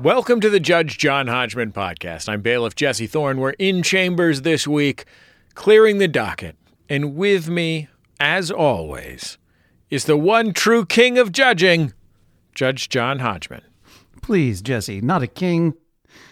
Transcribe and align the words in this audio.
Welcome 0.00 0.40
to 0.40 0.50
the 0.50 0.58
Judge 0.58 0.98
John 0.98 1.28
Hodgman 1.28 1.70
podcast. 1.70 2.28
I'm 2.28 2.42
bailiff 2.42 2.74
Jesse 2.74 3.06
Thorne. 3.06 3.38
We're 3.38 3.50
in 3.50 3.82
chambers 3.84 4.42
this 4.42 4.66
week, 4.66 5.04
clearing 5.54 5.98
the 5.98 6.08
docket. 6.08 6.56
And 6.88 7.14
with 7.14 7.48
me, 7.48 7.88
as 8.18 8.50
always, 8.50 9.38
is 9.90 10.06
the 10.06 10.16
one 10.16 10.52
true 10.52 10.84
king 10.84 11.16
of 11.16 11.30
judging, 11.30 11.92
Judge 12.56 12.88
John 12.88 13.20
Hodgman. 13.20 13.62
Please, 14.20 14.60
Jesse, 14.62 15.00
not 15.00 15.22
a 15.22 15.28
king, 15.28 15.74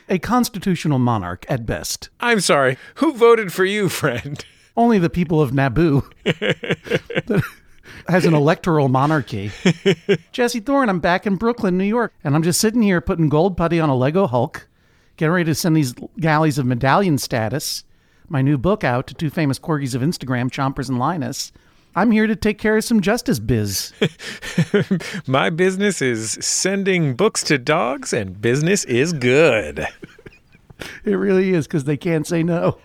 a 0.08 0.18
constitutional 0.18 0.98
monarch 0.98 1.46
at 1.48 1.64
best. 1.64 2.10
I'm 2.18 2.40
sorry, 2.40 2.76
who 2.96 3.12
voted 3.12 3.52
for 3.52 3.64
you, 3.64 3.88
friend? 3.88 4.44
Only 4.76 4.98
the 4.98 5.10
people 5.10 5.40
of 5.40 5.52
Naboo 5.52 6.02
has 8.08 8.24
an 8.24 8.34
electoral 8.34 8.88
monarchy. 8.88 9.50
Jesse 10.32 10.60
Thorne, 10.60 10.88
I'm 10.88 11.00
back 11.00 11.26
in 11.26 11.36
Brooklyn, 11.36 11.78
New 11.78 11.84
York, 11.84 12.12
and 12.24 12.34
I'm 12.34 12.42
just 12.42 12.60
sitting 12.60 12.82
here 12.82 13.00
putting 13.00 13.28
gold 13.28 13.56
putty 13.56 13.80
on 13.80 13.88
a 13.88 13.96
Lego 13.96 14.26
Hulk, 14.26 14.68
getting 15.16 15.32
ready 15.32 15.44
to 15.46 15.54
send 15.54 15.76
these 15.76 15.94
galleys 16.18 16.58
of 16.58 16.66
medallion 16.66 17.18
status, 17.18 17.84
my 18.28 18.42
new 18.42 18.56
book 18.56 18.84
out 18.84 19.06
to 19.08 19.14
two 19.14 19.30
famous 19.30 19.58
corgis 19.58 19.94
of 19.94 20.02
Instagram, 20.02 20.50
Chompers 20.50 20.88
and 20.88 20.98
Linus. 20.98 21.52
I'm 21.94 22.10
here 22.10 22.26
to 22.26 22.34
take 22.34 22.58
care 22.58 22.78
of 22.78 22.84
some 22.84 23.02
justice 23.02 23.38
biz. 23.38 23.92
My 25.26 25.50
business 25.50 26.00
is 26.00 26.38
sending 26.40 27.14
books 27.14 27.42
to 27.44 27.58
dogs, 27.58 28.14
and 28.14 28.40
business 28.40 28.84
is 28.84 29.12
good. 29.12 29.86
It 31.04 31.14
really 31.14 31.50
is 31.50 31.68
because 31.68 31.84
they 31.84 31.96
can't 31.96 32.26
say 32.26 32.42
no. 32.42 32.76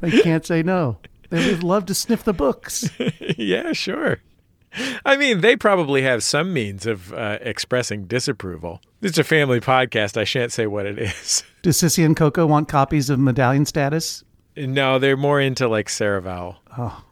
they 0.00 0.10
can't 0.20 0.44
say 0.44 0.62
no. 0.62 0.98
They 1.30 1.50
would 1.50 1.62
love 1.62 1.86
to 1.86 1.94
sniff 1.94 2.24
the 2.24 2.32
books. 2.32 2.90
yeah, 3.36 3.72
sure. 3.72 4.18
I 5.04 5.16
mean, 5.16 5.40
they 5.40 5.56
probably 5.56 6.02
have 6.02 6.22
some 6.22 6.52
means 6.52 6.86
of 6.86 7.12
uh, 7.12 7.38
expressing 7.40 8.04
disapproval. 8.04 8.80
It's 9.02 9.18
a 9.18 9.24
family 9.24 9.60
podcast. 9.60 10.16
I 10.16 10.24
shan't 10.24 10.52
say 10.52 10.66
what 10.66 10.86
it 10.86 10.98
is. 10.98 11.42
Does 11.62 11.80
Sissy 11.80 12.04
and 12.04 12.16
Coco 12.16 12.46
want 12.46 12.68
copies 12.68 13.10
of 13.10 13.18
medallion 13.18 13.64
status? 13.66 14.24
No, 14.56 14.98
they're 14.98 15.16
more 15.16 15.40
into 15.40 15.68
like 15.68 15.86
Cerevel. 15.88 16.56
Oh, 16.76 17.04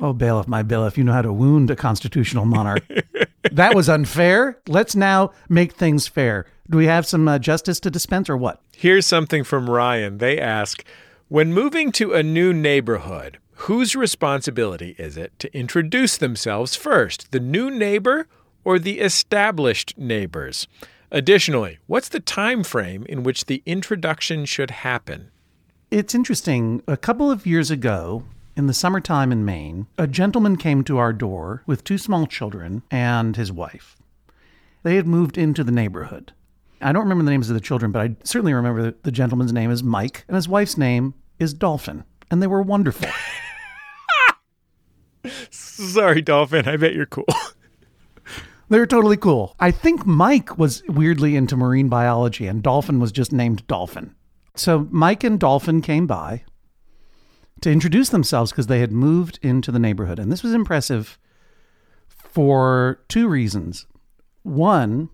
oh, 0.00 0.12
bailiff, 0.12 0.48
my 0.48 0.62
bailiff, 0.62 0.96
you 0.96 1.04
know 1.04 1.12
how 1.12 1.22
to 1.22 1.32
wound 1.32 1.70
a 1.70 1.76
constitutional 1.76 2.44
monarch. 2.44 2.84
that 3.52 3.74
was 3.74 3.88
unfair. 3.88 4.58
Let's 4.68 4.96
now 4.96 5.32
make 5.48 5.72
things 5.72 6.06
fair. 6.06 6.46
Do 6.70 6.78
we 6.78 6.86
have 6.86 7.06
some 7.06 7.28
uh, 7.28 7.38
justice 7.38 7.78
to 7.80 7.90
dispense 7.90 8.30
or 8.30 8.36
what? 8.36 8.60
Here's 8.74 9.06
something 9.06 9.44
from 9.44 9.68
Ryan. 9.68 10.18
They 10.18 10.40
ask 10.40 10.84
When 11.28 11.54
moving 11.54 11.90
to 11.92 12.12
a 12.12 12.22
new 12.22 12.52
neighborhood, 12.52 13.38
whose 13.52 13.96
responsibility 13.96 14.94
is 14.98 15.16
it 15.16 15.32
to 15.38 15.56
introduce 15.56 16.18
themselves 16.18 16.76
first, 16.76 17.32
the 17.32 17.40
new 17.40 17.70
neighbor 17.70 18.28
or 18.62 18.78
the 18.78 19.00
established 19.00 19.96
neighbors? 19.96 20.68
Additionally, 21.10 21.78
what's 21.86 22.10
the 22.10 22.20
time 22.20 22.62
frame 22.62 23.06
in 23.08 23.22
which 23.22 23.46
the 23.46 23.62
introduction 23.64 24.44
should 24.44 24.70
happen? 24.70 25.30
It's 25.90 26.14
interesting. 26.14 26.82
A 26.86 26.98
couple 26.98 27.30
of 27.30 27.46
years 27.46 27.70
ago, 27.70 28.24
in 28.54 28.66
the 28.66 28.74
summertime 28.74 29.32
in 29.32 29.46
Maine, 29.46 29.86
a 29.96 30.06
gentleman 30.06 30.56
came 30.56 30.84
to 30.84 30.98
our 30.98 31.14
door 31.14 31.62
with 31.66 31.84
two 31.84 31.96
small 31.96 32.26
children 32.26 32.82
and 32.90 33.34
his 33.36 33.50
wife. 33.50 33.96
They 34.82 34.96
had 34.96 35.06
moved 35.06 35.38
into 35.38 35.64
the 35.64 35.72
neighborhood. 35.72 36.34
I 36.80 36.92
don't 36.92 37.02
remember 37.02 37.24
the 37.24 37.30
names 37.30 37.48
of 37.48 37.54
the 37.54 37.60
children, 37.60 37.92
but 37.92 38.02
I 38.02 38.16
certainly 38.24 38.52
remember 38.52 38.82
that 38.82 39.04
the 39.04 39.12
gentleman's 39.12 39.52
name 39.52 39.70
is 39.70 39.82
Mike 39.82 40.24
and 40.28 40.34
his 40.34 40.48
wife's 40.48 40.76
name 40.76 41.14
is 41.38 41.54
Dolphin, 41.54 42.04
and 42.30 42.42
they 42.42 42.46
were 42.46 42.62
wonderful. 42.62 43.08
Sorry, 45.50 46.20
Dolphin. 46.20 46.68
I 46.68 46.76
bet 46.76 46.94
you're 46.94 47.06
cool. 47.06 47.26
They're 48.68 48.86
totally 48.86 49.16
cool. 49.16 49.54
I 49.60 49.70
think 49.70 50.06
Mike 50.06 50.58
was 50.58 50.82
weirdly 50.88 51.36
into 51.36 51.56
marine 51.56 51.88
biology, 51.88 52.46
and 52.46 52.62
Dolphin 52.62 52.98
was 52.98 53.12
just 53.12 53.32
named 53.32 53.66
Dolphin. 53.66 54.14
So 54.56 54.88
Mike 54.90 55.24
and 55.24 55.38
Dolphin 55.38 55.82
came 55.82 56.06
by 56.06 56.44
to 57.60 57.70
introduce 57.70 58.08
themselves 58.08 58.50
because 58.50 58.66
they 58.66 58.80
had 58.80 58.92
moved 58.92 59.38
into 59.42 59.70
the 59.70 59.78
neighborhood. 59.78 60.18
And 60.18 60.30
this 60.30 60.42
was 60.42 60.54
impressive 60.54 61.18
for 62.08 63.00
two 63.08 63.28
reasons. 63.28 63.86
One, 64.42 65.08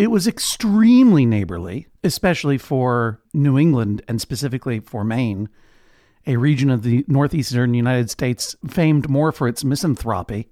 it 0.00 0.10
was 0.10 0.26
extremely 0.26 1.26
neighborly, 1.26 1.86
especially 2.02 2.56
for 2.56 3.20
New 3.34 3.58
England 3.58 4.00
and 4.08 4.18
specifically 4.18 4.80
for 4.80 5.04
Maine, 5.04 5.50
a 6.26 6.38
region 6.38 6.70
of 6.70 6.82
the 6.82 7.04
northeastern 7.06 7.74
United 7.74 8.08
States 8.08 8.56
famed 8.66 9.10
more 9.10 9.30
for 9.30 9.46
its 9.46 9.62
misanthropy 9.62 10.48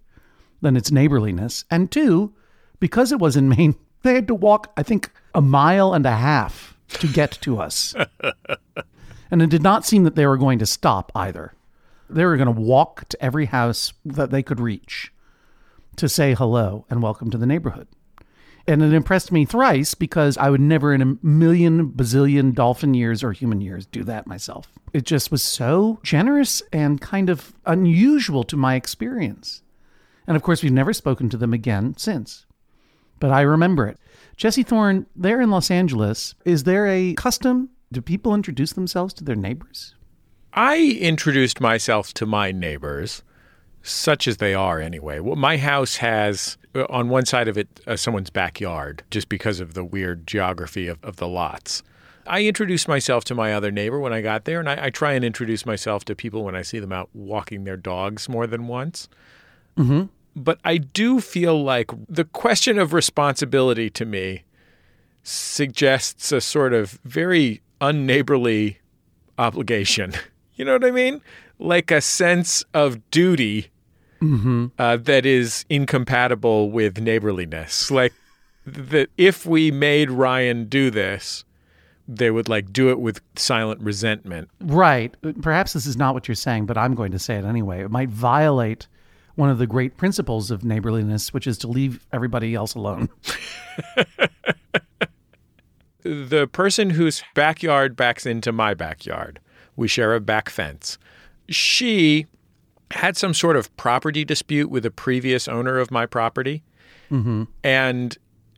than 0.61 0.77
its 0.77 0.93
neighborliness. 0.93 1.65
And 1.71 1.91
two, 1.91 2.35
because 2.79 3.11
it 3.11 3.21
was 3.21 3.39
in 3.39 3.49
Maine, 3.49 3.75
they 4.03 4.13
had 4.13 4.29
to 4.29 4.35
walk, 4.35 4.71
I 4.77 4.83
think, 4.83 5.11
a 5.35 5.41
mile 5.41 5.95
and 5.95 6.05
a 6.05 6.15
half 6.15 6.77
to 6.99 7.07
get 7.07 7.31
to 7.41 7.59
us. 7.59 7.95
and 9.31 9.41
it 9.41 9.49
did 9.49 9.63
not 9.63 9.87
seem 9.87 10.05
that 10.05 10.15
they 10.15 10.27
were 10.27 10.37
going 10.37 10.59
to 10.59 10.67
stop 10.67 11.11
either. 11.15 11.55
They 12.11 12.27
were 12.27 12.37
going 12.37 12.55
to 12.55 12.61
walk 12.61 13.09
to 13.09 13.25
every 13.25 13.47
house 13.47 13.95
that 14.05 14.31
they 14.31 14.43
could 14.43 14.61
reach 14.61 15.11
to 15.97 16.07
say 16.07 16.35
hello 16.35 16.85
and 16.91 17.03
welcome 17.03 17.31
to 17.31 17.39
the 17.39 17.47
neighborhood. 17.47 17.89
And 18.69 18.83
it 18.83 18.93
impressed 18.93 19.33
me 19.33 19.47
thrice 19.47 19.95
because 19.95 20.37
I 20.37 20.51
would 20.51 20.61
never 20.61 20.93
in 20.93 21.01
a 21.01 21.17
million 21.27 21.89
bazillion 21.89 22.55
dolphin 22.55 22.93
years 22.93 23.25
or 23.25 23.33
human 23.33 23.63
years 23.63 23.87
do 23.87 24.05
that 24.05 24.27
myself. 24.27 24.69
It 24.93 25.05
just 25.05 25.31
was 25.31 25.43
so 25.43 26.01
generous 26.03 26.63
and 26.71 27.01
kind 27.01 27.31
of 27.31 27.55
unusual 27.65 28.45
to 28.45 28.59
my 28.59 28.75
experience. 28.75 29.63
And 30.27 30.37
of 30.37 30.43
course, 30.43 30.63
we've 30.63 30.71
never 30.71 30.93
spoken 30.93 31.31
to 31.31 31.39
them 31.39 31.55
again 31.55 31.97
since. 31.97 32.45
But 33.19 33.31
I 33.31 33.41
remember 33.41 33.87
it. 33.87 33.99
Jesse 34.37 34.63
Thorne, 34.63 35.07
there 35.17 35.41
in 35.41 35.51
Los 35.51 35.71
Angeles, 35.71 36.35
is 36.45 36.65
there 36.65 36.87
a 36.87 37.15
custom? 37.15 37.71
Do 37.91 38.03
people 38.03 38.35
introduce 38.35 38.75
themselves 38.75 39.15
to 39.15 39.25
their 39.25 39.35
neighbors? 39.35 39.95
I 40.53 40.99
introduced 41.01 41.59
myself 41.59 42.13
to 42.15 42.27
my 42.27 42.53
neighbors, 42.53 43.23
such 43.89 44.29
as 44.29 44.37
they 44.37 44.55
are 44.55 44.81
anyway. 44.81 45.21
Well, 45.21 45.37
my 45.37 45.57
house 45.57 45.97
has 45.97 46.59
uh, 46.75 46.87
on 46.91 47.09
one 47.09 47.27
side 47.27 47.49
of 47.49 47.57
it 47.57 47.81
uh, 47.87 47.97
someone's 47.97 48.31
backyard, 48.31 49.03
just 49.11 49.29
because 49.29 49.61
of 49.61 49.75
the 49.75 49.85
weird 49.85 50.27
geography 50.27 50.87
of, 50.87 51.03
of 51.03 51.17
the 51.17 51.29
lots. 51.29 51.83
I 52.27 52.45
introduce 52.45 52.87
myself 52.87 53.25
to 53.25 53.35
my 53.35 53.55
other 53.55 53.71
neighbor 53.71 53.99
when 53.99 54.13
I 54.13 54.21
got 54.21 54.45
there, 54.45 54.61
and 54.61 54.69
I, 54.69 54.87
I, 54.87 54.91
try 54.91 55.13
and 55.13 55.25
introduce 55.25 55.65
myself 55.65 56.05
to 56.05 56.15
people 56.15 56.45
when 56.45 56.55
I 56.55 56.63
see 56.63 56.79
them 56.79 56.93
out 56.93 57.09
walking 57.15 57.65
their 57.65 57.79
dogs 57.79 58.29
more 58.29 58.47
than 58.47 58.67
once. 58.67 59.09
Mm-hmm. 59.79 60.05
But 60.37 60.59
I 60.63 60.77
do 60.77 61.21
feel 61.21 61.63
like 61.63 61.91
the 62.07 62.25
question 62.25 62.79
of 62.79 62.93
responsibility 62.93 63.89
to 63.91 64.05
me 64.05 64.45
suggests 65.23 66.31
a 66.31 66.41
sort 66.41 66.75
of 66.75 67.01
very 67.05 67.63
unneighborly 67.81 68.77
obligation. 69.39 70.13
You 70.59 70.65
know 70.65 70.73
what 70.73 70.85
I 70.85 70.91
mean? 70.91 71.21
Like 71.61 71.93
a 71.93 72.01
sense 72.01 72.65
of 72.75 73.09
duty 73.13 73.71
mm-hmm. 74.21 74.67
uh, 74.79 74.97
that 74.97 75.27
is 75.27 75.65
incompatible 75.69 76.71
with 76.71 77.01
neighborliness. 77.01 77.91
Like 77.91 78.13
that 78.67 79.11
if 79.17 79.47
we 79.47 79.71
made 79.71 80.11
Ryan 80.11 80.67
do 80.67 80.91
this, 80.91 81.45
they 82.07 82.31
would 82.31 82.49
like 82.49 82.73
do 82.73 82.91
it 82.91 83.01
with 83.01 83.21
silent 83.37 83.81
resentment. 83.83 84.49
Right. 84.61 85.15
Perhaps 85.43 85.75
this 85.75 85.87
is 85.87 85.97
not 85.97 86.15
what 86.15 86.27
you're 86.27 86.35
saying, 86.35 86.67
but 86.67 86.79
I'm 86.79 86.95
going 86.95 87.13
to 87.13 87.19
say 87.19 87.37
it 87.37 87.45
anyway. 87.45 87.83
It 87.83 87.91
might 87.91 88.09
violate 88.09 88.89
one 89.35 89.51
of 89.51 89.59
the 89.59 89.67
great 89.67 89.97
principles 89.97 90.51
of 90.51 90.65
neighborliness, 90.65 91.33
which 91.33 91.47
is 91.47 91.59
to 91.59 91.69
leave 91.69 92.05
everybody 92.13 92.55
else 92.55 92.75
alone. 92.75 93.09
the 96.03 96.49
person 96.51 96.91
whose 96.91 97.23
backyard 97.35 97.95
backs 97.95 98.27
into 98.27 98.51
my 98.53 98.75
backyard, 98.75 99.39
we 99.77 99.87
share 99.87 100.15
a 100.15 100.21
back 100.21 100.49
fence. 100.49 100.99
She 101.49 102.27
had 102.93 103.17
some 103.17 103.35
sort 103.35 103.57
of 103.57 103.75
property 103.77 104.25
dispute 104.25 104.71
with 104.71 104.85
a 104.87 104.91
previous 104.91 105.49
owner 105.49 105.79
of 105.79 105.91
my 105.91 106.07
property. 106.07 106.63
Mm-hmm. 107.11 107.45
And 107.63 108.17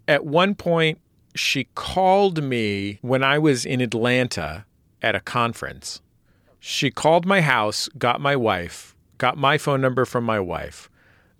at 0.08 0.24
one 0.24 0.54
point, 0.54 0.98
she 1.34 1.64
called 1.74 2.42
me 2.42 2.98
when 3.02 3.22
I 3.22 3.38
was 3.38 3.64
in 3.64 3.80
Atlanta 3.80 4.64
at 5.02 5.14
a 5.14 5.20
conference. 5.20 6.00
She 6.58 6.90
called 6.90 7.26
my 7.26 7.40
house, 7.40 7.88
got 7.96 8.20
my 8.20 8.36
wife, 8.36 8.94
got 9.18 9.38
my 9.38 9.58
phone 9.58 9.80
number 9.80 10.04
from 10.04 10.24
my 10.24 10.40
wife. 10.40 10.90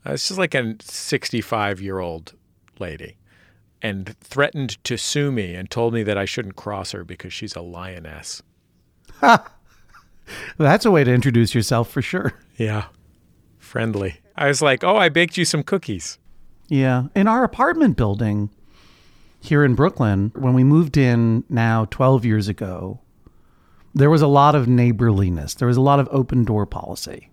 Uh, 0.05 0.13
this 0.13 0.31
is 0.31 0.39
like 0.39 0.55
a 0.55 0.77
65 0.81 1.81
year 1.81 1.99
old 1.99 2.35
lady 2.79 3.17
and 3.83 4.17
threatened 4.21 4.83
to 4.85 4.97
sue 4.97 5.31
me 5.31 5.55
and 5.55 5.71
told 5.71 5.95
me 5.95 6.03
that 6.03 6.19
I 6.19 6.25
shouldn't 6.25 6.57
cross 6.57 6.93
her 6.93 7.05
because 7.05 7.33
she's 7.33 7.57
a 7.57 7.61
lioness. 7.61 8.43
That's 10.59 10.85
a 10.85 10.91
way 10.91 11.05
to 11.05 11.13
introduce 11.13 11.55
yourself 11.55 11.91
for 11.91 12.03
sure. 12.03 12.35
Yeah. 12.57 12.87
Friendly. 13.59 14.21
I 14.37 14.49
was 14.49 14.63
like, 14.63 14.85
oh, 14.85 14.97
I 14.97 15.09
baked 15.09 15.37
you 15.37 15.45
some 15.45 15.63
cookies. 15.63 16.19
Yeah. 16.69 17.05
In 17.15 17.27
our 17.29 17.45
apartment 17.45 17.97
building 17.97 18.51
here 19.41 19.65
in 19.65 19.75
Brooklyn, 19.75 20.33
when 20.35 20.55
we 20.55 20.65
moved 20.65 20.97
in 20.97 21.45
now 21.49 21.87
12 21.87 22.25
years 22.25 22.49
ago, 22.49 23.01
there 23.95 24.11
was 24.11 24.23
a 24.23 24.27
lot 24.27 24.55
of 24.55 24.69
neighborliness. 24.69 25.55
There 25.55 25.69
was 25.69 25.77
a 25.77 25.83
lot 25.83 26.01
of 26.01 26.09
open 26.13 26.45
door 26.45 26.67
policy 26.67 27.29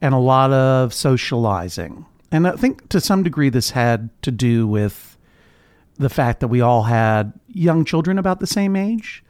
and 0.00 0.14
a 0.14 0.18
lot 0.18 0.52
of 0.52 0.94
socializing. 0.94 2.06
And 2.30 2.48
I 2.48 2.52
think 2.52 2.88
to 2.88 3.00
some 3.00 3.22
degree 3.22 3.48
this 3.48 3.70
had 3.70 4.10
to 4.22 4.30
do 4.30 4.66
with 4.66 5.16
the 5.96 6.08
fact 6.08 6.40
that 6.40 6.48
we 6.48 6.60
all 6.60 6.84
had 6.84 7.32
young 7.48 7.84
children 7.84 8.18
about 8.18 8.40
the 8.40 8.46
same 8.46 8.76
age. 8.76 9.22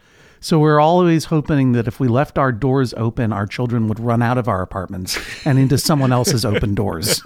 So 0.45 0.59
we're 0.59 0.79
always 0.79 1.25
hoping 1.25 1.73
that 1.73 1.89
if 1.89 1.99
we 1.99 2.07
left 2.07 2.37
our 2.37 2.53
doors 2.53 2.93
open, 2.99 3.33
our 3.33 3.47
children 3.47 3.89
would 3.89 3.99
run 3.99 4.21
out 4.21 4.37
of 4.37 4.47
our 4.47 4.61
apartments 4.61 5.19
and 5.47 5.59
into 5.59 5.79
someone 5.79 6.13
else's 6.13 6.45
open 6.45 6.75
doors. 6.75 7.23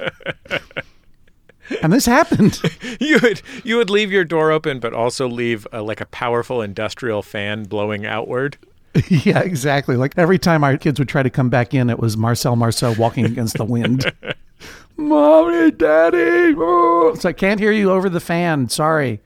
And 1.83 1.93
this 1.93 2.07
happened. 2.07 2.63
you 3.01 3.19
would 3.21 3.43
you 3.65 3.77
would 3.77 3.91
leave 3.91 4.13
your 4.13 4.23
door 4.23 4.53
open, 4.53 4.79
but 4.79 4.95
also 4.95 5.27
leave 5.27 5.67
a, 5.73 5.83
like 5.83 6.01
a 6.01 6.07
powerful 6.07 6.63
industrial 6.63 7.23
fan 7.23 7.65
blowing 7.65 8.07
outward. 8.07 8.57
yeah, 9.09 9.41
exactly. 9.41 9.97
Like 9.97 10.17
every 10.17 10.39
time 10.39 10.63
our 10.63 10.77
kids 10.77 11.01
would 11.01 11.09
try 11.09 11.25
to 11.25 11.31
come 11.31 11.51
back 11.51 11.75
in, 11.75 11.91
it 11.91 11.99
was 11.99 12.17
Marcel 12.17 12.55
Marceau 12.55 12.95
walking 12.97 13.25
against 13.25 13.57
the 13.57 13.65
wind. 13.65 14.13
Mommy, 14.97 15.73
Daddy. 15.73 16.55
Oh. 16.57 17.17
So 17.19 17.31
I 17.31 17.33
can't 17.33 17.59
hear 17.59 17.73
you 17.73 17.91
over 17.91 18.09
the 18.09 18.21
fan. 18.21 18.69
Sorry. 18.69 19.21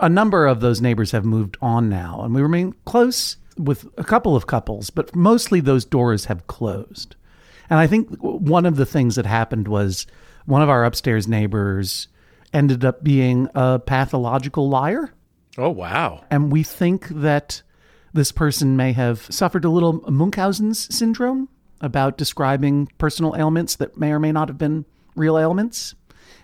A 0.00 0.08
number 0.08 0.46
of 0.46 0.60
those 0.60 0.80
neighbors 0.80 1.12
have 1.12 1.24
moved 1.24 1.56
on 1.60 1.88
now, 1.88 2.22
and 2.22 2.34
we 2.34 2.42
remain 2.42 2.74
close 2.84 3.36
with 3.56 3.86
a 3.98 4.04
couple 4.04 4.34
of 4.34 4.46
couples, 4.46 4.90
but 4.90 5.14
mostly 5.14 5.60
those 5.60 5.84
doors 5.84 6.24
have 6.26 6.46
closed. 6.46 7.16
And 7.68 7.78
I 7.78 7.86
think 7.86 8.08
one 8.20 8.66
of 8.66 8.76
the 8.76 8.86
things 8.86 9.16
that 9.16 9.26
happened 9.26 9.68
was 9.68 10.06
one 10.46 10.62
of 10.62 10.68
our 10.68 10.84
upstairs 10.84 11.28
neighbors 11.28 12.08
ended 12.52 12.84
up 12.84 13.04
being 13.04 13.48
a 13.54 13.78
pathological 13.78 14.68
liar. 14.68 15.12
Oh, 15.58 15.70
wow. 15.70 16.24
And 16.30 16.50
we 16.50 16.62
think 16.62 17.08
that 17.08 17.62
this 18.12 18.32
person 18.32 18.76
may 18.76 18.92
have 18.92 19.20
suffered 19.30 19.64
a 19.64 19.70
little 19.70 20.00
Munchausen's 20.10 20.92
syndrome 20.94 21.48
about 21.80 22.18
describing 22.18 22.88
personal 22.98 23.36
ailments 23.36 23.76
that 23.76 23.96
may 23.96 24.10
or 24.10 24.18
may 24.18 24.32
not 24.32 24.48
have 24.48 24.58
been 24.58 24.84
real 25.14 25.38
ailments. 25.38 25.94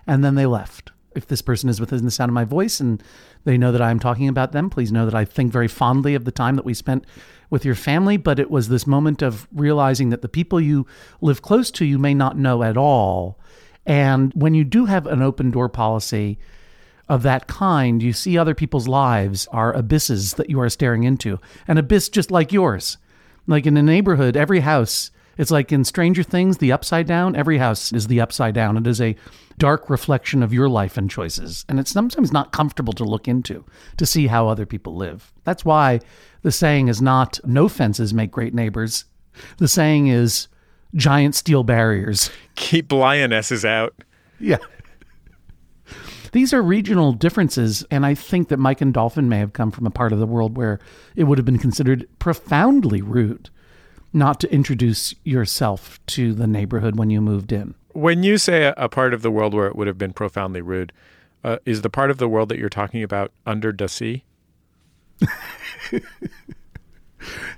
And 0.07 0.25
then 0.25 0.35
they 0.35 0.47
left. 0.47 0.93
If 1.15 1.27
this 1.27 1.43
person 1.43 1.69
is 1.69 1.81
within 1.81 2.05
the 2.05 2.11
sound 2.11 2.29
of 2.29 2.35
my 2.35 2.45
voice 2.45 2.79
and 2.79 3.03
they 3.47 3.57
know 3.57 3.73
that 3.73 3.81
I'm 3.81 4.01
talking 4.01 4.29
about 4.29 4.53
them, 4.53 4.69
please 4.69 4.93
know 4.93 5.05
that 5.05 5.15
I 5.15 5.25
think 5.25 5.53
very 5.53 5.69
fondly 5.69 6.15
of 6.15 6.25
the 6.25 6.33
time 6.33 6.57
that 6.57 6.65
we 6.65 6.75
spent 6.75 7.05
with 7.49 7.65
your 7.65 7.77
family. 7.77 8.17
But 8.17 8.39
it 8.41 8.51
was 8.51 8.69
this 8.69 8.87
moment 8.87 9.23
of 9.23 9.47
realizing 9.55 10.11
that 10.11 10.21
the 10.21 10.29
people 10.29 10.61
you 10.61 10.85
live 11.21 11.43
close 11.43 11.71
to, 11.71 11.85
you 11.85 11.99
may 11.99 12.13
not 12.13 12.37
know 12.37 12.65
at 12.65 12.77
all. 12.77 13.39
And 13.87 14.33
when 14.35 14.55
you 14.55 14.65
do 14.65 14.87
have 14.87 15.07
an 15.07 15.23
open 15.23 15.53
door 15.53 15.69
policy, 15.69 16.39
of 17.09 17.23
that 17.23 17.47
kind, 17.47 18.03
you 18.03 18.13
see 18.13 18.37
other 18.37 18.53
people's 18.53 18.89
lives 18.89 19.47
are 19.53 19.73
abysses 19.73 20.35
that 20.35 20.51
you 20.51 20.61
are 20.61 20.69
staring 20.69 21.05
into. 21.05 21.39
An 21.69 21.79
abyss 21.79 22.09
just 22.09 22.33
like 22.33 22.53
yours. 22.53 22.99
Like 23.47 23.65
in 23.65 23.77
a 23.77 23.83
neighborhood, 23.83 24.37
every 24.37 24.59
house, 24.59 25.13
it's 25.37 25.51
like 25.51 25.73
in 25.73 25.85
Stranger 25.85 26.23
Things, 26.23 26.59
the 26.59 26.73
upside 26.73 27.07
down, 27.07 27.37
every 27.37 27.59
house 27.59 27.93
is 27.93 28.07
the 28.07 28.21
upside 28.21 28.55
down. 28.55 28.77
It 28.77 28.87
is 28.87 29.01
a 29.01 29.17
dark 29.59 29.89
reflection 29.91 30.43
of 30.43 30.53
your 30.53 30.69
life 30.69 30.97
and 30.97 31.11
choices. 31.11 31.65
And 31.69 31.79
it's 31.79 31.91
sometimes 31.91 32.33
not 32.33 32.53
comfortable 32.53 32.93
to 32.95 33.05
look 33.05 33.29
into 33.29 33.65
to 33.97 34.07
see 34.07 34.27
how 34.27 34.49
other 34.49 34.67
people 34.67 34.97
live. 34.97 35.33
That's 35.45 35.65
why 35.65 36.01
the 36.43 36.53
saying 36.53 36.89
is 36.89 37.03
not 37.03 37.41
no 37.45 37.69
fences 37.69 38.15
make 38.15 38.31
great 38.31 38.55
neighbors. 38.55 39.05
The 39.59 39.69
saying 39.69 40.09
is 40.09 40.49
giant 40.95 41.35
steel 41.35 41.65
barriers. 41.65 42.31
Keep 42.55 42.93
lionesses 42.93 43.65
out. 43.65 43.95
Yeah. 44.41 44.59
These 46.33 46.53
are 46.53 46.61
regional 46.61 47.13
differences, 47.13 47.85
and 47.91 48.05
I 48.05 48.15
think 48.15 48.49
that 48.49 48.59
Mike 48.59 48.83
and 48.83 48.93
Dolphin 48.93 49.29
may 49.29 49.39
have 49.39 49.55
come 49.55 49.71
from 49.71 49.87
a 49.87 49.91
part 49.91 50.13
of 50.13 50.19
the 50.19 50.27
world 50.27 50.57
where 50.57 50.81
it 51.15 51.25
would 51.25 51.39
have 51.39 51.47
been 51.47 51.59
considered 51.59 52.07
profoundly 52.19 53.01
rude 53.01 53.49
not 54.13 54.41
to 54.41 54.53
introduce 54.53 55.15
yourself 55.25 56.01
to 56.07 56.33
the 56.33 56.47
neighborhood 56.47 56.97
when 56.97 57.11
you 57.11 57.21
moved 57.21 57.53
in. 57.53 57.75
When 57.93 58.23
you 58.23 58.39
say 58.39 58.65
a, 58.65 58.75
a 58.77 58.89
part 58.89 59.15
of 59.15 59.23
the 59.23 59.31
world 59.31 59.55
where 59.55 59.67
it 59.67 59.77
would 59.77 59.87
have 59.87 59.99
been 59.99 60.13
profoundly 60.13 60.61
rude, 60.61 60.93
uh, 61.45 61.59
is 61.65 61.83
the 61.83 61.91
part 61.91 62.11
of 62.11 62.19
the 62.19 62.29
world 62.29 62.49
that 62.49 62.59
you're 62.59 62.69
talking 62.69 63.03
about 63.03 63.33
under 63.47 63.73
the 63.73 63.89
sea? 63.89 64.25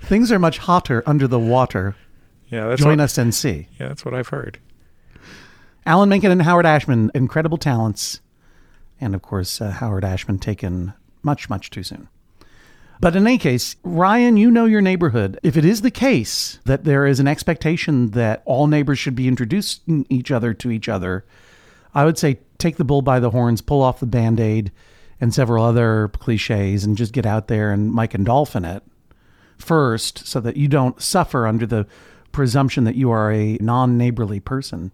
Things 0.01 0.31
are 0.31 0.39
much 0.39 0.59
hotter 0.59 1.03
under 1.05 1.27
the 1.27 1.39
water. 1.39 1.95
Yeah, 2.49 2.67
that's 2.67 2.81
Join 2.81 2.97
what, 2.97 3.05
us 3.05 3.17
and 3.17 3.33
see. 3.33 3.67
Yeah, 3.79 3.89
that's 3.89 4.05
what 4.05 4.13
I've 4.13 4.29
heard. 4.29 4.59
Alan 5.85 6.09
Menken 6.09 6.31
and 6.31 6.41
Howard 6.41 6.65
Ashman, 6.65 7.11
incredible 7.13 7.57
talents. 7.57 8.21
And 9.01 9.15
of 9.15 9.21
course, 9.21 9.61
uh, 9.61 9.71
Howard 9.71 10.03
Ashman 10.03 10.39
taken 10.39 10.93
much, 11.23 11.49
much 11.49 11.69
too 11.69 11.83
soon. 11.83 12.09
But 13.01 13.15
in 13.15 13.25
any 13.25 13.37
case, 13.37 13.77
Ryan, 13.83 14.35
you 14.35 14.51
know 14.51 14.65
your 14.65 14.81
neighborhood. 14.81 15.39
If 15.41 15.55
it 15.55 15.63
is 15.63 15.81
the 15.81 15.91
case 15.91 16.59
that 16.65 16.83
there 16.83 17.05
is 17.05 17.19
an 17.19 17.27
expectation 17.27 18.11
that 18.11 18.41
all 18.45 18.67
neighbors 18.67 18.99
should 18.99 19.15
be 19.15 19.27
introducing 19.27 20.05
each 20.09 20.31
other 20.31 20.53
to 20.55 20.69
each 20.69 20.89
other, 20.89 21.25
I 21.95 22.03
would 22.03 22.17
say 22.17 22.39
take 22.57 22.75
the 22.75 22.83
bull 22.83 23.01
by 23.01 23.21
the 23.21 23.29
horns, 23.29 23.61
pull 23.61 23.81
off 23.81 24.01
the 24.01 24.05
band 24.05 24.39
aid 24.39 24.71
and 25.21 25.33
several 25.33 25.63
other 25.63 26.09
cliches, 26.09 26.83
and 26.83 26.97
just 26.97 27.13
get 27.13 27.25
out 27.25 27.47
there 27.47 27.71
and 27.71 27.91
Mike 27.91 28.13
and 28.13 28.25
Dolphin 28.25 28.65
it 28.65 28.83
first 29.57 30.25
so 30.27 30.39
that 30.39 30.57
you 30.57 30.67
don't 30.67 31.01
suffer 31.01 31.45
under 31.45 31.65
the 31.65 31.85
presumption 32.31 32.83
that 32.83 32.95
you 32.95 33.11
are 33.11 33.31
a 33.31 33.57
non 33.61 33.97
neighborly 33.97 34.39
person. 34.39 34.91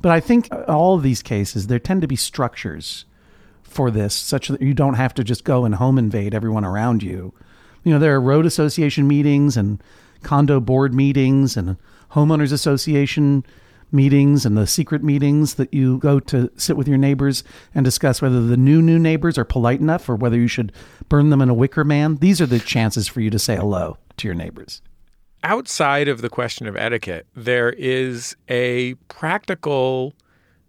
But 0.00 0.12
I 0.12 0.20
think 0.20 0.48
all 0.68 0.94
of 0.94 1.02
these 1.02 1.22
cases, 1.22 1.66
there 1.66 1.78
tend 1.78 2.02
to 2.02 2.08
be 2.08 2.16
structures 2.16 3.04
for 3.70 3.90
this, 3.90 4.14
such 4.14 4.48
that 4.48 4.60
you 4.60 4.74
don't 4.74 4.94
have 4.94 5.14
to 5.14 5.24
just 5.24 5.44
go 5.44 5.64
and 5.64 5.76
home 5.76 5.98
invade 5.98 6.34
everyone 6.34 6.64
around 6.64 7.02
you. 7.02 7.32
You 7.84 7.92
know, 7.92 7.98
there 7.98 8.14
are 8.14 8.20
road 8.20 8.44
association 8.44 9.06
meetings 9.06 9.56
and 9.56 9.82
condo 10.22 10.60
board 10.60 10.92
meetings 10.92 11.56
and 11.56 11.76
homeowners 12.12 12.52
association 12.52 13.44
meetings 13.92 14.44
and 14.44 14.56
the 14.56 14.66
secret 14.66 15.02
meetings 15.02 15.54
that 15.54 15.72
you 15.72 15.98
go 15.98 16.20
to 16.20 16.50
sit 16.56 16.76
with 16.76 16.86
your 16.86 16.98
neighbors 16.98 17.42
and 17.74 17.84
discuss 17.84 18.20
whether 18.20 18.40
the 18.40 18.56
new 18.56 18.80
new 18.82 18.98
neighbors 18.98 19.38
are 19.38 19.44
polite 19.44 19.80
enough 19.80 20.08
or 20.08 20.14
whether 20.14 20.36
you 20.36 20.46
should 20.46 20.72
burn 21.08 21.30
them 21.30 21.40
in 21.40 21.48
a 21.48 21.54
wicker 21.54 21.84
man. 21.84 22.16
These 22.16 22.40
are 22.40 22.46
the 22.46 22.60
chances 22.60 23.08
for 23.08 23.20
you 23.20 23.30
to 23.30 23.38
say 23.38 23.56
hello 23.56 23.96
to 24.18 24.28
your 24.28 24.34
neighbors. 24.34 24.82
Outside 25.42 26.06
of 26.06 26.20
the 26.20 26.28
question 26.28 26.66
of 26.66 26.76
etiquette, 26.76 27.26
there 27.34 27.70
is 27.70 28.36
a 28.48 28.94
practical 29.08 30.14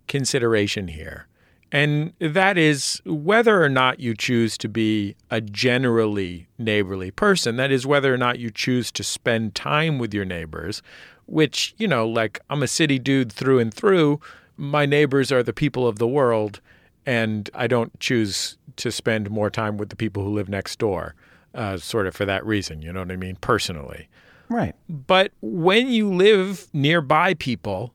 consideration 0.08 0.88
here. 0.88 1.28
And 1.72 2.14
that 2.20 2.58
is 2.58 3.02
whether 3.06 3.64
or 3.64 3.70
not 3.70 4.00
you 4.00 4.14
choose 4.14 4.58
to 4.58 4.68
be 4.68 5.16
a 5.30 5.40
generally 5.40 6.48
neighborly 6.58 7.12
person. 7.12 7.56
That 7.56 7.72
is, 7.72 7.88
whether 7.88 8.14
or 8.14 8.18
not 8.18 8.40
you 8.40 8.50
choose 8.52 8.92
to 8.92 9.04
spend 9.04 9.56
time 9.56 9.98
with 9.98 10.14
your 10.14 10.26
neighbors, 10.26 10.82
which, 11.28 11.74
you 11.78 11.88
know, 11.88 12.08
like 12.08 12.40
I'm 12.50 12.62
a 12.62 12.68
city 12.68 13.00
dude 13.00 13.32
through 13.32 13.60
and 13.60 13.74
through. 13.74 14.20
My 14.58 14.86
neighbors 14.86 15.32
are 15.32 15.44
the 15.44 15.54
people 15.54 15.88
of 15.88 15.98
the 15.98 16.08
world, 16.08 16.60
and 17.06 17.50
I 17.54 17.68
don't 17.68 17.98
choose 18.00 18.58
to 18.76 18.92
spend 18.92 19.30
more 19.30 19.50
time 19.50 19.78
with 19.78 19.90
the 19.90 19.96
people 19.96 20.24
who 20.24 20.34
live 20.34 20.50
next 20.50 20.78
door, 20.78 21.16
uh, 21.56 21.78
sort 21.78 22.06
of 22.06 22.16
for 22.16 22.26
that 22.26 22.46
reason. 22.46 22.82
You 22.82 22.92
know 22.92 23.00
what 23.00 23.12
I 23.12 23.16
mean? 23.16 23.38
Personally. 23.38 24.10
Right. 24.50 24.76
But 24.90 25.32
when 25.42 25.88
you 25.88 26.14
live 26.14 26.68
nearby 26.74 27.34
people, 27.36 27.94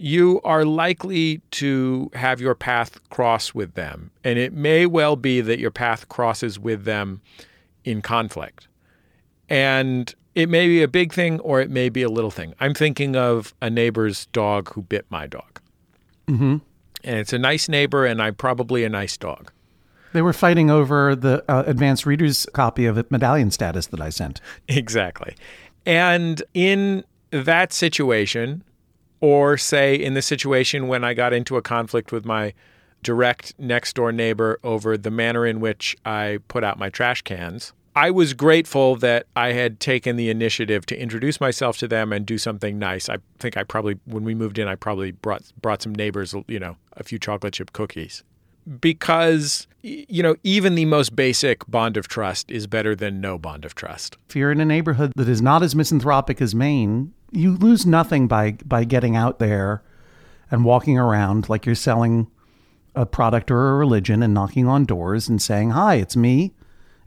you 0.00 0.40
are 0.44 0.64
likely 0.64 1.42
to 1.50 2.10
have 2.14 2.40
your 2.40 2.54
path 2.54 2.98
cross 3.10 3.52
with 3.52 3.74
them. 3.74 4.10
And 4.24 4.38
it 4.38 4.54
may 4.54 4.86
well 4.86 5.14
be 5.14 5.42
that 5.42 5.58
your 5.58 5.70
path 5.70 6.08
crosses 6.08 6.58
with 6.58 6.84
them 6.84 7.20
in 7.84 8.00
conflict. 8.00 8.66
And 9.50 10.14
it 10.34 10.48
may 10.48 10.68
be 10.68 10.82
a 10.82 10.88
big 10.88 11.12
thing 11.12 11.38
or 11.40 11.60
it 11.60 11.70
may 11.70 11.90
be 11.90 12.02
a 12.02 12.08
little 12.08 12.30
thing. 12.30 12.54
I'm 12.60 12.72
thinking 12.72 13.14
of 13.14 13.54
a 13.60 13.68
neighbor's 13.68 14.24
dog 14.26 14.72
who 14.72 14.80
bit 14.80 15.04
my 15.10 15.26
dog. 15.26 15.60
Mm-hmm. 16.28 16.56
And 17.04 17.18
it's 17.18 17.34
a 17.34 17.38
nice 17.38 17.68
neighbor, 17.68 18.06
and 18.06 18.22
I'm 18.22 18.34
probably 18.34 18.84
a 18.84 18.88
nice 18.88 19.16
dog. 19.18 19.52
They 20.12 20.22
were 20.22 20.32
fighting 20.32 20.70
over 20.70 21.14
the 21.14 21.44
uh, 21.46 21.64
advanced 21.66 22.06
reader's 22.06 22.46
copy 22.54 22.86
of 22.86 23.10
medallion 23.10 23.50
status 23.50 23.86
that 23.88 24.00
I 24.00 24.08
sent. 24.10 24.40
Exactly. 24.68 25.34
And 25.84 26.42
in 26.54 27.04
that 27.30 27.72
situation, 27.72 28.64
or 29.20 29.56
say 29.56 29.94
in 29.94 30.14
the 30.14 30.22
situation 30.22 30.88
when 30.88 31.04
I 31.04 31.14
got 31.14 31.32
into 31.32 31.56
a 31.56 31.62
conflict 31.62 32.12
with 32.12 32.24
my 32.24 32.54
direct 33.02 33.54
next 33.58 33.94
door 33.94 34.12
neighbor 34.12 34.58
over 34.62 34.96
the 34.96 35.10
manner 35.10 35.46
in 35.46 35.60
which 35.60 35.96
I 36.04 36.38
put 36.48 36.64
out 36.64 36.78
my 36.78 36.90
trash 36.90 37.22
cans. 37.22 37.72
I 37.96 38.10
was 38.10 38.34
grateful 38.34 38.94
that 38.96 39.26
I 39.34 39.52
had 39.52 39.80
taken 39.80 40.16
the 40.16 40.30
initiative 40.30 40.86
to 40.86 41.00
introduce 41.00 41.40
myself 41.40 41.76
to 41.78 41.88
them 41.88 42.12
and 42.12 42.24
do 42.24 42.38
something 42.38 42.78
nice. 42.78 43.08
I 43.08 43.16
think 43.38 43.56
I 43.56 43.64
probably, 43.64 43.98
when 44.04 44.22
we 44.22 44.34
moved 44.34 44.58
in, 44.58 44.68
I 44.68 44.76
probably 44.76 45.10
brought 45.10 45.42
brought 45.60 45.82
some 45.82 45.94
neighbors, 45.94 46.34
you 46.46 46.60
know, 46.60 46.76
a 46.92 47.02
few 47.02 47.18
chocolate 47.18 47.54
chip 47.54 47.72
cookies, 47.72 48.22
because 48.80 49.66
you 49.82 50.22
know 50.22 50.36
even 50.42 50.74
the 50.74 50.84
most 50.84 51.16
basic 51.16 51.66
bond 51.66 51.96
of 51.96 52.08
trust 52.08 52.50
is 52.50 52.66
better 52.66 52.94
than 52.94 53.20
no 53.20 53.38
bond 53.38 53.64
of 53.64 53.74
trust. 53.74 54.16
If 54.28 54.36
you're 54.36 54.52
in 54.52 54.60
a 54.60 54.64
neighborhood 54.64 55.12
that 55.16 55.28
is 55.28 55.42
not 55.42 55.62
as 55.62 55.74
misanthropic 55.74 56.40
as 56.40 56.54
Maine, 56.54 57.12
you 57.32 57.56
lose 57.56 57.86
nothing 57.86 58.28
by 58.28 58.52
by 58.64 58.84
getting 58.84 59.16
out 59.16 59.38
there 59.38 59.82
and 60.50 60.64
walking 60.64 60.98
around 60.98 61.48
like 61.48 61.66
you're 61.66 61.74
selling 61.74 62.28
a 62.94 63.06
product 63.06 63.50
or 63.50 63.70
a 63.70 63.74
religion 63.76 64.22
and 64.22 64.34
knocking 64.34 64.66
on 64.66 64.84
doors 64.84 65.28
and 65.28 65.40
saying, 65.40 65.70
"Hi, 65.70 65.94
it's 65.96 66.16
me 66.16 66.52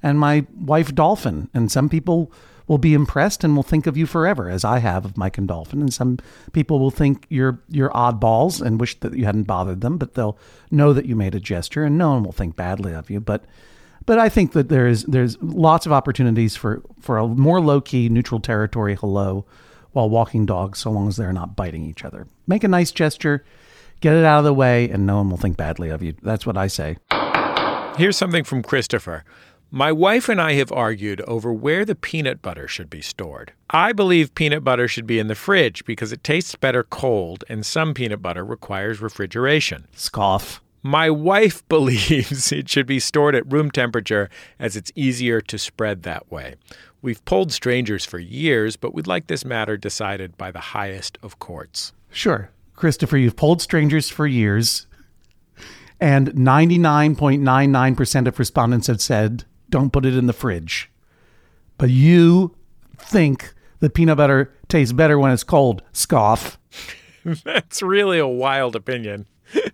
and 0.03 0.19
my 0.19 0.45
wife 0.55 0.93
Dolphin." 0.93 1.49
And 1.53 1.71
some 1.71 1.89
people 1.89 2.31
will 2.67 2.77
be 2.77 2.93
impressed 2.93 3.43
and 3.43 3.55
will 3.55 3.63
think 3.63 3.87
of 3.87 3.97
you 3.97 4.05
forever, 4.05 4.49
as 4.49 4.63
I 4.63 4.79
have 4.79 5.03
of 5.05 5.17
Mike 5.17 5.37
and 5.37 5.47
Dolphin. 5.47 5.81
And 5.81 5.93
some 5.93 6.17
people 6.53 6.79
will 6.79 6.91
think 6.91 7.25
you're 7.29 7.59
you're 7.69 7.89
oddballs 7.89 8.61
and 8.61 8.79
wish 8.79 8.99
that 9.01 9.15
you 9.15 9.25
hadn't 9.25 9.43
bothered 9.43 9.81
them, 9.81 9.97
but 9.97 10.13
they'll 10.13 10.37
know 10.71 10.93
that 10.93 11.05
you 11.05 11.15
made 11.15 11.35
a 11.35 11.39
gesture, 11.39 11.83
and 11.83 11.97
no 11.97 12.11
one 12.11 12.23
will 12.23 12.31
think 12.31 12.55
badly 12.55 12.93
of 12.93 13.09
you. 13.09 13.19
But 13.19 13.45
but 14.05 14.19
I 14.19 14.29
think 14.29 14.51
that 14.53 14.69
there's 14.69 15.03
there's 15.03 15.41
lots 15.41 15.85
of 15.85 15.91
opportunities 15.91 16.55
for 16.55 16.81
for 16.99 17.17
a 17.17 17.27
more 17.27 17.61
low 17.61 17.81
key 17.81 18.09
neutral 18.09 18.39
territory 18.39 18.95
hello 18.95 19.45
while 19.91 20.09
walking 20.09 20.45
dogs, 20.45 20.79
so 20.79 20.89
long 20.91 21.07
as 21.07 21.17
they're 21.17 21.33
not 21.33 21.55
biting 21.55 21.85
each 21.85 22.03
other. 22.03 22.27
Make 22.47 22.63
a 22.63 22.67
nice 22.67 22.91
gesture, 22.91 23.43
get 23.99 24.15
it 24.15 24.25
out 24.25 24.39
of 24.39 24.45
the 24.45 24.53
way, 24.53 24.89
and 24.89 25.05
no 25.05 25.17
one 25.17 25.29
will 25.29 25.37
think 25.37 25.55
badly 25.55 25.89
of 25.89 26.01
you. 26.01 26.15
That's 26.23 26.45
what 26.45 26.57
I 26.57 26.67
say. 26.67 26.97
Here's 27.95 28.17
something 28.17 28.43
from 28.43 28.63
Christopher. 28.63 29.23
My 29.75 29.91
wife 29.91 30.29
and 30.29 30.39
I 30.39 30.53
have 30.53 30.71
argued 30.71 31.19
over 31.21 31.51
where 31.51 31.83
the 31.83 31.95
peanut 31.95 32.43
butter 32.43 32.67
should 32.67 32.91
be 32.91 33.01
stored. 33.01 33.53
I 33.71 33.91
believe 33.91 34.35
peanut 34.35 34.63
butter 34.63 34.87
should 34.87 35.07
be 35.07 35.17
in 35.17 35.25
the 35.25 35.33
fridge 35.33 35.83
because 35.83 36.11
it 36.11 36.23
tastes 36.23 36.53
better 36.53 36.83
cold, 36.83 37.43
and 37.49 37.65
some 37.65 37.95
peanut 37.95 38.21
butter 38.21 38.45
requires 38.45 39.01
refrigeration. 39.01 39.87
Scoff. 39.95 40.61
My 40.83 41.09
wife 41.09 41.67
believes 41.69 42.51
it 42.51 42.69
should 42.69 42.85
be 42.85 42.99
stored 42.99 43.33
at 43.33 43.51
room 43.51 43.71
temperature 43.71 44.29
as 44.59 44.75
it's 44.75 44.91
easier 44.93 45.41
to 45.41 45.57
spread 45.57 46.03
that 46.03 46.31
way. 46.31 46.53
We've 47.01 47.25
polled 47.25 47.51
strangers 47.51 48.05
for 48.05 48.19
years, 48.19 48.75
but 48.75 48.93
we'd 48.93 49.07
like 49.07 49.25
this 49.25 49.43
matter 49.43 49.75
decided 49.75 50.37
by 50.37 50.51
the 50.51 50.59
highest 50.59 51.17
of 51.23 51.39
courts. 51.39 51.93
Sure. 52.11 52.51
Christopher, 52.75 53.17
you've 53.17 53.37
polled 53.37 53.59
strangers 53.59 54.07
for 54.07 54.27
years, 54.27 54.85
and 55.99 56.27
99.99% 56.33 58.27
of 58.27 58.37
respondents 58.37 58.85
have 58.85 59.01
said 59.01 59.45
don't 59.73 59.91
put 59.91 60.05
it 60.05 60.15
in 60.15 60.27
the 60.27 60.33
fridge. 60.33 60.91
But 61.79 61.89
you 61.89 62.55
think 62.95 63.55
the 63.79 63.89
peanut 63.89 64.17
butter 64.17 64.53
tastes 64.67 64.93
better 64.93 65.17
when 65.17 65.31
it's 65.31 65.43
cold. 65.43 65.81
Scoff. 65.93 66.59
That's 67.43 67.81
really 67.81 68.19
a 68.19 68.27
wild 68.27 68.75
opinion. 68.75 69.25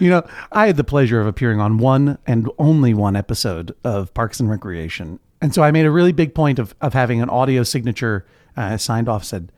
You 0.00 0.10
know, 0.10 0.28
I 0.52 0.68
had 0.68 0.76
the 0.76 0.84
pleasure 0.84 1.20
of 1.20 1.26
appearing 1.26 1.58
on 1.60 1.78
one 1.78 2.18
and 2.24 2.48
only 2.56 2.94
one 2.94 3.16
episode 3.16 3.74
of 3.82 4.14
Parks 4.14 4.38
and 4.38 4.48
Recreation. 4.48 5.18
And 5.42 5.52
so 5.52 5.64
I 5.64 5.72
made 5.72 5.86
a 5.86 5.90
really 5.90 6.12
big 6.12 6.36
point 6.36 6.60
of, 6.60 6.72
of 6.80 6.92
having 6.92 7.20
an 7.20 7.28
audio 7.28 7.64
signature 7.64 8.24
uh, 8.56 8.76
signed 8.76 9.08
off 9.08 9.24
said, 9.24 9.50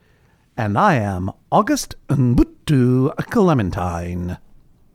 and 0.57 0.79
I 0.79 0.95
am 0.95 1.31
August 1.53 1.95
Mbutu 2.09 3.15
Clementine. 3.31 4.39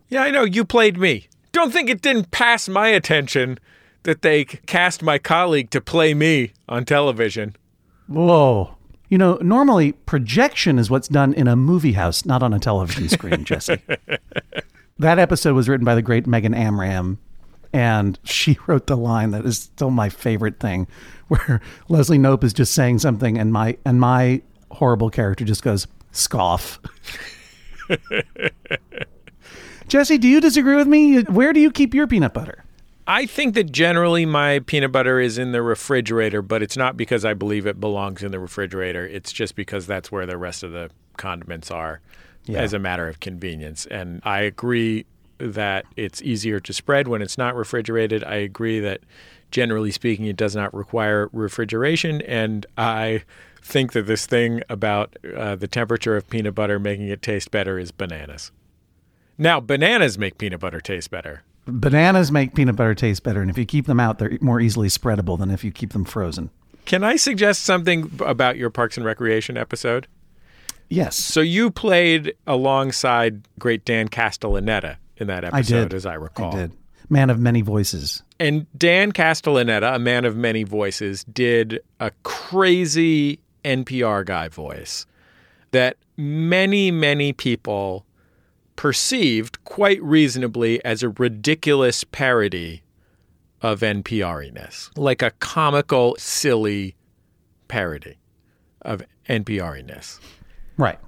Yeah, 0.10 0.24
I 0.24 0.32
know. 0.32 0.46
You 0.46 0.66
played 0.66 0.98
me. 0.98 1.28
Don't 1.56 1.72
think 1.72 1.90
it 1.90 2.02
didn't 2.02 2.32
pass 2.32 2.68
my 2.68 2.90
attention 2.90 3.60
that 4.04 4.24
they 4.24 4.44
cast 4.44 5.02
my 5.02 5.18
colleague 5.18 5.70
to 5.70 5.80
play 5.80 6.14
me 6.14 6.52
on 6.68 6.84
television. 6.84 7.56
Whoa. 8.08 8.76
You 9.08 9.18
know, 9.18 9.36
normally 9.36 9.94
projection 9.94 10.78
is 10.78 10.90
what's 10.90 11.08
done 11.08 11.34
in 11.34 11.48
a 11.48 11.56
movie 11.56 11.94
house, 11.94 12.26
not 12.26 12.44
on 12.44 12.54
a 12.54 12.60
television 12.60 13.08
screen, 13.08 13.46
Jesse. 13.46 13.82
that 15.00 15.18
episode 15.18 15.56
was 15.56 15.70
written 15.70 15.86
by 15.86 15.96
the 15.96 16.02
great 16.02 16.28
Megan 16.28 16.54
Amram, 16.54 17.20
and 17.72 18.20
she 18.26 18.60
wrote 18.68 18.88
the 18.88 18.98
line 18.98 19.32
that 19.32 19.46
is 19.46 19.58
still 19.60 19.92
my 19.92 20.10
favorite 20.10 20.60
thing, 20.60 20.88
where 21.30 21.62
Leslie 21.88 22.20
Knope 22.20 22.44
is 22.44 22.52
just 22.52 22.74
saying 22.74 23.00
something, 23.00 23.38
and 23.38 23.54
my 23.54 23.78
and 23.86 24.02
my 24.02 24.42
horrible 24.72 25.10
character 25.10 25.46
just 25.46 25.64
goes 25.64 25.88
scoff. 26.12 26.82
Jesse, 29.88 30.18
do 30.18 30.28
you 30.28 30.42
disagree 30.42 30.76
with 30.76 30.88
me? 30.88 31.22
Where 31.24 31.54
do 31.54 31.60
you 31.60 31.72
keep 31.72 31.94
your 31.94 32.08
peanut 32.08 32.34
butter? 32.34 32.64
I 33.08 33.28
think 33.28 33.54
that 33.54 33.72
generally 33.72 34.26
my 34.26 34.60
peanut 34.60 34.92
butter 34.92 35.20
is 35.20 35.38
in 35.38 35.52
the 35.52 35.62
refrigerator, 35.62 36.42
but 36.42 36.64
it's 36.64 36.76
not 36.76 36.98
because 36.98 37.24
I 37.24 37.36
believe 37.36 37.68
it 37.68 37.80
belongs 37.80 38.24
in 38.24 38.32
the 38.32 38.40
refrigerator. 38.40 39.06
It's 39.06 39.32
just 39.32 39.56
because 39.56 39.86
that's 39.86 40.12
where 40.12 40.26
the 40.26 40.38
rest 40.38 40.64
of 40.64 40.72
the 40.72 40.90
condiments 41.18 41.70
are 41.70 42.02
Yeah. 42.48 42.62
as 42.62 42.74
a 42.74 42.80
matter 42.80 43.08
of 43.08 43.20
convenience. 43.20 43.86
And 43.86 44.22
I 44.24 44.42
agree 44.42 45.06
that 45.38 45.86
it's 45.96 46.22
easier 46.24 46.60
to 46.62 46.74
spread 46.74 47.08
when 47.08 47.22
it's 47.22 47.38
not 47.38 47.56
refrigerated. 47.56 48.24
I 48.24 48.36
agree 48.36 48.80
that 48.80 49.02
generally 49.52 49.92
speaking, 49.92 50.26
it 50.26 50.36
does 50.38 50.56
not 50.56 50.74
require 50.74 51.30
refrigeration. 51.32 52.22
And 52.24 52.66
I 52.78 53.22
think 53.62 53.94
that 53.94 54.08
this 54.08 54.26
thing 54.26 54.62
about 54.68 55.16
uh, 55.38 55.56
the 55.56 55.68
temperature 55.68 56.18
of 56.18 56.28
peanut 56.30 56.56
butter 56.56 56.80
making 56.80 57.08
it 57.10 57.22
taste 57.22 57.52
better 57.52 57.78
is 57.78 57.92
bananas. 57.92 58.52
Now, 59.38 59.60
bananas 59.60 60.18
make 60.18 60.38
peanut 60.38 60.60
butter 60.60 60.80
taste 60.80 61.12
better. 61.12 61.44
Bananas 61.68 62.32
make 62.32 62.54
peanut 62.54 62.76
butter 62.76 62.96
taste 62.96 63.24
better, 63.24 63.42
and 63.42 63.50
if 63.50 63.58
you 63.58 63.66
keep 63.66 63.86
them 63.88 64.00
out, 64.00 64.20
they're 64.20 64.38
more 64.40 64.62
easily 64.62 64.88
spreadable 64.88 65.38
than 65.38 65.50
if 65.50 65.64
you 65.64 65.72
keep 65.72 65.94
them 65.94 66.06
frozen. 66.06 66.52
Can 66.86 67.04
I 67.04 67.16
suggest 67.16 67.64
something 67.64 68.12
about 68.24 68.58
your 68.58 68.70
Parks 68.70 68.98
and 68.98 69.06
Recreation 69.06 69.58
episode? 69.58 70.08
Yes. 70.90 71.16
So 71.16 71.42
you 71.42 71.72
played 71.72 72.36
alongside 72.46 73.42
great 73.58 73.84
Dan 73.86 74.08
Castellaneta 74.08 74.98
in 75.18 75.28
that 75.28 75.44
episode, 75.44 75.76
I 75.76 75.84
did. 75.84 75.94
as 75.94 76.06
I 76.06 76.14
recall. 76.14 76.54
I 76.54 76.62
did. 76.62 76.72
Man 77.10 77.30
of 77.30 77.40
many 77.40 77.62
voices. 77.62 78.22
And 78.40 78.68
Dan 78.78 79.12
Castellaneta, 79.12 79.96
a 79.96 80.00
man 80.00 80.26
of 80.26 80.36
many 80.36 80.64
voices, 80.64 81.24
did 81.24 81.80
a 82.00 82.12
crazy 82.24 83.40
NPR 83.64 84.26
guy 84.26 84.48
voice 84.48 85.06
that 85.72 85.98
many, 86.18 86.92
many 86.92 87.34
people 87.34 88.06
perceived 88.76 89.64
quite 89.64 90.02
reasonably 90.04 90.84
as 90.84 91.04
a 91.04 91.10
ridiculous 91.10 92.04
parody 92.04 92.84
of 93.62 93.80
NPR-iness, 93.80 94.92
like 94.96 95.22
a 95.22 95.32
comical, 95.40 96.16
silly 96.20 96.96
parody 97.68 98.18
of 98.82 99.02
NPR-iness. 99.30 100.20
Right. 100.78 101.00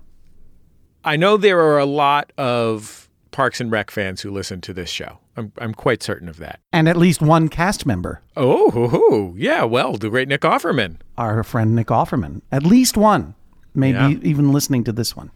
I 1.03 1.15
know 1.17 1.37
there 1.37 1.59
are 1.59 1.77
a 1.77 1.85
lot 1.85 2.31
of 2.37 3.09
Parks 3.31 3.61
and 3.61 3.71
Rec 3.71 3.91
fans 3.91 4.21
who 4.21 4.31
listen 4.31 4.61
to 4.61 4.73
this 4.73 4.89
show. 4.89 5.19
I'm, 5.35 5.51
I'm 5.59 5.73
quite 5.73 6.01
certain 6.01 6.27
of 6.27 6.37
that. 6.37 6.59
And 6.73 6.89
at 6.89 6.97
least 6.97 7.21
one 7.21 7.47
cast 7.49 7.85
member, 7.85 8.21
Oh, 8.35 8.71
hoo, 8.71 8.87
hoo. 8.87 9.35
yeah. 9.37 9.63
Well, 9.63 9.93
the 9.93 10.09
great 10.09 10.27
Nick 10.27 10.41
Offerman. 10.41 10.97
our 11.17 11.43
friend 11.43 11.75
Nick 11.75 11.87
Offerman. 11.87 12.41
At 12.51 12.63
least 12.63 12.97
one. 12.97 13.35
Maybe 13.75 13.97
Yeah. 13.99 14.09
even 14.23 14.51
listening 14.51 14.83
to 14.85 14.91
this 14.91 15.15
one. 15.15 15.29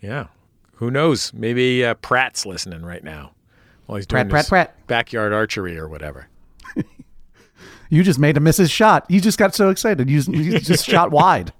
Yeah. 0.00 0.26
Who 0.76 0.90
knows? 0.90 1.32
Maybe 1.34 1.84
uh, 1.84 1.94
Pratt's 1.94 2.46
listening 2.46 2.84
right 2.84 3.02
now 3.04 3.32
while 3.86 3.96
he's 3.96 4.06
doing 4.06 4.28
Pratt, 4.28 4.46
Pratt, 4.46 4.48
Pratt. 4.48 4.86
backyard 4.86 5.32
archery 5.32 5.78
or 5.78 5.88
whatever. 5.88 6.28
You 7.88 8.02
just 8.02 8.18
made 8.18 8.36
a 8.36 8.40
miss's 8.40 8.68
shot. 8.68 9.06
You 9.08 9.20
just 9.20 9.38
got 9.38 9.54
so 9.54 9.70
excited. 9.70 10.10
You, 10.10 10.20
you 10.20 10.58
just 10.58 10.84
shot 10.84 11.12
wide. 11.12 11.52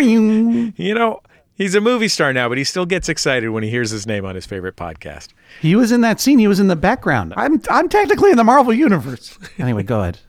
You 0.00 0.94
know, 0.94 1.20
he's 1.54 1.74
a 1.74 1.80
movie 1.82 2.08
star 2.08 2.32
now, 2.32 2.48
but 2.48 2.56
he 2.56 2.64
still 2.64 2.86
gets 2.86 3.10
excited 3.10 3.50
when 3.50 3.62
he 3.62 3.68
hears 3.68 3.90
his 3.90 4.06
name 4.06 4.24
on 4.24 4.34
his 4.34 4.46
favorite 4.46 4.76
podcast. 4.76 5.28
He 5.60 5.76
was 5.76 5.92
in 5.92 6.00
that 6.00 6.18
scene. 6.20 6.38
He 6.38 6.48
was 6.48 6.60
in 6.60 6.68
the 6.68 6.76
background. 6.76 7.34
I'm 7.36 7.60
I'm 7.68 7.90
technically 7.90 8.30
in 8.30 8.38
the 8.38 8.44
Marvel 8.44 8.72
universe. 8.72 9.38
Anyway, 9.58 9.82
go 9.82 10.00
ahead. 10.00 10.20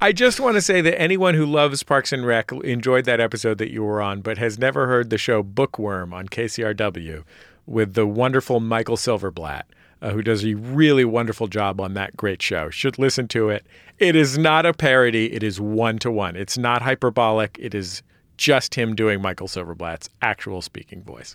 I 0.00 0.12
just 0.12 0.38
want 0.38 0.54
to 0.54 0.62
say 0.62 0.80
that 0.80 1.00
anyone 1.00 1.34
who 1.34 1.44
loves 1.44 1.82
Parks 1.82 2.12
and 2.12 2.24
Rec 2.24 2.52
enjoyed 2.52 3.04
that 3.06 3.18
episode 3.18 3.58
that 3.58 3.72
you 3.72 3.82
were 3.82 4.00
on, 4.00 4.20
but 4.20 4.38
has 4.38 4.56
never 4.56 4.86
heard 4.86 5.10
the 5.10 5.18
show 5.18 5.42
Bookworm 5.42 6.14
on 6.14 6.28
KCRW 6.28 7.24
with 7.66 7.94
the 7.94 8.06
wonderful 8.06 8.60
Michael 8.60 8.96
Silverblatt, 8.96 9.64
uh, 10.00 10.10
who 10.10 10.22
does 10.22 10.44
a 10.44 10.54
really 10.54 11.04
wonderful 11.04 11.48
job 11.48 11.80
on 11.80 11.94
that 11.94 12.16
great 12.16 12.40
show. 12.40 12.70
Should 12.70 12.96
listen 12.96 13.26
to 13.28 13.48
it. 13.48 13.66
It 13.98 14.14
is 14.14 14.38
not 14.38 14.64
a 14.64 14.72
parody, 14.72 15.32
it 15.32 15.42
is 15.42 15.60
one 15.60 15.98
to 15.98 16.12
one. 16.12 16.36
It's 16.36 16.56
not 16.56 16.82
hyperbolic, 16.82 17.58
it 17.60 17.74
is 17.74 18.04
just 18.36 18.76
him 18.76 18.94
doing 18.94 19.20
Michael 19.20 19.48
Silverblatt's 19.48 20.10
actual 20.22 20.62
speaking 20.62 21.02
voice. 21.02 21.34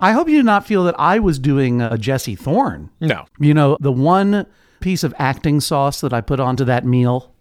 I 0.00 0.12
hope 0.12 0.28
you 0.28 0.36
did 0.36 0.44
not 0.44 0.66
feel 0.66 0.84
that 0.84 1.00
I 1.00 1.18
was 1.18 1.38
doing 1.38 1.80
a 1.80 1.96
Jesse 1.96 2.36
Thorne. 2.36 2.90
No. 3.00 3.24
You 3.40 3.54
know, 3.54 3.78
the 3.80 3.90
one 3.90 4.44
piece 4.80 5.02
of 5.02 5.14
acting 5.18 5.60
sauce 5.60 6.02
that 6.02 6.12
I 6.12 6.20
put 6.20 6.40
onto 6.40 6.64
that 6.66 6.84
meal, 6.84 7.32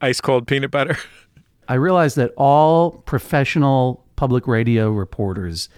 Ice 0.00 0.20
cold 0.20 0.46
peanut 0.46 0.70
butter. 0.70 0.96
I 1.68 1.74
realized 1.74 2.16
that 2.16 2.32
all 2.36 2.90
professional 2.90 4.04
public 4.16 4.46
radio 4.46 4.90
reporters 4.90 5.68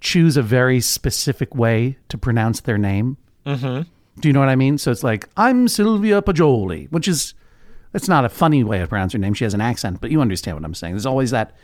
choose 0.00 0.36
a 0.36 0.42
very 0.42 0.80
specific 0.80 1.54
way 1.54 1.98
to 2.08 2.16
pronounce 2.16 2.60
their 2.60 2.78
name. 2.78 3.16
Mm-hmm. 3.44 3.82
Do 4.20 4.28
you 4.28 4.32
know 4.32 4.40
what 4.40 4.48
I 4.48 4.56
mean? 4.56 4.78
So 4.78 4.90
it's 4.90 5.02
like, 5.02 5.28
I'm 5.36 5.68
Sylvia 5.68 6.22
Poggioli, 6.22 6.90
which 6.90 7.08
is, 7.08 7.34
it's 7.92 8.08
not 8.08 8.24
a 8.24 8.28
funny 8.28 8.64
way 8.64 8.78
to 8.78 8.86
pronounce 8.86 9.12
her 9.12 9.18
name. 9.18 9.34
She 9.34 9.44
has 9.44 9.54
an 9.54 9.60
accent, 9.60 10.00
but 10.00 10.10
you 10.10 10.20
understand 10.20 10.56
what 10.56 10.64
I'm 10.64 10.74
saying. 10.74 10.94
There's 10.94 11.06
always 11.06 11.32
that 11.32 11.54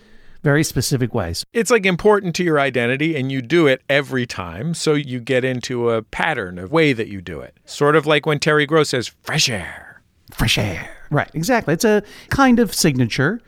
very 0.42 0.62
specific 0.62 1.14
way. 1.14 1.32
So 1.32 1.44
it's 1.52 1.70
like 1.70 1.86
important 1.86 2.34
to 2.36 2.44
your 2.44 2.60
identity 2.60 3.16
and 3.16 3.32
you 3.32 3.42
do 3.42 3.66
it 3.66 3.82
every 3.88 4.26
time 4.26 4.74
so 4.74 4.94
you 4.94 5.18
get 5.18 5.44
into 5.44 5.90
a 5.90 6.02
pattern 6.02 6.58
of 6.58 6.70
way 6.70 6.92
that 6.92 7.08
you 7.08 7.20
do 7.20 7.40
it 7.40 7.56
sort 7.64 7.96
of 7.96 8.06
like 8.06 8.26
when 8.26 8.38
terry 8.38 8.66
gross 8.66 8.90
says 8.90 9.08
fresh 9.22 9.48
air 9.48 9.85
fresh 10.32 10.58
air. 10.58 10.90
Right, 11.10 11.30
exactly. 11.34 11.74
It's 11.74 11.84
a 11.84 12.02
kind 12.30 12.58
of 12.58 12.74
signature. 12.74 13.40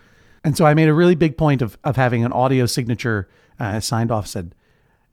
And 0.44 0.56
so 0.56 0.64
I 0.64 0.74
made 0.74 0.88
a 0.88 0.94
really 0.94 1.14
big 1.14 1.36
point 1.36 1.62
of, 1.62 1.76
of 1.84 1.96
having 1.96 2.24
an 2.24 2.32
audio 2.32 2.66
signature 2.66 3.28
uh, 3.58 3.80
signed 3.80 4.10
off, 4.10 4.26
said, 4.26 4.54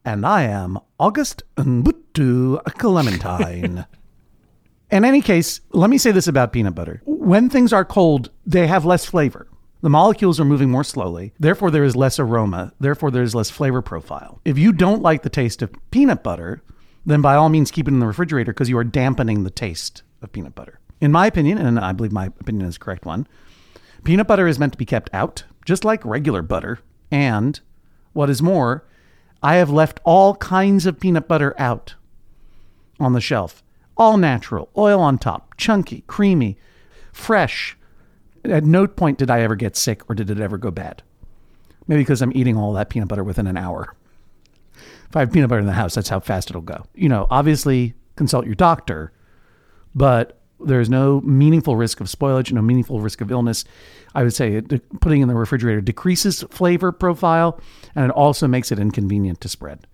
and 0.04 0.26
I 0.26 0.44
am 0.44 0.78
August 1.00 1.44
Mbutu 1.58 2.64
Clementine. 2.78 3.86
In 4.92 5.04
any 5.04 5.22
case, 5.22 5.62
let 5.72 5.90
me 5.90 5.98
say 5.98 6.12
this 6.12 6.28
about 6.28 6.54
peanut 6.54 6.76
butter. 6.76 7.02
When 7.06 7.50
things 7.50 7.74
are 7.74 7.84
cold, 7.84 8.30
they 8.46 8.68
have 8.68 8.86
less 8.86 9.06
flavor. 9.06 9.48
The 9.82 9.90
molecules 9.90 10.40
are 10.40 10.46
moving 10.46 10.70
more 10.70 10.84
slowly, 10.84 11.34
therefore, 11.40 11.70
there 11.70 11.84
is 11.84 11.96
less 11.96 12.20
aroma, 12.20 12.74
therefore, 12.80 13.12
there 13.12 13.24
is 13.24 13.36
less 13.36 13.50
flavor 13.50 13.82
profile. 13.82 14.42
If 14.46 14.58
you 14.58 14.72
don't 14.72 15.02
like 15.02 15.24
the 15.24 15.30
taste 15.30 15.62
of 15.62 15.74
peanut 15.92 16.24
butter, 16.24 16.64
then 17.06 17.22
by 17.22 17.36
all 17.36 17.50
means 17.50 17.72
keep 17.72 17.88
it 17.88 17.94
in 17.94 18.00
the 18.00 18.08
refrigerator 18.08 18.52
because 18.52 18.70
you 18.70 18.78
are 18.78 18.84
dampening 18.84 19.44
the 19.44 19.52
taste 19.52 20.02
of 20.22 20.32
peanut 20.32 20.56
butter. 20.56 20.80
In 21.02 21.12
my 21.12 21.28
opinion, 21.28 21.58
and 21.58 21.80
I 21.80 21.92
believe 21.92 22.12
my 22.12 22.28
opinion 22.28 22.68
is 22.68 22.78
correct 22.78 23.06
one, 23.06 23.28
peanut 24.04 24.28
butter 24.28 24.48
is 24.48 24.60
meant 24.60 24.74
to 24.74 24.78
be 24.78 24.86
kept 24.86 25.10
out, 25.14 25.44
just 25.66 25.84
like 25.84 26.04
regular 26.06 26.42
butter. 26.42 26.80
And 27.12 27.60
what 28.14 28.30
is 28.30 28.42
more, 28.42 28.86
I 29.44 29.56
have 29.56 29.70
left 29.70 30.00
all 30.04 30.36
kinds 30.38 30.86
of 30.86 31.00
peanut 31.00 31.28
butter 31.28 31.54
out 31.58 31.96
on 33.00 33.14
the 33.14 33.22
shelf. 33.22 33.62
All 33.98 34.18
natural, 34.18 34.70
oil 34.78 35.00
on 35.00 35.18
top, 35.18 35.56
chunky, 35.58 36.04
creamy, 36.08 36.58
fresh. 37.14 37.78
At 38.44 38.64
no 38.64 38.88
point 38.88 39.18
did 39.18 39.30
I 39.30 39.42
ever 39.42 39.56
get 39.56 39.76
sick 39.76 40.10
or 40.10 40.16
did 40.16 40.30
it 40.30 40.40
ever 40.40 40.58
go 40.58 40.72
bad. 40.72 41.02
Maybe 41.88 42.02
because 42.02 42.22
I'm 42.22 42.36
eating 42.36 42.58
all 42.58 42.74
that 42.74 42.90
peanut 42.90 43.08
butter 43.08 43.24
within 43.24 43.48
an 43.48 43.58
hour. 43.58 43.96
If 45.10 45.16
I 45.16 45.20
have 45.22 45.32
peanut 45.32 45.50
butter 45.50 45.62
in 45.62 45.68
the 45.68 45.74
house, 45.74 45.96
that's 45.96 46.10
how 46.10 46.20
fast 46.20 46.50
it'll 46.50 46.62
go. 46.62 46.86
You 46.94 47.10
know, 47.10 47.28
obviously 47.30 47.94
consult 48.16 48.46
your 48.46 48.56
doctor, 48.56 49.14
but 49.94 50.35
there's 50.60 50.90
no 50.90 51.22
meaningful 51.22 51.76
risk 51.76 52.00
of 52.00 52.08
spoilage, 52.08 52.52
no 52.52 52.62
meaningful 52.62 53.02
risk 53.02 53.22
of 53.22 53.32
illness. 53.32 53.66
I 54.14 54.24
would 54.24 54.34
say 54.34 54.56
it, 54.56 55.02
putting 55.02 55.22
in 55.22 55.28
the 55.28 55.36
refrigerator 55.36 55.82
decreases 55.82 56.44
flavor 56.50 56.92
profile 56.92 57.60
and 57.96 58.06
it 58.06 58.12
also 58.12 58.48
makes 58.48 58.72
it 58.72 58.80
inconvenient 58.80 59.42
to 59.42 59.50
spread. 59.50 59.88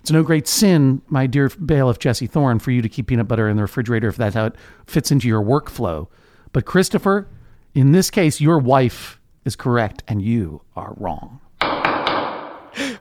It's 0.00 0.10
no 0.10 0.22
great 0.22 0.48
sin, 0.48 1.02
my 1.08 1.26
dear 1.26 1.50
bailiff 1.50 1.98
Jesse 1.98 2.26
Thorne, 2.26 2.58
for 2.58 2.70
you 2.70 2.80
to 2.80 2.88
keep 2.88 3.08
peanut 3.08 3.28
butter 3.28 3.48
in 3.48 3.56
the 3.56 3.62
refrigerator 3.62 4.08
if 4.08 4.16
that's 4.16 4.34
how 4.34 4.46
it 4.46 4.54
fits 4.86 5.10
into 5.10 5.28
your 5.28 5.42
workflow. 5.42 6.08
But 6.52 6.64
Christopher, 6.64 7.28
in 7.74 7.92
this 7.92 8.10
case, 8.10 8.40
your 8.40 8.58
wife 8.58 9.20
is 9.44 9.56
correct 9.56 10.02
and 10.08 10.22
you 10.22 10.62
are 10.74 10.94
wrong. 10.96 11.40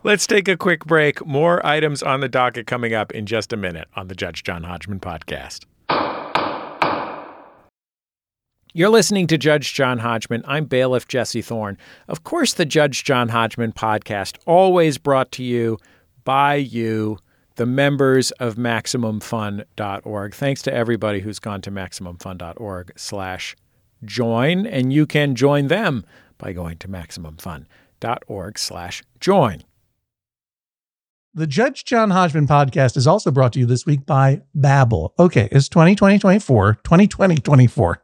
Let's 0.04 0.28
take 0.28 0.48
a 0.48 0.58
quick 0.58 0.86
break. 0.86 1.26
More 1.26 1.66
items 1.66 2.04
on 2.04 2.20
the 2.20 2.30
docket 2.30 2.68
coming 2.68 2.94
up 2.94 3.12
in 3.12 3.26
just 3.26 3.54
a 3.54 3.58
minute 3.58 3.88
on 3.96 4.08
the 4.08 4.16
Judge 4.16 4.44
John 4.44 4.64
Hodgman 4.64 5.00
podcast. 5.00 5.66
You're 8.72 8.90
listening 8.90 9.26
to 9.28 9.38
Judge 9.38 9.74
John 9.74 9.98
Hodgman. 9.98 10.44
I'm 10.48 10.66
bailiff 10.66 11.08
Jesse 11.08 11.42
Thorne. 11.42 11.76
Of 12.08 12.24
course, 12.24 12.54
the 12.54 12.68
Judge 12.68 13.04
John 13.04 13.30
Hodgman 13.30 13.72
podcast, 13.72 14.38
always 14.46 15.00
brought 15.00 15.32
to 15.34 15.44
you 15.44 15.80
by 16.24 16.56
you, 16.56 17.18
the 17.56 17.66
members 17.66 18.30
of 18.34 18.58
MaximumFun.org. 18.58 20.36
Thanks 20.36 20.62
to 20.62 20.74
everybody 20.74 21.20
who's 21.22 21.40
gone 21.40 21.62
to 21.62 21.72
MaximumFun.org 21.72 22.94
slash 22.96 23.56
join, 24.06 24.68
and 24.68 24.94
you 24.94 25.08
can 25.08 25.34
join 25.34 25.68
them 25.68 26.06
by 26.38 26.54
going 26.54 26.78
to 26.78 26.88
MaximumFun.org 26.88 28.60
slash 28.60 29.04
join. 29.20 29.64
The 31.34 31.48
Judge 31.48 31.86
John 31.86 32.12
Hodgman 32.12 32.46
podcast 32.46 32.96
is 32.98 33.08
also 33.08 33.32
brought 33.32 33.54
to 33.54 33.60
you 33.60 33.66
this 33.66 33.88
week 33.88 34.06
by 34.06 34.44
Babbel. 34.56 35.14
Okay, 35.18 35.50
it's 35.52 35.70
2020 35.70 36.20
24, 36.20 36.76
2020 36.84 37.38
24. 37.38 38.04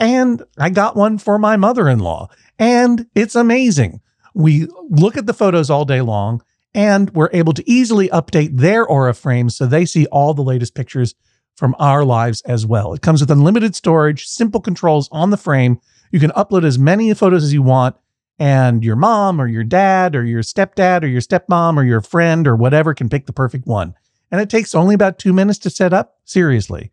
and 0.00 0.42
I 0.58 0.70
got 0.70 0.96
one 0.96 1.18
for 1.18 1.38
my 1.38 1.56
mother 1.56 1.88
in 1.88 2.00
law, 2.00 2.28
and 2.58 3.06
it's 3.14 3.36
amazing. 3.36 4.00
We 4.34 4.66
look 4.88 5.16
at 5.16 5.26
the 5.26 5.34
photos 5.34 5.70
all 5.70 5.84
day 5.84 6.00
long 6.00 6.42
and 6.74 7.10
we're 7.10 7.30
able 7.32 7.52
to 7.52 7.68
easily 7.68 8.08
update 8.10 8.56
their 8.56 8.86
Aura 8.86 9.14
frames 9.14 9.56
so 9.56 9.66
they 9.66 9.84
see 9.84 10.06
all 10.06 10.34
the 10.34 10.42
latest 10.42 10.74
pictures 10.74 11.14
from 11.56 11.74
our 11.78 12.04
lives 12.04 12.40
as 12.42 12.64
well. 12.64 12.94
It 12.94 13.02
comes 13.02 13.20
with 13.20 13.30
unlimited 13.30 13.74
storage, 13.74 14.26
simple 14.26 14.60
controls 14.60 15.08
on 15.12 15.30
the 15.30 15.36
frame. 15.36 15.80
You 16.12 16.20
can 16.20 16.30
upload 16.30 16.64
as 16.64 16.78
many 16.78 17.12
photos 17.12 17.44
as 17.44 17.52
you 17.52 17.62
want, 17.62 17.96
and 18.38 18.82
your 18.82 18.96
mom 18.96 19.40
or 19.40 19.46
your 19.46 19.64
dad 19.64 20.16
or 20.16 20.24
your 20.24 20.42
stepdad 20.42 21.02
or 21.02 21.08
your 21.08 21.20
stepmom 21.20 21.76
or 21.76 21.84
your 21.84 22.00
friend 22.00 22.46
or 22.46 22.56
whatever 22.56 22.94
can 22.94 23.10
pick 23.10 23.26
the 23.26 23.32
perfect 23.32 23.66
one. 23.66 23.94
And 24.30 24.40
it 24.40 24.48
takes 24.48 24.74
only 24.74 24.94
about 24.94 25.18
two 25.18 25.32
minutes 25.32 25.58
to 25.60 25.70
set 25.70 25.92
up. 25.92 26.18
Seriously. 26.24 26.92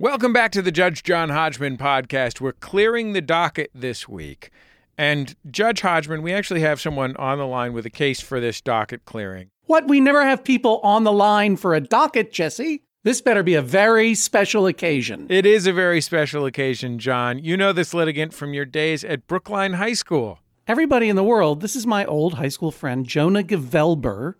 Welcome 0.00 0.32
back 0.32 0.50
to 0.52 0.60
the 0.60 0.72
Judge 0.72 1.04
John 1.04 1.28
Hodgman 1.28 1.78
podcast. 1.78 2.40
We're 2.40 2.50
clearing 2.50 3.12
the 3.12 3.20
docket 3.20 3.70
this 3.72 4.08
week. 4.08 4.50
And 4.98 5.36
Judge 5.48 5.82
Hodgman, 5.82 6.22
we 6.22 6.32
actually 6.32 6.62
have 6.62 6.80
someone 6.80 7.14
on 7.14 7.38
the 7.38 7.46
line 7.46 7.72
with 7.72 7.86
a 7.86 7.90
case 7.90 8.20
for 8.20 8.40
this 8.40 8.60
docket 8.60 9.04
clearing. 9.04 9.50
What? 9.66 9.86
We 9.86 10.00
never 10.00 10.24
have 10.24 10.42
people 10.42 10.80
on 10.82 11.04
the 11.04 11.12
line 11.12 11.56
for 11.56 11.74
a 11.74 11.80
docket, 11.80 12.32
Jesse. 12.32 12.82
This 13.04 13.20
better 13.20 13.44
be 13.44 13.54
a 13.54 13.62
very 13.62 14.16
special 14.16 14.66
occasion. 14.66 15.28
It 15.30 15.46
is 15.46 15.64
a 15.68 15.72
very 15.72 16.00
special 16.00 16.44
occasion, 16.44 16.98
John. 16.98 17.38
You 17.38 17.56
know 17.56 17.72
this 17.72 17.94
litigant 17.94 18.34
from 18.34 18.52
your 18.52 18.64
days 18.64 19.04
at 19.04 19.28
Brookline 19.28 19.74
High 19.74 19.92
School. 19.92 20.40
everybody 20.66 21.08
in 21.08 21.14
the 21.14 21.22
world, 21.22 21.60
this 21.60 21.76
is 21.76 21.86
my 21.86 22.04
old 22.06 22.34
high 22.34 22.48
school 22.48 22.72
friend, 22.72 23.06
Jonah 23.06 23.44
Gevelber, 23.44 24.34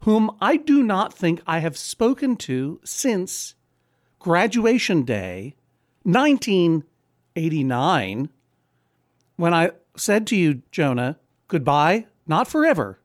whom 0.00 0.36
I 0.40 0.56
do 0.56 0.82
not 0.82 1.14
think 1.14 1.42
I 1.46 1.60
have 1.60 1.76
spoken 1.76 2.34
to 2.38 2.80
since 2.84 3.54
graduation 4.24 5.02
day 5.02 5.54
1989 6.04 8.30
when 9.36 9.52
I 9.52 9.70
said 9.96 10.26
to 10.28 10.36
you, 10.36 10.62
Jonah, 10.70 11.18
goodbye, 11.48 12.06
not 12.26 12.48
forever, 12.48 12.98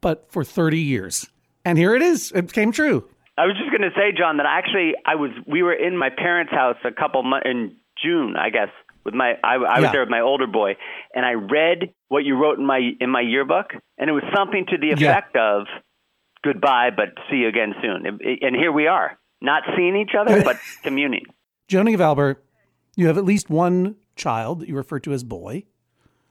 but 0.00 0.26
for 0.32 0.42
30 0.42 0.80
years. 0.80 1.30
And 1.64 1.78
here 1.78 1.94
it 1.94 2.02
is. 2.02 2.32
It 2.32 2.52
came 2.52 2.72
true. 2.72 3.08
I 3.38 3.46
was 3.46 3.54
just 3.56 3.70
going 3.70 3.82
to 3.82 3.90
say, 3.96 4.10
John, 4.18 4.38
that 4.38 4.46
actually 4.48 4.94
I 5.06 5.14
was 5.14 5.30
we 5.46 5.62
were 5.62 5.74
in 5.74 5.96
my 5.96 6.08
parents' 6.10 6.50
house 6.52 6.76
a 6.84 6.90
couple 6.90 7.22
months 7.22 7.46
in 7.48 7.76
June, 8.02 8.34
I 8.36 8.50
guess, 8.50 8.70
with 9.04 9.14
my 9.14 9.34
I, 9.44 9.54
I 9.54 9.58
was 9.58 9.68
Yeah. 9.84 9.92
there 9.92 10.00
with 10.00 10.10
my 10.10 10.20
older 10.22 10.48
boy, 10.48 10.74
and 11.14 11.24
I 11.24 11.34
read 11.34 11.92
what 12.08 12.24
you 12.24 12.34
wrote 12.36 12.58
in 12.58 12.66
my 12.66 12.80
in 12.98 13.10
my 13.10 13.20
yearbook, 13.20 13.66
and 13.98 14.10
it 14.10 14.12
was 14.12 14.24
something 14.34 14.66
to 14.70 14.76
the 14.78 14.88
Yeah. 14.88 14.94
effect 15.10 15.36
of 15.36 15.66
"Goodbye, 16.42 16.90
but 16.96 17.10
see 17.30 17.36
you 17.36 17.48
again 17.48 17.74
soon." 17.82 18.06
And 18.42 18.56
here 18.56 18.72
we 18.72 18.86
are, 18.88 19.16
not 19.40 19.62
seeing 19.76 19.96
each 19.96 20.12
other, 20.18 20.42
but 20.42 20.58
communing. 20.82 21.24
Jonah 21.68 21.90
Gevelber, 21.90 22.36
you 22.96 23.06
have 23.06 23.18
at 23.18 23.24
least 23.24 23.50
one 23.50 23.96
child 24.14 24.60
that 24.60 24.68
you 24.68 24.76
refer 24.76 24.98
to 25.00 25.12
as 25.12 25.24
boy. 25.24 25.64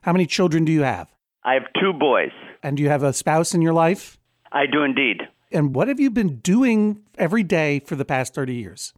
How 0.02 0.12
many 0.12 0.26
children 0.26 0.65
do 0.65 0.72
you 0.72 0.84
have? 0.84 1.12
I 1.44 1.54
have 1.54 1.63
two 1.80 1.94
boys. 1.94 2.32
And 2.63 2.78
do 2.78 2.84
you 2.84 2.89
have 2.89 3.04
a 3.04 3.13
spouse 3.13 3.54
in 3.54 3.62
your 3.62 3.74
life? 3.74 4.18
I 4.52 4.65
do 4.65 4.84
indeed. 4.84 5.22
And 5.52 5.76
what 5.76 5.88
have 5.88 6.00
you 6.00 6.10
been 6.10 6.38
doing 6.38 7.04
every 7.18 7.44
day 7.44 7.80
for 7.86 7.96
the 7.96 8.06
past 8.06 8.34
30 8.34 8.56
years? 8.56 8.94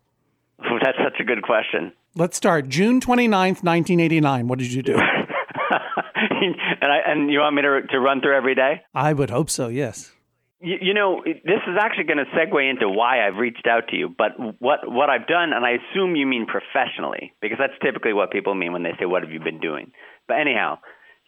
Oh, 0.60 0.78
That's 0.82 0.98
such 0.98 1.20
a 1.20 1.24
good 1.24 1.43
question. 1.43 1.91
Let's 2.15 2.38
start. 2.38 2.67
June 2.67 3.00
29th, 3.00 3.63
1989. 3.63 4.48
What 4.48 4.60
did 4.60 4.72
you 4.74 4.82
do? 4.82 4.96
and 4.98 6.91
I, 6.91 7.00
and 7.06 7.32
you 7.32 7.39
want 7.39 7.56
me 7.56 7.62
to 7.62 7.82
to 7.91 8.00
run 8.00 8.22
through 8.22 8.36
every 8.36 8.56
day? 8.56 8.82
I 8.96 9.13
would 9.13 9.30
hope 9.30 9.50
so, 9.50 9.67
yes. 9.67 10.12
You, 10.60 10.78
you 10.82 10.93
know, 10.93 11.22
this 11.24 11.62
is 11.67 11.78
actually 11.80 12.06
going 12.06 12.17
to 12.17 12.26
segue 12.36 12.70
into 12.70 12.89
why 12.89 13.26
I've 13.28 13.36
reached 13.38 13.67
out 13.67 13.89
to 13.89 13.96
you. 13.96 14.10
But 14.15 14.32
what 14.60 14.80
what 14.91 15.10
I've 15.10 15.28
done, 15.28 15.54
and 15.54 15.63
I 15.65 15.78
assume 15.78 16.15
you 16.15 16.26
mean 16.26 16.48
professionally, 16.48 17.34
because 17.41 17.58
that's 17.60 17.78
typically 17.84 18.13
what 18.13 18.32
people 18.32 18.56
mean 18.56 18.74
when 18.74 18.84
they 18.84 18.93
say, 19.00 19.06
"What 19.06 19.24
have 19.24 19.32
you 19.32 19.39
been 19.39 19.60
doing?" 19.60 19.91
But 20.28 20.39
anyhow, 20.39 20.80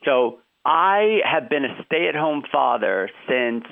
so 0.03 0.39
I 0.65 1.19
have 1.23 1.49
been 1.49 1.63
a 1.65 1.83
stay-at-home 1.85 2.43
father 2.51 3.09
since 3.27 3.65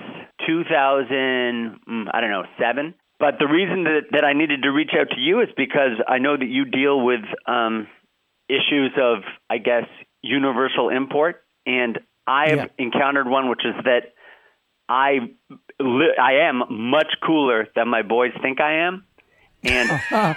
2000. 0.46 1.80
mm, 1.88 2.06
I 2.14 2.22
don't 2.22 2.30
know 2.30 2.44
seven. 2.60 2.94
But 3.20 3.40
the 3.40 3.48
reason 3.48 3.84
that 3.86 4.02
that 4.12 4.24
I 4.24 4.34
needed 4.34 4.62
to 4.64 4.70
reach 4.72 4.92
out 5.00 5.10
to 5.12 5.20
you 5.20 5.42
is 5.42 5.50
because 5.58 5.98
I 6.08 6.20
know 6.20 6.38
that 6.38 6.46
you 6.48 6.66
deal 6.66 7.04
with 7.04 7.22
um, 7.48 7.88
issues 8.48 8.92
of, 9.02 9.24
I 9.50 9.58
guess, 9.58 9.86
universal 10.22 10.90
import, 10.90 11.44
and 11.66 12.00
I 12.28 12.50
have 12.50 12.60
Yeah. 12.60 12.66
encountered 12.78 13.28
one, 13.28 13.50
which 13.50 13.66
is 13.66 13.74
that 13.86 14.14
I 14.90 15.32
I 15.80 16.34
am 16.48 16.64
much 16.70 17.14
cooler 17.26 17.68
than 17.76 17.88
my 17.90 18.02
boys 18.02 18.32
think 18.42 18.60
I 18.62 18.88
am, 18.88 19.04
and 19.64 19.90
I 20.12 20.36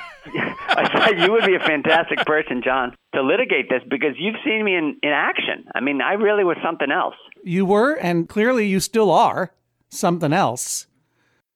thought 0.93 1.19
you 1.19 1.33
would 1.33 1.45
be 1.47 1.55
a 1.55 1.61
fantastic 1.61 2.19
person, 2.27 2.63
John, 2.63 2.95
to 3.15 3.23
litigate 3.23 3.69
this 3.69 3.83
because 3.89 4.15
you've 4.19 4.37
seen 4.45 4.65
me 4.65 4.75
in 4.77 4.99
in 5.03 5.11
action. 5.11 5.65
I 5.75 5.81
mean, 5.81 6.01
I 6.03 6.15
really 6.15 6.45
was 6.45 6.57
something 6.63 6.91
else. 6.91 7.15
You 7.45 7.65
were, 7.65 7.95
and 7.95 8.29
clearly 8.29 8.67
you 8.67 8.81
still 8.81 9.11
are, 9.11 9.53
something 9.89 10.33
else. 10.33 10.87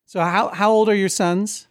So, 0.07 0.21
how, 0.21 0.49
how 0.51 0.71
old 0.71 0.89
are 0.89 0.95
your 0.95 1.09
sons? 1.09 1.67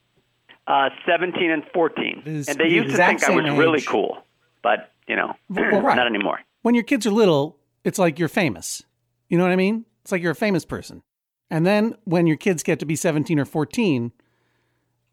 Uh, 0.67 0.89
17 1.05 1.51
and 1.51 1.63
14. 1.73 2.23
Is 2.25 2.47
and 2.47 2.57
they 2.57 2.67
the 2.69 2.73
used 2.73 2.89
to 2.91 2.97
think 2.97 3.23
I 3.23 3.31
was 3.31 3.45
same 3.45 3.57
really 3.57 3.81
cool, 3.81 4.17
but, 4.61 4.91
you 5.07 5.15
know, 5.15 5.33
Well, 5.49 5.81
right. 5.81 5.95
not 5.95 6.07
anymore. 6.07 6.39
When 6.61 6.73
your 6.73 6.83
kids 6.83 7.05
are 7.05 7.11
little, 7.11 7.57
it's 7.83 7.99
like 7.99 8.17
you're 8.19 8.29
famous. 8.29 8.83
You 9.29 9.37
know 9.37 9.43
what 9.43 9.51
I 9.51 9.55
mean? 9.57 9.85
It's 10.01 10.11
like 10.11 10.21
you're 10.21 10.31
a 10.31 10.35
famous 10.35 10.65
person. 10.65 11.03
And 11.49 11.65
then 11.65 11.95
when 12.05 12.27
your 12.27 12.37
kids 12.37 12.63
get 12.63 12.79
to 12.79 12.85
be 12.85 12.95
17 12.95 13.39
or 13.39 13.45
14, 13.45 14.11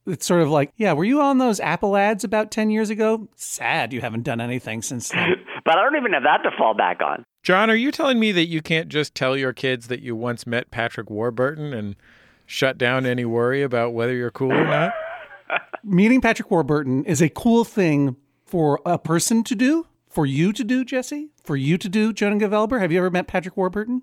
it's 0.06 0.26
sort 0.26 0.42
of 0.42 0.50
like, 0.50 0.72
yeah, 0.76 0.92
were 0.92 1.04
you 1.04 1.20
on 1.20 1.38
those 1.38 1.60
Apple 1.60 1.96
ads 1.96 2.24
about 2.24 2.50
10 2.50 2.70
years 2.70 2.90
ago? 2.90 3.28
Sad 3.36 3.92
you 3.92 4.00
haven't 4.00 4.22
done 4.22 4.40
anything 4.40 4.82
since 4.82 5.08
then. 5.10 5.34
But 5.62 5.76
I 5.76 5.84
don't 5.84 5.96
even 5.96 6.14
have 6.14 6.22
that 6.22 6.38
to 6.44 6.50
fall 6.56 6.72
back 6.72 7.02
on. 7.02 7.22
John, 7.42 7.68
are 7.68 7.76
you 7.76 7.92
telling 7.92 8.18
me 8.18 8.32
that 8.32 8.46
you 8.46 8.62
can't 8.62 8.88
just 8.88 9.14
tell 9.14 9.36
your 9.36 9.52
kids 9.52 9.88
that 9.88 10.00
you 10.00 10.16
once 10.16 10.46
met 10.46 10.70
Patrick 10.70 11.10
Warburton 11.10 11.74
and 11.74 11.96
shut 12.46 12.78
down 12.78 13.04
any 13.04 13.26
worry 13.26 13.62
about 13.62 13.92
whether 13.92 14.14
you're 14.14 14.30
cool 14.30 14.52
or 14.52 14.64
not? 14.64 14.94
Meeting 15.84 16.22
Patrick 16.22 16.50
Warburton 16.50 17.04
is 17.04 17.20
a 17.20 17.28
cool 17.28 17.64
thing 17.64 18.16
for 18.46 18.80
a 18.86 18.98
person 18.98 19.44
to 19.44 19.54
do, 19.54 19.86
for 20.08 20.24
you 20.24 20.52
to 20.54 20.64
do, 20.64 20.82
Jesse, 20.82 21.28
for 21.44 21.56
you 21.56 21.76
to 21.76 21.90
do, 21.90 22.14
Jonah 22.14 22.36
Gevelber. 22.36 22.80
Have 22.80 22.90
you 22.90 22.98
ever 22.98 23.10
met 23.10 23.26
Patrick 23.26 23.58
Warburton? 23.58 24.02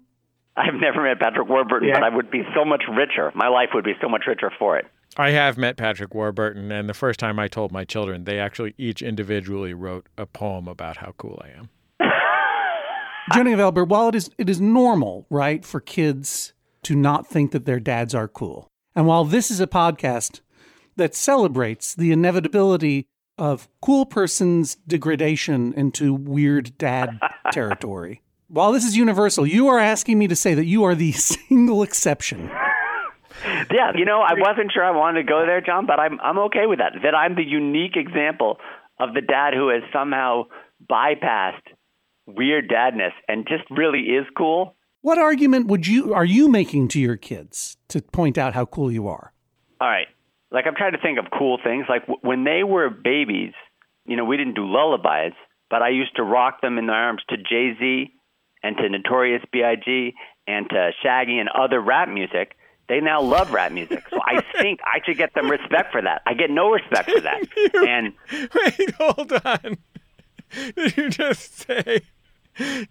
I've 0.57 0.73
never 0.73 1.03
met 1.03 1.19
Patrick 1.19 1.47
Warburton, 1.47 1.91
but 1.93 2.03
I 2.03 2.09
would 2.09 2.31
be 2.31 2.41
so 2.55 2.65
much 2.65 2.83
richer. 2.89 3.31
My 3.35 3.47
life 3.47 3.69
would 3.75 3.85
be 3.85 3.93
so 4.01 4.09
much 4.09 4.23
richer 4.27 4.51
for 4.57 4.77
it. 4.77 4.85
I 5.15 5.29
have 5.29 5.57
met 5.57 5.77
Patrick 5.77 6.15
Warburton, 6.15 6.71
and 6.71 6.89
the 6.89 6.95
first 6.95 7.19
time 7.19 7.37
I 7.37 7.47
told 7.47 7.71
my 7.71 7.85
children, 7.85 8.23
they 8.23 8.39
actually 8.39 8.73
each 8.77 9.01
individually 9.01 9.73
wrote 9.73 10.07
a 10.17 10.25
poem 10.25 10.67
about 10.67 10.97
how 10.97 11.13
cool 11.17 11.39
I 11.43 11.49
am. 11.57 11.69
Jonah 13.33 13.51
Gevelber, 13.51 13.87
while 13.87 14.09
it 14.09 14.15
is 14.15 14.31
it 14.37 14.49
is 14.49 14.59
normal, 14.59 15.27
right, 15.29 15.63
for 15.63 15.79
kids 15.79 16.53
to 16.83 16.95
not 16.95 17.27
think 17.27 17.51
that 17.51 17.65
their 17.65 17.79
dads 17.79 18.15
are 18.15 18.27
cool, 18.27 18.67
and 18.95 19.05
while 19.05 19.25
this 19.25 19.51
is 19.51 19.59
a 19.59 19.67
podcast 19.67 20.41
that 20.95 21.13
celebrates 21.13 21.93
the 21.93 22.11
inevitability 22.11 23.05
of 23.37 23.67
cool 23.81 24.05
person's 24.05 24.75
degradation 24.87 25.73
into 25.73 26.13
weird 26.13 26.75
dad 26.77 27.19
territory, 27.51 28.21
while 28.47 28.71
this 28.71 28.85
is 28.85 28.95
universal, 28.95 29.45
you 29.45 29.67
are 29.67 29.79
asking 29.79 30.17
me 30.17 30.27
to 30.27 30.35
say 30.35 30.53
that 30.53 30.65
you 30.65 30.83
are 30.83 30.95
the 30.95 31.11
single 31.13 31.83
exception. 31.83 32.49
Yeah, 33.71 33.91
you 33.95 34.05
know, 34.05 34.21
I 34.21 34.33
wasn't 34.35 34.71
sure 34.73 34.83
I 34.83 34.91
wanted 34.91 35.23
to 35.23 35.27
go 35.27 35.45
there, 35.45 35.61
John, 35.61 35.85
but 35.85 35.99
I'm 35.99 36.19
I'm 36.21 36.37
okay 36.39 36.65
with 36.65 36.79
that. 36.79 36.93
That 37.03 37.13
I'm 37.13 37.35
the 37.35 37.43
unique 37.43 37.95
example 37.95 38.57
of 38.99 39.13
the 39.13 39.21
dad 39.21 39.53
who 39.53 39.69
has 39.69 39.83
somehow 39.93 40.45
bypassed 40.89 41.61
weird 42.25 42.69
dadness 42.69 43.11
and 43.27 43.47
just 43.47 43.63
really 43.69 44.01
is 44.01 44.25
cool. 44.35 44.75
What 45.01 45.17
argument 45.17 45.67
would 45.67 45.85
you 45.85 46.13
are 46.13 46.25
you 46.25 46.49
making 46.49 46.87
to 46.89 46.99
your 46.99 47.15
kids 47.15 47.77
to 47.89 48.01
point 48.01 48.37
out 48.37 48.53
how 48.53 48.65
cool 48.65 48.91
you 48.91 49.07
are? 49.07 49.33
All 49.79 49.87
right. 49.87 50.07
Like 50.51 50.65
I'm 50.65 50.75
trying 50.75 50.93
to 50.93 51.01
think 51.01 51.19
of 51.19 51.25
cool 51.37 51.59
things. 51.63 51.85
Like 51.87 52.01
w- 52.07 52.19
when 52.21 52.43
they 52.43 52.63
were 52.63 52.89
babies, 52.89 53.53
you 54.05 54.17
know, 54.17 54.25
we 54.25 54.37
didn't 54.37 54.55
do 54.55 54.65
lullabies, 54.65 55.33
but 55.69 55.81
I 55.81 55.89
used 55.89 56.15
to 56.15 56.23
rock 56.23 56.61
them 56.61 56.77
in 56.77 56.87
their 56.87 56.95
arms 56.95 57.21
to 57.29 57.37
Jay 57.37 57.73
Z 57.79 58.13
and 58.63 58.77
to 58.77 58.89
Notorious 58.89 59.43
B.I.G. 59.51 60.13
and 60.47 60.69
to 60.69 60.91
Shaggy 61.03 61.39
and 61.39 61.49
other 61.49 61.79
rap 61.81 62.09
music. 62.09 62.55
They 62.89 63.01
now 63.01 63.21
love 63.21 63.51
rap 63.51 63.71
music, 63.73 64.03
so 64.09 64.17
I 64.25 64.41
think 64.61 64.79
I 64.85 64.99
should 65.05 65.17
get 65.17 65.33
them 65.33 65.51
respect 65.51 65.91
for 65.91 66.01
that. 66.01 66.21
I 66.25 66.33
get 66.33 66.49
no 66.49 66.69
respect 66.71 67.11
for 67.11 67.19
that, 67.19 67.41
and 67.87 68.13
Wait, 68.31 68.91
hold 68.91 69.33
on. 69.43 69.77
Did 70.75 70.95
you 70.95 71.09
just 71.09 71.57
say 71.67 72.01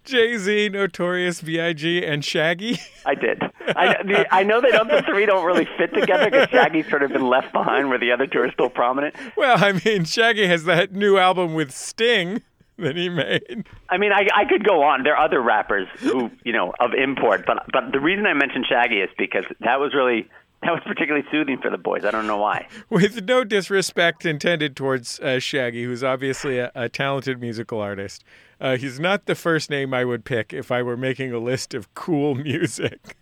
Jay 0.05 0.37
Z, 0.37 0.69
Notorious 0.69 1.41
B.I.G., 1.41 2.05
and 2.05 2.23
Shaggy? 2.23 2.79
I 3.05 3.15
did. 3.15 3.41
I, 3.69 4.25
I 4.31 4.43
know 4.43 4.61
they 4.61 4.69
don't. 4.69 4.87
The 4.87 5.01
three 5.01 5.25
don't 5.25 5.45
really 5.45 5.67
fit 5.77 5.93
together 5.93 6.29
because 6.29 6.49
Shaggy's 6.49 6.87
sort 6.89 7.03
of 7.03 7.11
been 7.11 7.27
left 7.27 7.51
behind, 7.51 7.89
where 7.89 7.97
the 7.99 8.11
other 8.11 8.27
two 8.27 8.39
are 8.39 8.51
still 8.51 8.69
prominent. 8.69 9.15
Well, 9.35 9.63
I 9.63 9.81
mean, 9.83 10.05
Shaggy 10.05 10.47
has 10.47 10.65
that 10.65 10.93
new 10.93 11.17
album 11.17 11.53
with 11.53 11.71
Sting 11.71 12.43
that 12.79 12.95
he 12.95 13.09
made. 13.09 13.65
I 13.89 13.97
mean, 13.97 14.11
I, 14.11 14.27
I 14.35 14.45
could 14.45 14.63
go 14.65 14.83
on. 14.83 15.03
There 15.03 15.15
are 15.15 15.25
other 15.25 15.41
rappers 15.41 15.87
who, 15.99 16.31
you 16.43 16.53
know, 16.53 16.73
of 16.79 16.91
import, 16.93 17.45
but 17.45 17.65
but 17.71 17.91
the 17.91 17.99
reason 17.99 18.25
I 18.25 18.33
mentioned 18.33 18.65
Shaggy 18.69 18.97
is 18.97 19.09
because 19.17 19.45
that 19.61 19.79
was 19.79 19.93
really 19.93 20.29
that 20.63 20.71
was 20.71 20.81
particularly 20.85 21.25
soothing 21.31 21.59
for 21.61 21.69
the 21.69 21.77
boys. 21.77 22.03
I 22.03 22.11
don't 22.11 22.27
know 22.27 22.37
why. 22.37 22.67
With 22.89 23.23
no 23.25 23.43
disrespect 23.43 24.25
intended 24.25 24.75
towards 24.75 25.19
uh, 25.19 25.39
Shaggy, 25.39 25.83
who's 25.83 26.03
obviously 26.03 26.57
a, 26.57 26.71
a 26.73 26.89
talented 26.89 27.39
musical 27.39 27.79
artist. 27.79 28.23
Uh, 28.59 28.75
he's 28.77 28.99
not 28.99 29.27
the 29.27 29.35
first 29.35 29.69
name 29.69 29.93
I 29.93 30.03
would 30.03 30.25
pick 30.25 30.53
if 30.53 30.71
I 30.71 30.81
were 30.81 30.97
making 30.97 31.31
a 31.31 31.39
list 31.39 31.73
of 31.73 31.93
cool 31.93 32.33
music. 32.49 33.15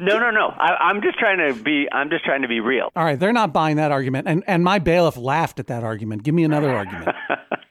No, 0.00 0.18
no, 0.18 0.30
no. 0.30 0.48
I, 0.48 0.88
I'm 0.88 1.00
just 1.00 1.16
trying 1.18 1.38
to 1.38 1.62
be. 1.62 1.86
I'm 1.92 2.10
just 2.10 2.24
trying 2.24 2.42
to 2.42 2.48
be 2.48 2.58
real. 2.58 2.90
All 2.96 3.04
right, 3.04 3.18
they're 3.18 3.32
not 3.32 3.52
buying 3.52 3.76
that 3.76 3.92
argument. 3.92 4.26
And 4.26 4.42
and 4.48 4.64
my 4.64 4.80
bailiff 4.80 5.16
laughed 5.16 5.60
at 5.60 5.68
that 5.68 5.84
argument. 5.84 6.24
Give 6.24 6.34
me 6.34 6.42
another 6.42 6.74
argument. 6.74 7.14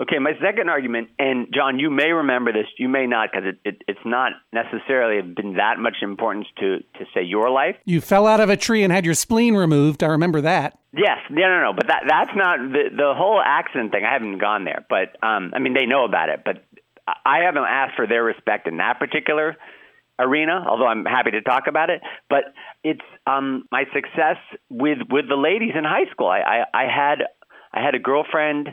Okay, 0.00 0.18
my 0.18 0.32
second 0.42 0.68
argument, 0.68 1.10
and 1.18 1.48
John, 1.54 1.78
you 1.78 1.90
may 1.90 2.10
remember 2.10 2.52
this, 2.52 2.66
you 2.78 2.88
may 2.88 3.06
not, 3.06 3.30
because 3.30 3.48
it, 3.48 3.58
it, 3.64 3.82
it's 3.86 4.00
not 4.04 4.32
necessarily 4.52 5.20
been 5.22 5.54
that 5.54 5.78
much 5.78 5.96
importance 6.02 6.46
to 6.60 6.78
to 6.78 7.04
say 7.14 7.22
your 7.22 7.50
life. 7.50 7.76
You 7.84 8.00
fell 8.00 8.26
out 8.26 8.40
of 8.40 8.48
a 8.48 8.56
tree 8.56 8.82
and 8.82 8.92
had 8.92 9.04
your 9.04 9.14
spleen 9.14 9.54
removed. 9.54 10.02
I 10.02 10.08
remember 10.08 10.40
that. 10.40 10.78
Yes, 10.96 11.18
no, 11.30 11.42
no, 11.42 11.60
no. 11.62 11.72
But 11.74 11.88
that 11.88 12.04
that's 12.08 12.30
not 12.34 12.58
the 12.58 12.84
the 12.96 13.14
whole 13.14 13.40
accident 13.44 13.92
thing. 13.92 14.04
I 14.04 14.12
haven't 14.12 14.38
gone 14.38 14.64
there, 14.64 14.84
but 14.88 15.16
um, 15.22 15.52
I 15.54 15.58
mean 15.58 15.74
they 15.74 15.86
know 15.86 16.04
about 16.04 16.30
it, 16.30 16.40
but 16.44 16.64
I 17.06 17.40
haven't 17.44 17.64
asked 17.64 17.96
for 17.96 18.06
their 18.06 18.24
respect 18.24 18.66
in 18.68 18.78
that 18.78 18.98
particular 18.98 19.56
arena. 20.18 20.64
Although 20.68 20.86
I'm 20.86 21.04
happy 21.04 21.32
to 21.32 21.42
talk 21.42 21.64
about 21.68 21.90
it, 21.90 22.00
but 22.30 22.44
it's 22.82 23.00
um, 23.26 23.64
my 23.70 23.84
success 23.92 24.36
with 24.70 24.98
with 25.10 25.28
the 25.28 25.36
ladies 25.36 25.72
in 25.76 25.84
high 25.84 26.10
school. 26.10 26.28
I, 26.28 26.40
I 26.40 26.82
I 26.82 26.84
had 26.84 27.24
I 27.72 27.84
had 27.84 27.94
a 27.94 27.98
girlfriend 27.98 28.70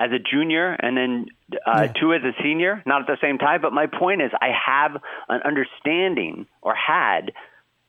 as 0.00 0.10
a 0.12 0.18
junior 0.18 0.72
and 0.72 0.96
then 0.96 1.26
uh, 1.66 1.82
Yeah. 1.86 1.92
two 2.00 2.14
as 2.14 2.22
a 2.24 2.32
senior, 2.42 2.82
not 2.86 3.02
at 3.02 3.06
the 3.06 3.18
same 3.20 3.36
time. 3.38 3.60
But 3.60 3.72
my 3.72 3.86
point 3.86 4.22
is, 4.22 4.30
I 4.40 4.48
have 4.66 4.96
an 5.28 5.42
understanding 5.44 6.46
or 6.62 6.74
had 6.74 7.32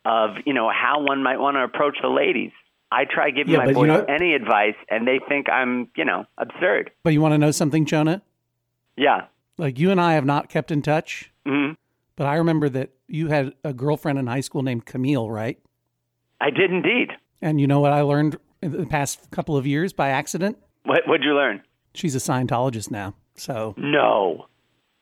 of 0.06 0.32
you 0.46 0.54
know 0.54 0.70
how 0.70 1.02
one 1.02 1.24
might 1.24 1.38
want 1.40 1.56
to 1.56 1.64
approach 1.64 1.98
the 2.02 2.10
ladies. 2.10 2.52
I 2.92 3.06
try 3.06 3.30
giving 3.32 3.54
Yeah, 3.54 3.60
my 3.60 3.66
but 3.66 3.70
you 3.72 3.76
boys 3.76 3.88
know- 3.88 4.06
any 4.14 4.34
advice, 4.34 4.76
and 4.90 5.08
they 5.08 5.20
think 5.30 5.50
I'm 5.50 5.90
you 5.96 6.04
know 6.06 6.26
absurd. 6.38 6.92
But 7.04 7.14
you 7.14 7.22
want 7.22 7.34
to 7.34 7.38
know 7.38 7.52
something, 7.52 7.86
Jonah? 7.86 8.22
Yeah. 8.98 9.26
Like 9.58 9.80
you 9.80 9.90
and 9.92 10.02
I 10.02 10.14
have 10.14 10.26
not 10.26 10.50
kept 10.50 10.70
in 10.72 10.82
touch, 10.82 11.32
hmm 11.46 11.72
but 12.18 12.28
I 12.28 12.36
remember 12.36 12.68
that 12.70 12.90
you 13.08 13.30
had 13.30 13.54
a 13.64 13.74
girlfriend 13.74 14.20
in 14.20 14.28
high 14.28 14.42
school 14.42 14.62
named 14.64 14.86
Camille, 14.86 15.30
right? 15.32 15.58
I 16.40 16.50
did 16.50 16.70
indeed. 16.72 17.12
And 17.42 17.60
you 17.62 17.68
know 17.68 17.80
what 17.80 17.94
I 17.94 18.02
learned 18.02 18.38
in 18.62 18.72
the 18.74 18.86
past 18.86 19.32
couple 19.32 19.56
of 19.58 19.66
years 19.66 19.94
by 19.94 20.10
accident? 20.10 20.58
What 20.84 21.08
what'd 21.08 21.24
you 21.24 21.34
learn? 21.36 21.62
She's 21.94 22.16
a 22.16 22.20
Scientologist 22.20 22.92
now. 22.92 23.16
So 23.36 23.74
No. 23.78 24.46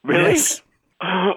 Really? 0.03 0.31
Yes. 0.31 0.61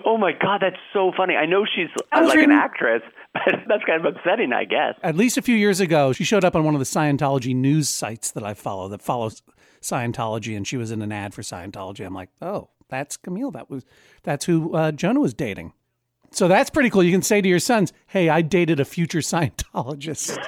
Oh 0.05 0.19
my 0.19 0.33
God, 0.33 0.61
that's 0.61 0.77
so 0.93 1.12
funny. 1.17 1.37
I 1.37 1.47
know 1.47 1.65
she's 1.65 1.88
I 2.11 2.21
was 2.21 2.31
like 2.31 2.43
an 2.43 2.51
actress, 2.51 3.01
but 3.33 3.45
that's 3.69 3.85
kind 3.85 4.05
of 4.05 4.17
upsetting, 4.17 4.53
I 4.53 4.65
guess. 4.65 4.95
At 5.05 5.15
least 5.15 5.38
a 5.38 5.43
few 5.43 5.55
years 5.55 5.79
ago, 5.79 6.12
she 6.12 6.25
showed 6.25 6.45
up 6.45 6.57
on 6.57 6.65
one 6.65 6.75
of 6.75 6.81
the 6.81 6.85
Scientology 6.85 7.55
news 7.55 7.88
sites 7.88 8.33
that 8.33 8.43
I 8.43 8.55
follow 8.55 8.88
that 8.88 9.01
follows 9.01 9.41
Scientology, 9.81 10.57
and 10.57 10.67
she 10.67 10.77
was 10.77 10.91
in 10.91 11.01
an 11.01 11.12
ad 11.12 11.33
for 11.33 11.43
Scientology. 11.43 12.05
I'm 12.05 12.12
like, 12.12 12.31
oh, 12.43 12.71
that's 12.88 13.17
Camille. 13.17 13.53
That 13.53 13.71
was 13.71 13.85
that's 14.25 14.47
who 14.47 14.75
uh, 14.75 14.91
Jonah 14.91 15.21
was 15.21 15.33
dating. 15.33 15.73
So 16.33 16.49
that's 16.49 16.69
pretty 16.71 16.91
cool. 16.91 17.05
You 17.05 17.12
can 17.12 17.23
say 17.23 17.41
to 17.41 17.49
your 17.49 17.61
sons, 17.61 17.93
"Hey, 18.09 18.29
I 18.29 18.43
dated 18.43 18.81
a 18.81 18.85
future 18.85 19.19
Scientologist." 19.21 20.38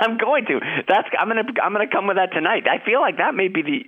I'm 0.00 0.18
going 0.18 0.44
to. 0.46 0.60
That's 0.86 1.08
I'm 1.18 1.28
gonna 1.28 1.42
I'm 1.62 1.72
gonna 1.72 1.90
come 1.90 2.06
with 2.06 2.16
that 2.16 2.32
tonight. 2.32 2.64
I 2.68 2.84
feel 2.84 3.00
like 3.00 3.16
that 3.16 3.34
may 3.34 3.48
be 3.48 3.62
the 3.62 3.84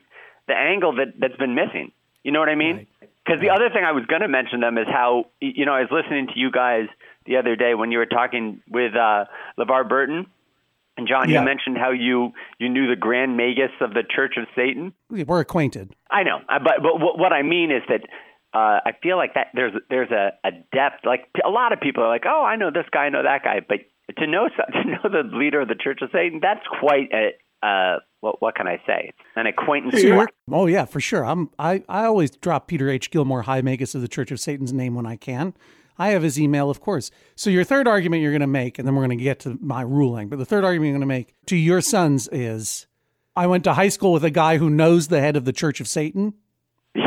the 0.48 0.54
angle 0.54 0.96
that 0.96 1.14
that's 1.18 1.36
been 1.36 1.54
missing. 1.54 1.92
You 2.22 2.32
know 2.32 2.40
what 2.40 2.48
I 2.48 2.54
mean? 2.56 2.86
Because 3.24 3.40
the 3.40 3.50
other 3.50 3.70
thing 3.70 3.84
I 3.84 3.92
was 3.92 4.04
gonna 4.06 4.28
mention 4.28 4.60
them 4.60 4.78
is 4.78 4.86
how 4.88 5.26
you 5.40 5.64
know 5.66 5.72
I 5.74 5.80
was 5.80 5.90
listening 5.90 6.28
to 6.28 6.32
you 6.36 6.50
guys 6.50 6.86
the 7.24 7.36
other 7.36 7.56
day 7.56 7.74
when 7.74 7.90
you 7.92 7.98
were 7.98 8.06
talking 8.06 8.60
with 8.68 8.94
uh, 8.94 9.24
LeVar 9.58 9.88
Burton 9.88 10.26
and 10.96 11.08
John. 11.08 11.28
Yeah. 11.28 11.40
You 11.40 11.44
mentioned 11.44 11.76
how 11.78 11.90
you 11.90 12.32
you 12.58 12.68
knew 12.68 12.88
the 12.88 12.96
Grand 12.96 13.36
Magus 13.36 13.70
of 13.80 13.94
the 13.94 14.02
Church 14.08 14.34
of 14.36 14.46
Satan. 14.54 14.92
We're 15.10 15.40
acquainted. 15.40 15.94
I 16.10 16.22
know, 16.22 16.38
I- 16.48 16.58
but 16.58 16.74
but 16.82 17.00
what 17.00 17.18
what 17.18 17.32
I 17.32 17.42
mean 17.42 17.70
is 17.70 17.82
that 17.88 18.02
uh, 18.54 18.80
I 18.86 18.92
feel 19.02 19.16
like 19.16 19.34
that 19.34 19.48
there's 19.54 19.72
there's 19.90 20.10
a, 20.10 20.30
a 20.44 20.50
depth. 20.72 21.04
Like 21.04 21.26
a 21.44 21.50
lot 21.50 21.72
of 21.72 21.80
people 21.80 22.02
are 22.04 22.08
like, 22.08 22.24
oh, 22.26 22.42
I 22.44 22.56
know 22.56 22.70
this 22.70 22.86
guy, 22.90 23.04
I 23.06 23.08
know 23.10 23.22
that 23.22 23.42
guy, 23.44 23.60
but 23.68 23.78
to 24.18 24.26
know 24.26 24.48
to 24.72 24.84
know 24.88 25.02
the 25.04 25.28
leader 25.36 25.60
of 25.60 25.68
the 25.68 25.74
Church 25.74 25.98
of 26.02 26.10
Satan, 26.12 26.38
that's 26.40 26.64
quite 26.80 27.10
a 27.12 27.34
uh, 27.66 27.98
what 28.26 28.42
what 28.42 28.54
can 28.56 28.66
I 28.66 28.80
say? 28.86 29.12
An 29.36 29.46
acquaintance. 29.46 30.00
Sure. 30.00 30.28
Oh 30.50 30.66
yeah, 30.66 30.84
for 30.84 31.00
sure. 31.00 31.24
I'm 31.24 31.48
I, 31.58 31.82
I 31.88 32.04
always 32.04 32.30
drop 32.32 32.66
Peter 32.66 32.90
H. 32.90 33.10
Gilmore, 33.10 33.42
High 33.42 33.62
Magus 33.62 33.94
of 33.94 34.00
the 34.02 34.08
Church 34.08 34.30
of 34.30 34.40
Satan's 34.40 34.72
name 34.72 34.94
when 34.94 35.06
I 35.06 35.16
can. 35.16 35.54
I 35.98 36.08
have 36.08 36.22
his 36.22 36.38
email, 36.38 36.68
of 36.68 36.80
course. 36.80 37.10
So 37.36 37.48
your 37.48 37.64
third 37.64 37.88
argument 37.88 38.20
you're 38.22 38.32
going 38.32 38.40
to 38.42 38.46
make, 38.46 38.78
and 38.78 38.86
then 38.86 38.94
we're 38.94 39.06
going 39.06 39.16
to 39.16 39.24
get 39.24 39.38
to 39.40 39.56
my 39.62 39.80
ruling. 39.80 40.28
But 40.28 40.38
the 40.38 40.44
third 40.44 40.62
argument 40.64 40.88
you're 40.90 40.98
going 40.98 41.08
to 41.08 41.14
make 41.14 41.32
to 41.46 41.56
your 41.56 41.80
sons 41.80 42.28
is, 42.30 42.86
I 43.34 43.46
went 43.46 43.64
to 43.64 43.72
high 43.72 43.88
school 43.88 44.12
with 44.12 44.22
a 44.24 44.30
guy 44.30 44.58
who 44.58 44.68
knows 44.68 45.08
the 45.08 45.20
head 45.20 45.36
of 45.36 45.46
the 45.46 45.54
Church 45.54 45.80
of 45.80 45.88
Satan. 45.88 46.34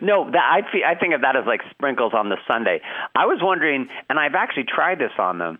No, 0.00 0.28
that 0.30 0.36
I 0.36 0.62
feel, 0.72 0.82
I 0.86 0.94
think 0.96 1.14
of 1.14 1.20
that 1.20 1.36
as 1.36 1.44
like 1.46 1.60
sprinkles 1.70 2.12
on 2.14 2.28
the 2.28 2.36
sundae. 2.48 2.80
I 3.14 3.26
was 3.26 3.38
wondering, 3.40 3.88
and 4.08 4.18
I've 4.18 4.34
actually 4.34 4.64
tried 4.64 4.98
this 4.98 5.12
on 5.18 5.38
them. 5.38 5.58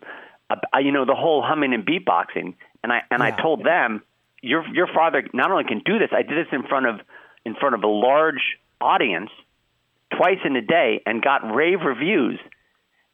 Uh, 0.50 0.56
you 0.78 0.90
know, 0.90 1.04
the 1.04 1.14
whole 1.14 1.42
humming 1.42 1.72
and 1.74 1.86
beatboxing, 1.86 2.54
and 2.82 2.92
I 2.92 3.02
and 3.10 3.20
Yeah. 3.20 3.26
I 3.26 3.30
told 3.30 3.64
them, 3.64 4.02
your 4.42 4.66
your 4.74 4.88
father 4.92 5.22
not 5.32 5.50
only 5.50 5.64
can 5.64 5.80
do 5.84 5.98
this. 5.98 6.10
I 6.12 6.22
did 6.22 6.36
this 6.36 6.52
in 6.52 6.64
front 6.64 6.86
of 6.86 7.00
in 7.44 7.54
front 7.54 7.74
of 7.74 7.82
a 7.82 7.88
large 7.88 8.58
audience 8.80 9.30
twice 10.16 10.38
in 10.44 10.56
a 10.56 10.60
day, 10.60 11.00
and 11.06 11.22
got 11.22 11.54
rave 11.54 11.80
reviews. 11.84 12.38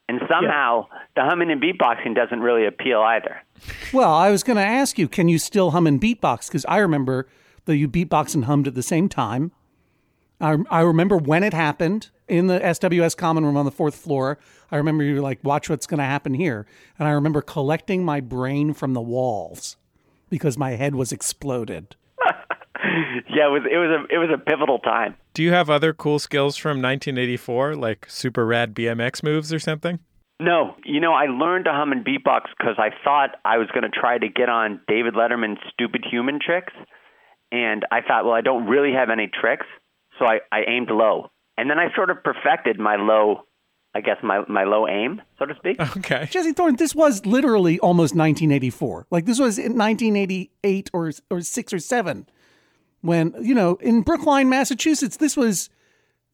And 0.09 0.21
somehow 0.29 0.87
the 1.15 1.23
humming 1.23 1.51
and 1.51 1.63
beatboxing 1.63 2.15
doesn't 2.15 2.41
really 2.41 2.67
appeal 2.67 3.03
either. 3.03 3.43
Well, 3.93 4.13
I 4.13 4.31
was 4.31 4.43
going 4.43 4.57
to 4.57 4.63
ask 4.63 4.99
you, 4.99 5.07
can 5.07 5.29
you 5.29 5.39
still 5.39 5.73
hum 5.73 5.87
and 5.87 6.01
beatbox? 6.01 6.49
Because 6.49 6.65
I 6.67 6.79
remember 6.79 7.29
that 7.67 7.77
you 7.77 7.89
beatbox 7.89 8.35
and 8.35 8.47
hummed 8.47 8.67
at 8.67 8.75
the 8.75 8.83
same 8.83 9.11
time. 9.11 9.53
I, 10.41 10.57
I 10.71 10.81
remember 10.81 11.19
when 11.19 11.45
it 11.45 11.53
happened 11.53 12.09
in 12.27 12.47
the 12.47 12.59
SWS 12.59 13.19
common 13.19 13.45
room 13.45 13.59
on 13.59 13.67
the 13.67 13.71
fourth 13.71 13.97
floor. 13.97 14.39
I 14.71 14.77
remember 14.77 15.05
you 15.05 15.17
were 15.17 15.21
like, 15.21 15.41
watch 15.43 15.69
what's 15.69 15.87
going 15.87 15.99
to 15.99 16.05
happen 16.05 16.33
here. 16.33 16.67
And 16.99 17.07
I 17.07 17.11
remember 17.11 17.43
collecting 17.43 18.03
my 18.03 18.21
brain 18.21 18.73
from 18.73 18.95
the 18.95 19.03
walls 19.03 19.77
because 20.31 20.59
my 20.59 20.73
head 20.73 20.95
was 20.95 21.13
exploded. 21.13 21.97
Yeah, 23.29 23.47
it 23.47 23.51
was 23.51 23.63
it 23.71 23.77
was 23.77 23.91
a 23.91 24.15
it 24.15 24.19
was 24.19 24.31
a 24.33 24.39
pivotal 24.39 24.79
time. 24.79 25.17
Do 25.35 25.43
you 25.43 25.53
have 25.53 25.69
other 25.69 25.93
cool 25.93 26.19
skills 26.19 26.57
from 26.57 26.81
1984, 26.81 27.77
like 27.77 28.07
super 28.09 28.47
rad 28.47 28.75
BMX 28.75 29.23
moves 29.23 29.53
or 29.53 29.59
something? 29.59 29.99
No, 30.41 30.77
you 30.85 31.01
know, 31.01 31.13
I 31.13 31.27
learned 31.27 31.65
to 31.65 31.73
hum 31.73 31.91
and 31.93 32.05
beatbox 32.05 32.43
because 32.57 32.77
I 32.79 32.91
thought 33.05 33.31
I 33.45 33.59
was 33.59 33.69
going 33.75 33.83
to 33.83 33.91
try 33.91 34.19
to 34.19 34.29
get 34.29 34.49
on 34.49 34.81
David 34.87 35.15
Letterman's 35.15 35.59
Stupid 35.73 36.05
Human 36.09 36.39
Tricks, 36.45 36.73
and 37.51 37.85
I 37.91 38.01
thought, 38.03 38.25
well, 38.25 38.35
I 38.35 38.41
don't 38.41 38.67
really 38.67 38.93
have 38.93 39.11
any 39.11 39.29
tricks, 39.29 39.67
so 40.19 40.27
I, 40.27 40.39
I 40.53 40.61
aimed 40.69 40.91
low, 40.91 41.31
and 41.57 41.69
then 41.69 41.79
I 41.81 41.93
sort 41.97 42.11
of 42.11 42.23
perfected 42.23 42.79
my 42.79 42.97
low, 42.97 43.43
I 43.99 44.01
guess 44.01 44.19
my 44.23 44.45
my 44.47 44.63
low 44.63 44.87
aim, 44.87 45.21
so 45.41 45.45
to 45.45 45.57
speak. 45.57 45.77
Okay. 45.99 46.29
Jesse 46.31 46.53
Thorne, 46.53 46.77
this 46.77 46.95
was 46.95 47.27
literally 47.27 47.81
almost 47.81 48.15
1984. 48.15 49.09
Like 49.11 49.27
this 49.27 49.41
was 49.41 49.59
in 49.59 49.77
1988 49.77 50.91
or 50.93 51.11
or 51.31 51.41
six 51.41 51.73
or 51.73 51.81
seven, 51.81 52.29
when 53.01 53.35
you 53.41 53.55
know 53.55 53.75
in 53.81 54.03
Brookline, 54.03 54.49
Massachusetts, 54.49 55.17
this 55.17 55.37
was 55.37 55.69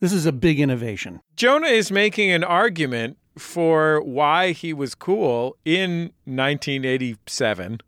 this 0.00 0.12
is 0.12 0.27
a 0.27 0.33
big 0.33 0.61
innovation. 0.61 1.22
Jonah 1.37 1.68
is 1.68 1.90
making 1.90 2.31
an 2.31 2.44
argument 2.44 3.16
for 3.38 4.03
why 4.03 4.53
he 4.53 4.74
was 4.74 4.94
cool 4.94 5.57
in 5.64 6.12
1987. 6.27 7.81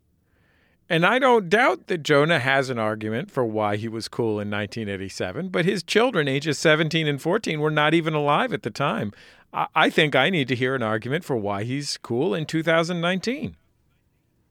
And 0.89 1.05
I 1.05 1.19
don't 1.19 1.49
doubt 1.49 1.87
that 1.87 1.99
Jonah 1.99 2.39
has 2.39 2.69
an 2.69 2.79
argument 2.79 3.29
for 3.29 3.45
why 3.45 3.75
he 3.75 3.89
was 3.89 4.07
cool 4.07 4.39
in 4.39 4.49
1987, 4.49 5.49
but 5.49 5.65
his 5.65 5.83
children, 5.83 6.27
ages 6.29 6.57
17 6.57 7.07
and 7.07 7.21
14, 7.21 7.59
were 7.59 7.69
not 7.69 7.93
even 7.93 8.13
alive 8.13 8.53
at 8.53 8.63
the 8.63 8.71
time. 8.71 9.11
I, 9.53 9.67
I 9.75 9.89
think 9.89 10.15
I 10.15 10.29
need 10.29 10.47
to 10.49 10.55
hear 10.55 10.75
an 10.75 10.83
argument 10.83 11.23
for 11.23 11.35
why 11.35 11.63
he's 11.63 11.97
cool 11.97 12.33
in 12.33 12.45
2019. 12.45 13.55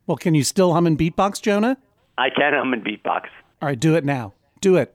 Well, 0.07 0.17
can 0.17 0.35
you 0.35 0.45
still 0.45 0.73
hum 0.73 0.87
and 0.87 0.99
beatbox, 0.99 1.43
Jonah? 1.43 1.77
I 2.19 2.31
can 2.31 2.53
hum 2.55 2.73
and 2.73 2.85
beatbox. 2.85 3.27
All 3.61 3.69
right, 3.69 3.79
do 3.79 3.95
it 3.95 4.05
now. 4.05 4.35
Do 4.61 4.77
it. 4.77 4.95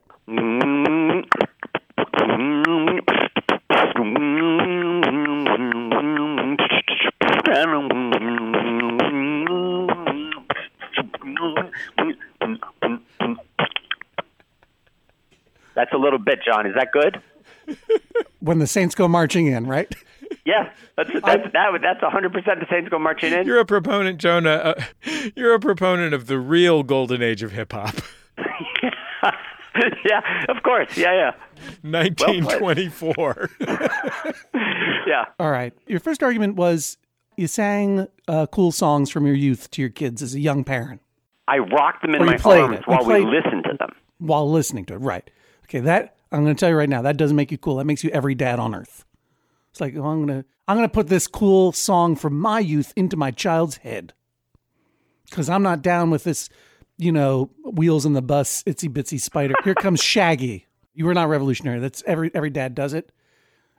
That's 15.74 15.92
a 15.92 15.96
little 15.96 16.18
bit, 16.18 16.40
John. 16.44 16.66
Is 16.66 16.74
that 16.74 16.92
good? 16.92 17.20
When 18.42 18.58
the 18.58 18.66
Saints 18.66 18.94
go 18.94 19.08
marching 19.08 19.46
in, 19.46 19.66
right? 19.66 19.92
Yeah, 20.46 20.72
that's 20.96 21.10
that's 21.12 21.42
that, 21.52 21.78
that's 21.82 22.00
100% 22.00 22.32
the 22.32 22.66
Saints 22.70 22.88
go 22.88 22.98
marching 22.98 23.34
in. 23.34 23.46
You're 23.46 23.58
a 23.60 23.66
proponent, 23.66 24.18
Jonah. 24.18 24.50
Uh, 24.50 24.82
you're 25.36 25.52
a 25.54 25.60
proponent 25.60 26.14
of 26.14 26.26
the 26.26 26.38
real 26.38 26.82
golden 26.82 27.22
age 27.22 27.42
of 27.42 27.52
hip 27.52 27.72
hop, 27.72 27.94
yeah, 30.08 30.20
of 30.48 30.62
course. 30.62 30.96
Yeah, 30.96 31.12
yeah, 31.12 31.30
1924. 31.82 33.50
yeah. 35.06 35.24
All 35.38 35.50
right. 35.50 35.72
Your 35.86 36.00
first 36.00 36.22
argument 36.22 36.56
was 36.56 36.96
you 37.36 37.46
sang 37.46 38.06
uh, 38.26 38.46
cool 38.46 38.72
songs 38.72 39.10
from 39.10 39.26
your 39.26 39.34
youth 39.36 39.70
to 39.72 39.82
your 39.82 39.90
kids 39.90 40.22
as 40.22 40.34
a 40.34 40.40
young 40.40 40.64
parent 40.64 41.00
I 41.48 41.58
rocked 41.58 42.02
them 42.02 42.14
in 42.14 42.22
Or 42.22 42.26
my 42.26 42.36
played 42.38 42.60
arms 42.62 42.78
it. 42.78 42.86
While 42.86 43.04
played- 43.04 43.24
we 43.26 43.30
listened 43.36 43.64
to 43.64 43.76
them. 43.78 43.90
while 44.18 44.50
listening 44.50 44.86
to 44.86 44.94
it. 44.94 44.98
Right. 44.98 45.28
Okay. 45.64 45.80
That 45.80 46.16
I'm 46.32 46.42
going 46.44 46.54
to 46.56 46.58
tell 46.58 46.70
you 46.70 46.76
right 46.76 46.88
now. 46.88 47.02
That 47.02 47.16
doesn't 47.16 47.36
make 47.36 47.52
you 47.52 47.58
cool. 47.58 47.76
That 47.76 47.84
makes 47.84 48.02
you 48.02 48.10
every 48.10 48.34
dad 48.34 48.58
on 48.58 48.74
earth. 48.74 49.04
It's 49.70 49.80
like 49.80 49.94
oh, 49.96 50.04
I'm 50.04 50.26
gonna 50.26 50.44
I'm 50.68 50.76
gonna 50.76 50.88
put 50.88 51.08
this 51.08 51.26
cool 51.26 51.72
song 51.72 52.14
from 52.16 52.38
my 52.38 52.58
youth 52.60 52.92
into 52.96 53.16
my 53.16 53.30
child's 53.30 53.78
head 53.78 54.12
because 55.30 55.48
I'm 55.48 55.62
not 55.62 55.82
down 55.82 56.10
with 56.10 56.24
this. 56.24 56.48
You 56.98 57.10
know, 57.10 57.50
wheels 57.64 58.04
in 58.04 58.12
the 58.12 58.20
bus, 58.22 58.62
itsy 58.64 58.88
bitsy 58.88 59.18
spider. 59.20 59.54
Here 59.64 59.74
comes 59.74 60.00
Shaggy. 60.02 60.66
You 60.94 61.06
were 61.06 61.14
not 61.14 61.28
revolutionary. 61.30 61.80
That's 61.80 62.02
every 62.06 62.30
every 62.34 62.50
dad 62.50 62.74
does 62.74 62.92
it. 62.92 63.12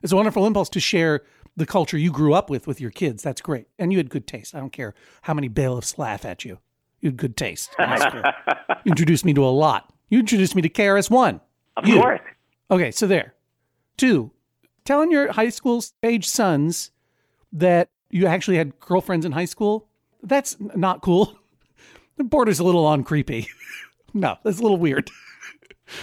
It's 0.01 0.11
a 0.11 0.15
wonderful 0.15 0.45
impulse 0.47 0.67
to 0.69 0.79
share 0.79 1.21
the 1.55 1.67
culture 1.67 1.97
you 1.97 2.11
grew 2.11 2.33
up 2.33 2.49
with 2.49 2.65
with 2.65 2.81
your 2.81 2.89
kids. 2.91 3.21
That's 3.21 3.39
great, 3.39 3.67
and 3.77 3.91
you 3.93 3.99
had 3.99 4.09
good 4.09 4.25
taste. 4.25 4.55
I 4.55 4.59
don't 4.59 4.73
care 4.73 4.95
how 5.21 5.35
many 5.35 5.47
bailiffs 5.47 5.99
laugh 5.99 6.25
at 6.25 6.43
you. 6.43 6.57
You 7.01 7.09
had 7.09 7.17
good 7.17 7.37
taste. 7.37 7.75
You 7.79 8.89
introduced 8.89 9.23
me 9.23 9.33
to 9.35 9.45
a 9.45 9.47
lot. 9.47 9.93
You 10.09 10.19
introduced 10.19 10.55
me 10.55 10.61
to 10.63 10.69
KRS 10.69 11.09
One. 11.09 11.39
Of 11.77 11.87
You. 11.87 12.01
course. 12.01 12.19
Okay, 12.73 12.89
so 12.91 13.05
there. 13.05 13.35
Two, 13.97 14.31
telling 14.83 15.11
your 15.11 15.31
high 15.31 15.49
school 15.49 15.83
age 16.01 16.27
sons 16.27 16.89
that 17.51 17.89
you 18.09 18.25
actually 18.25 18.57
had 18.57 18.79
girlfriends 18.79 19.25
in 19.27 19.31
high 19.31 19.45
school, 19.45 19.87
that's 20.23 20.57
not 20.59 21.01
cool. 21.01 21.37
The 22.15 22.23
border's 22.23 22.59
a 22.59 22.63
little 22.63 22.85
on 22.85 23.03
creepy. 23.03 23.47
no, 24.13 24.37
that's 24.43 24.59
a 24.59 24.61
little 24.61 24.77
weird. 24.77 25.09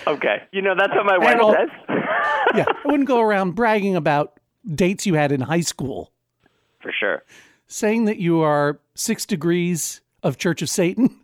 Okay. 0.08 0.42
You 0.50 0.60
know, 0.60 0.74
that's 0.76 0.92
what 0.92 1.06
my 1.06 1.18
wife 1.18 1.38
all- 1.40 1.52
says. 1.54 1.68
Yeah, 2.56 2.64
I 2.66 2.74
wouldn't 2.88 3.06
go 3.06 3.20
around 3.20 3.52
bragging 3.54 3.94
about 3.94 4.40
dates 4.74 5.06
you 5.06 5.14
had 5.14 5.30
in 5.30 5.40
high 5.40 5.60
school, 5.60 6.10
For 6.82 6.90
sure. 6.90 7.22
saying 7.68 8.06
that 8.06 8.18
you 8.18 8.40
are 8.40 8.80
six 8.96 9.24
degrees 9.24 10.00
of 10.24 10.36
Church 10.36 10.62
of 10.62 10.68
Satan. 10.68 11.16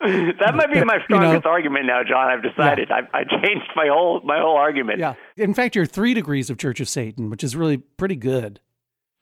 That 0.38 0.54
might 0.54 0.72
be 0.72 0.84
my 0.84 0.96
know- 0.96 1.04
strongest 1.04 1.46
argument 1.46 1.86
now, 1.86 2.02
John. 2.08 2.28
I've 2.28 2.42
decided. 2.42 2.90
I, 2.90 3.00
I 3.12 3.24
changed 3.24 3.70
my 3.74 3.88
whole 3.88 4.20
my 4.22 4.38
whole 4.40 4.56
argument. 4.56 5.00
Yeah. 5.00 5.14
In 5.36 5.54
fact, 5.54 5.74
you're 5.74 5.86
three 5.86 6.14
degrees 6.14 6.50
of 6.50 6.58
Church 6.58 6.80
of 6.80 6.88
Satan, 6.88 7.30
which 7.30 7.42
is 7.42 7.56
really 7.56 7.78
pretty 7.78 8.16
good. 8.16 8.60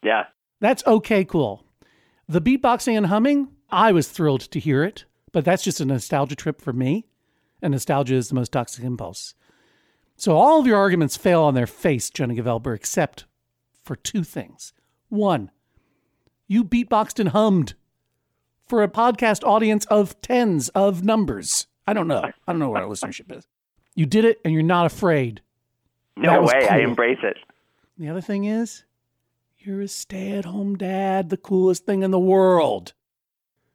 Yeah. 0.02 0.24
That's 0.60 0.86
okay, 0.86 1.24
cool. 1.24 1.64
The 2.28 2.40
beatboxing 2.40 2.96
and 2.96 3.06
humming, 3.06 3.48
I 3.70 3.92
was 3.92 4.08
thrilled 4.08 4.42
to 4.42 4.60
hear 4.60 4.84
it, 4.84 5.04
but 5.32 5.44
that's 5.44 5.62
just 5.62 5.80
a 5.80 5.84
nostalgia 5.84 6.36
trip 6.36 6.60
for 6.60 6.72
me. 6.72 7.06
And 7.62 7.72
nostalgia 7.72 8.14
is 8.14 8.28
the 8.28 8.34
most 8.34 8.52
toxic 8.52 8.84
impulse. 8.84 9.34
So 10.16 10.36
all 10.36 10.60
of 10.60 10.66
your 10.66 10.78
arguments 10.78 11.16
fail 11.16 11.42
on 11.42 11.54
their 11.54 11.66
face, 11.66 12.10
Jonah 12.10 12.34
Gevelber, 12.34 12.74
except 12.74 13.24
for 13.84 13.96
two 13.96 14.24
things. 14.24 14.72
One, 15.08 15.50
you 16.48 16.64
beatboxed 16.64 17.18
and 17.18 17.30
hummed 17.30 17.74
for 18.66 18.82
a 18.82 18.88
podcast 18.88 19.44
audience 19.44 19.84
of 19.86 20.20
tens 20.22 20.68
of 20.70 21.04
numbers. 21.04 21.66
I 21.86 21.92
don't 21.92 22.08
know. 22.08 22.22
I 22.22 22.52
don't 22.52 22.58
know 22.58 22.70
what 22.70 22.82
our 22.82 22.88
listenership 22.90 23.36
is. 23.36 23.46
You 23.94 24.06
did 24.06 24.24
it 24.24 24.40
and 24.44 24.52
you're 24.52 24.62
not 24.62 24.86
afraid. 24.86 25.40
No 26.16 26.42
way. 26.42 26.68
I 26.68 26.78
embrace 26.80 27.18
it. 27.22 27.36
The 27.98 28.08
other 28.08 28.20
thing 28.20 28.44
is, 28.44 28.84
you're 29.58 29.80
a 29.80 29.88
stay 29.88 30.32
at 30.32 30.44
home 30.44 30.76
dad, 30.76 31.30
the 31.30 31.36
coolest 31.36 31.86
thing 31.86 32.02
in 32.02 32.10
the 32.10 32.18
world. 32.18 32.92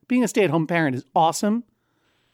Being 0.07 0.23
a 0.23 0.27
stay 0.27 0.43
at 0.43 0.49
home 0.51 0.67
parent 0.67 0.95
is 0.95 1.05
awesome. 1.15 1.63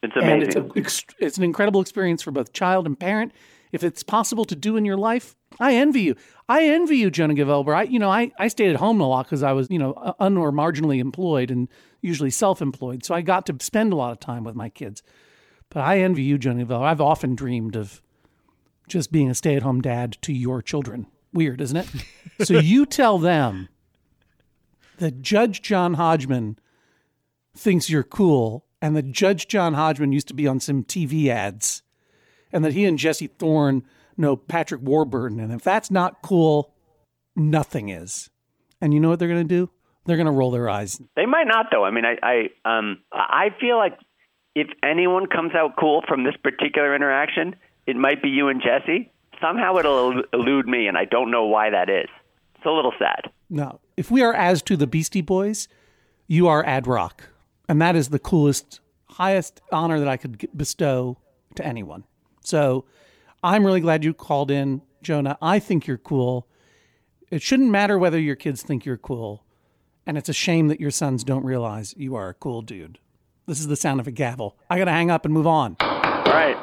It's 0.04 0.14
And 0.16 0.44
it's, 0.44 0.56
amazing. 0.56 1.12
a, 1.20 1.26
it's 1.26 1.38
an 1.38 1.44
incredible 1.44 1.80
experience 1.82 2.22
for 2.22 2.32
both 2.32 2.52
child 2.54 2.86
and 2.86 3.00
parent. 3.00 3.32
If 3.72 3.84
it's 3.84 4.04
possible 4.04 4.46
to 4.46 4.56
do 4.56 4.76
in 4.78 4.84
your 4.86 4.98
life, 4.98 5.36
I 5.60 5.76
envy 5.76 6.02
you. 6.02 6.16
I 6.50 6.66
envy 6.66 6.98
you, 6.98 7.10
Jonah 7.10 7.34
Gevelber. 7.34 7.76
I, 7.76 7.84
you 7.84 8.00
know, 8.00 8.10
I, 8.10 8.32
I 8.38 8.48
stayed 8.48 8.70
at 8.70 8.78
home 8.78 9.02
a 9.02 9.08
lot 9.08 9.26
because 9.26 9.44
I 9.44 9.54
was, 9.54 9.70
you 9.70 9.80
know, 9.80 10.16
un 10.20 10.38
or 10.38 10.52
marginally 10.52 11.00
employed 11.00 11.52
and 11.52 11.68
usually 12.02 12.30
self-employed. 12.30 13.04
So 13.04 13.16
I 13.16 13.22
got 13.22 13.46
to 13.48 13.56
spend 13.60 13.92
a 13.92 13.96
lot 13.96 14.12
of 14.12 14.20
time 14.20 14.44
with 14.44 14.56
my 14.56 14.70
kids. 14.70 15.04
But 15.70 15.82
I 15.82 16.00
envy 16.00 16.24
you, 16.24 16.38
Jonah 16.38 16.66
Gevelber. 16.66 16.84
I've 16.84 17.02
often 17.02 17.36
dreamed 17.36 17.76
of 17.76 18.02
just 18.88 19.12
being 19.12 19.30
a 19.30 19.36
stay-at-home 19.36 19.82
dad 19.82 20.18
to 20.22 20.34
your 20.34 20.62
children. 20.62 21.08
Weird, 21.34 21.60
isn't 21.60 21.78
it? 21.78 21.90
so 22.46 22.60
you 22.60 22.86
tell 22.86 23.18
them 23.18 23.68
that 24.98 25.22
Judge 25.22 25.62
John 25.62 25.96
Hodgman 25.96 26.58
thinks 27.56 27.90
you're 27.90 28.04
cool 28.04 28.66
and 28.82 28.96
that 28.96 29.12
Judge 29.12 29.48
John 29.48 29.74
Hodgman 29.74 30.14
used 30.14 30.28
to 30.30 30.34
be 30.34 30.48
on 30.48 30.60
some 30.60 30.84
TV 30.84 31.28
ads 31.28 31.84
and 32.52 32.64
that 32.64 32.74
he 32.74 32.86
and 32.86 32.98
Jesse 32.98 33.28
Thorne 33.28 33.84
know 34.18 34.36
Patrick 34.36 34.82
Warburton. 34.82 35.40
And 35.40 35.54
if 35.54 35.64
that's 35.64 35.92
not 35.92 36.22
cool, 36.22 36.74
nothing 37.36 37.90
is. 37.90 38.30
And 38.82 38.94
you 38.94 39.00
know 39.00 39.10
what 39.10 39.20
they're 39.20 39.28
going 39.28 39.48
to 39.48 39.56
do? 39.56 39.70
They're 40.06 40.18
going 40.18 40.26
to 40.26 40.32
roll 40.32 40.52
their 40.52 40.70
eyes. 40.70 41.02
They 41.16 41.26
might 41.26 41.48
not 41.48 41.68
though. 41.72 41.84
I 41.84 41.92
mean, 41.92 42.06
I 42.06 42.18
I 42.24 42.50
um 42.66 43.00
I 43.12 43.50
feel 43.60 43.78
like 43.78 43.98
if 44.56 44.68
anyone 44.82 45.28
comes 45.28 45.54
out 45.54 45.76
cool 45.78 46.02
from 46.08 46.24
this 46.24 46.36
particular 46.42 46.96
interaction, 46.96 47.56
it 47.86 47.96
might 47.96 48.24
be 48.24 48.30
you 48.30 48.48
and 48.48 48.62
Jesse. 48.62 49.12
Somehow 49.40 49.78
it'll 49.78 50.24
elude 50.34 50.68
me, 50.68 50.88
and 50.88 50.98
I 50.98 51.06
don't 51.06 51.30
know 51.30 51.46
why 51.46 51.70
that 51.70 51.90
is. 51.90 52.08
It's 52.56 52.66
a 52.66 52.72
little 52.72 52.94
sad. 52.98 53.32
No. 53.50 53.80
If 53.96 54.10
we 54.10 54.24
are 54.24 54.34
as 54.34 54.64
to 54.64 54.76
the 54.76 54.88
Beastie 54.88 55.22
Boys, 55.22 55.68
you 56.28 56.48
are 56.48 56.66
Ad 56.66 56.88
Rock. 56.88 57.30
And 57.70 57.82
that 57.82 57.96
is 57.96 58.10
the 58.10 58.18
coolest, 58.18 58.80
highest 59.10 59.62
honor 59.72 60.00
that 60.00 60.08
I 60.08 60.18
could 60.18 60.48
bestow 60.56 61.18
to 61.56 61.66
anyone. 61.66 62.06
So 62.42 62.86
I'm 63.48 63.66
really 63.66 63.80
glad 63.80 64.04
you 64.04 64.14
called 64.14 64.52
in, 64.52 64.82
Jonah. 65.02 65.38
I 65.42 65.60
think 65.60 65.88
you're 65.88 65.98
cool. 65.98 66.50
It 67.32 67.42
shouldn't 67.42 67.72
matter 67.72 67.98
whether 67.98 68.20
your 68.20 68.36
kids 68.36 68.62
think 68.62 68.84
you're 68.84 68.98
cool. 68.98 69.46
And 70.06 70.18
it's 70.18 70.28
a 70.28 70.34
shame 70.34 70.68
that 70.68 70.82
your 70.82 70.92
sons 70.92 71.24
don't 71.24 71.46
realize 71.46 71.94
you 71.96 72.14
are 72.16 72.28
a 72.28 72.34
cool 72.34 72.62
dude. 72.62 73.00
This 73.46 73.62
is 73.62 73.68
the 73.68 73.78
sound 73.78 74.02
of 74.02 74.08
a 74.08 74.12
gavel. 74.12 74.58
I 74.70 74.78
got 74.78 74.84
to 74.86 74.92
hang 74.92 75.10
up 75.10 75.24
and 75.24 75.34
move 75.34 75.48
on. 75.48 75.78
All 75.80 76.24
right. 76.26 76.58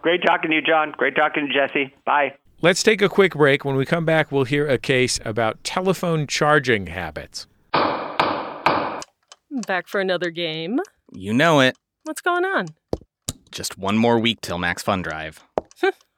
Great 0.00 0.22
talking 0.24 0.48
to 0.48 0.56
you, 0.56 0.62
John. 0.62 0.94
Great 0.96 1.14
talking 1.14 1.46
to 1.46 1.52
Jesse. 1.52 1.94
Bye. 2.06 2.34
Let's 2.62 2.82
take 2.82 3.02
a 3.02 3.10
quick 3.10 3.34
break. 3.34 3.66
When 3.66 3.76
we 3.76 3.84
come 3.84 4.06
back, 4.06 4.32
we'll 4.32 4.44
hear 4.44 4.66
a 4.66 4.78
case 4.78 5.20
about 5.26 5.62
telephone 5.62 6.26
charging 6.26 6.86
habits. 6.86 7.46
Back 9.66 9.88
for 9.88 10.00
another 10.00 10.30
game. 10.30 10.80
You 11.12 11.34
know 11.34 11.60
it. 11.60 11.76
What's 12.04 12.22
going 12.22 12.46
on? 12.46 12.68
Just 13.50 13.76
one 13.76 13.98
more 13.98 14.18
week 14.18 14.40
till 14.40 14.56
Max 14.56 14.82
Fun 14.82 15.02
Drive. 15.02 15.44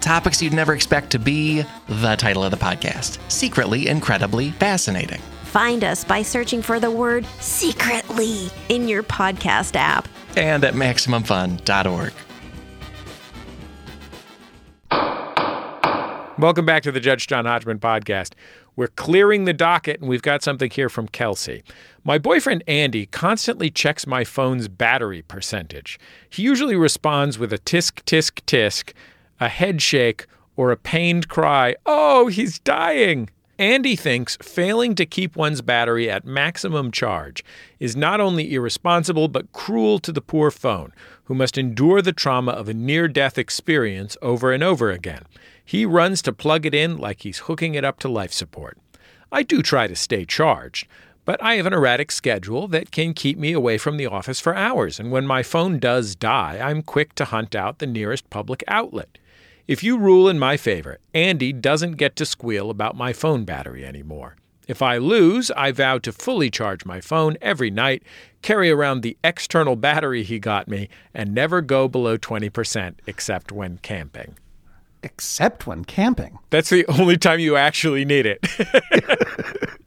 Topics 0.00 0.40
you'd 0.40 0.52
never 0.52 0.74
expect 0.74 1.10
to 1.10 1.18
be 1.18 1.64
the 1.88 2.16
title 2.16 2.44
of 2.44 2.50
the 2.50 2.56
podcast 2.56 3.18
Secretly 3.30 3.88
Incredibly 3.88 4.52
Fascinating. 4.52 5.20
Find 5.44 5.82
us 5.82 6.04
by 6.04 6.22
searching 6.22 6.62
for 6.62 6.78
the 6.78 6.90
word 6.90 7.26
secretly 7.40 8.48
in 8.68 8.86
your 8.86 9.02
podcast 9.02 9.74
app. 9.74 10.06
And 10.36 10.62
at 10.62 10.74
MaximumFun.org. 10.74 12.12
Welcome 16.38 16.66
back 16.66 16.84
to 16.84 16.92
the 16.92 17.00
Judge 17.00 17.26
John 17.26 17.46
Hodgman 17.46 17.80
podcast. 17.80 18.34
We're 18.76 18.86
clearing 18.86 19.44
the 19.44 19.52
docket, 19.52 19.98
and 19.98 20.08
we've 20.08 20.22
got 20.22 20.44
something 20.44 20.70
here 20.70 20.88
from 20.88 21.08
Kelsey. 21.08 21.64
My 22.04 22.16
boyfriend 22.18 22.62
Andy 22.68 23.06
constantly 23.06 23.70
checks 23.70 24.06
my 24.06 24.22
phone's 24.22 24.68
battery 24.68 25.22
percentage. 25.22 25.98
He 26.30 26.44
usually 26.44 26.76
responds 26.76 27.40
with 27.40 27.52
a 27.52 27.58
tisk, 27.58 28.04
tisk, 28.04 28.42
tisk, 28.46 28.92
a 29.40 29.48
head 29.48 29.80
shake, 29.82 30.26
or 30.56 30.70
a 30.70 30.76
pained 30.76 31.28
cry, 31.28 31.76
Oh, 31.86 32.26
he's 32.26 32.58
dying! 32.58 33.30
Andy 33.58 33.96
thinks 33.96 34.36
failing 34.40 34.94
to 34.94 35.04
keep 35.04 35.34
one's 35.34 35.62
battery 35.62 36.08
at 36.08 36.24
maximum 36.24 36.92
charge 36.92 37.42
is 37.80 37.96
not 37.96 38.20
only 38.20 38.54
irresponsible 38.54 39.26
but 39.26 39.52
cruel 39.52 39.98
to 39.98 40.12
the 40.12 40.20
poor 40.20 40.52
phone, 40.52 40.92
who 41.24 41.34
must 41.34 41.58
endure 41.58 42.00
the 42.00 42.12
trauma 42.12 42.52
of 42.52 42.68
a 42.68 42.74
near 42.74 43.08
death 43.08 43.36
experience 43.36 44.16
over 44.22 44.52
and 44.52 44.62
over 44.62 44.92
again. 44.92 45.24
He 45.64 45.84
runs 45.84 46.22
to 46.22 46.32
plug 46.32 46.66
it 46.66 46.74
in 46.74 46.98
like 46.98 47.22
he's 47.22 47.40
hooking 47.40 47.74
it 47.74 47.84
up 47.84 47.98
to 48.00 48.08
life 48.08 48.32
support. 48.32 48.78
I 49.32 49.42
do 49.42 49.60
try 49.60 49.88
to 49.88 49.96
stay 49.96 50.24
charged, 50.24 50.86
but 51.24 51.42
I 51.42 51.56
have 51.56 51.66
an 51.66 51.74
erratic 51.74 52.12
schedule 52.12 52.68
that 52.68 52.92
can 52.92 53.12
keep 53.12 53.36
me 53.36 53.52
away 53.52 53.76
from 53.76 53.96
the 53.96 54.06
office 54.06 54.40
for 54.40 54.54
hours, 54.54 55.00
and 55.00 55.10
when 55.10 55.26
my 55.26 55.42
phone 55.42 55.80
does 55.80 56.14
die, 56.14 56.58
I'm 56.62 56.80
quick 56.80 57.14
to 57.16 57.26
hunt 57.26 57.54
out 57.56 57.80
the 57.80 57.86
nearest 57.86 58.30
public 58.30 58.62
outlet. 58.68 59.18
If 59.68 59.82
you 59.84 59.98
rule 59.98 60.28
in 60.30 60.38
my 60.38 60.56
favor, 60.56 60.98
Andy 61.12 61.52
doesn't 61.52 61.98
get 61.98 62.16
to 62.16 62.24
squeal 62.24 62.70
about 62.70 62.96
my 62.96 63.12
phone 63.12 63.44
battery 63.44 63.84
anymore. 63.84 64.36
If 64.66 64.80
I 64.80 64.96
lose, 64.96 65.50
I 65.50 65.72
vow 65.72 65.98
to 65.98 66.10
fully 66.12 66.50
charge 66.50 66.86
my 66.86 67.02
phone 67.02 67.36
every 67.42 67.70
night, 67.70 68.02
carry 68.40 68.70
around 68.70 69.02
the 69.02 69.18
external 69.22 69.76
battery 69.76 70.22
he 70.22 70.38
got 70.38 70.68
me, 70.68 70.88
and 71.12 71.34
never 71.34 71.60
go 71.60 71.86
below 71.86 72.16
20% 72.16 72.94
except 73.06 73.52
when 73.52 73.76
camping. 73.78 74.38
except 75.02 75.66
when 75.66 75.84
camping. 75.84 76.38
That's 76.50 76.70
the 76.70 76.86
only 76.88 77.16
time 77.18 77.38
you 77.38 77.54
actually 77.56 78.04
need 78.04 78.26
it. 78.26 78.44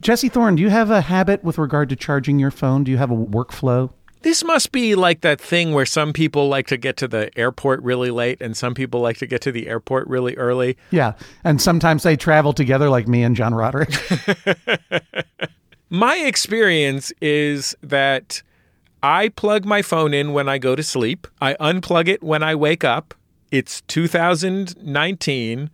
Jesse 0.00 0.30
Thorne, 0.30 0.56
do 0.56 0.62
you 0.62 0.70
have 0.70 0.90
a 0.90 1.02
habit 1.02 1.44
with 1.44 1.58
regard 1.58 1.88
to 1.90 1.96
charging 1.96 2.38
your 2.38 2.50
phone? 2.50 2.84
Do 2.84 2.90
you 2.90 2.96
have 2.96 3.10
a 3.10 3.16
workflow? 3.16 3.92
This 4.22 4.44
must 4.44 4.72
be 4.72 4.94
like 4.94 5.22
that 5.22 5.40
thing 5.40 5.72
where 5.72 5.86
some 5.86 6.12
people 6.12 6.48
like 6.48 6.66
to 6.66 6.76
get 6.76 6.96
to 6.98 7.08
the 7.08 7.36
airport 7.38 7.82
really 7.82 8.10
late 8.10 8.40
and 8.40 8.56
some 8.56 8.74
people 8.74 9.00
like 9.00 9.16
to 9.18 9.26
get 9.26 9.40
to 9.42 9.52
the 9.52 9.66
airport 9.66 10.06
really 10.08 10.36
early. 10.36 10.76
Yeah. 10.90 11.14
And 11.42 11.60
sometimes 11.60 12.02
they 12.02 12.16
travel 12.16 12.52
together 12.52 12.90
like 12.90 13.08
me 13.08 13.22
and 13.22 13.34
John 13.34 13.54
Roderick. 13.54 13.90
My 15.90 16.16
experience 16.18 17.12
is 17.20 17.74
that 17.82 18.42
I 19.02 19.28
plug 19.30 19.64
my 19.64 19.82
phone 19.82 20.14
in 20.14 20.32
when 20.32 20.48
I 20.48 20.58
go 20.58 20.76
to 20.76 20.82
sleep, 20.82 21.26
I 21.40 21.54
unplug 21.54 22.06
it 22.06 22.22
when 22.22 22.42
I 22.42 22.54
wake 22.54 22.84
up. 22.84 23.14
It's 23.50 23.80
2019, 23.82 25.70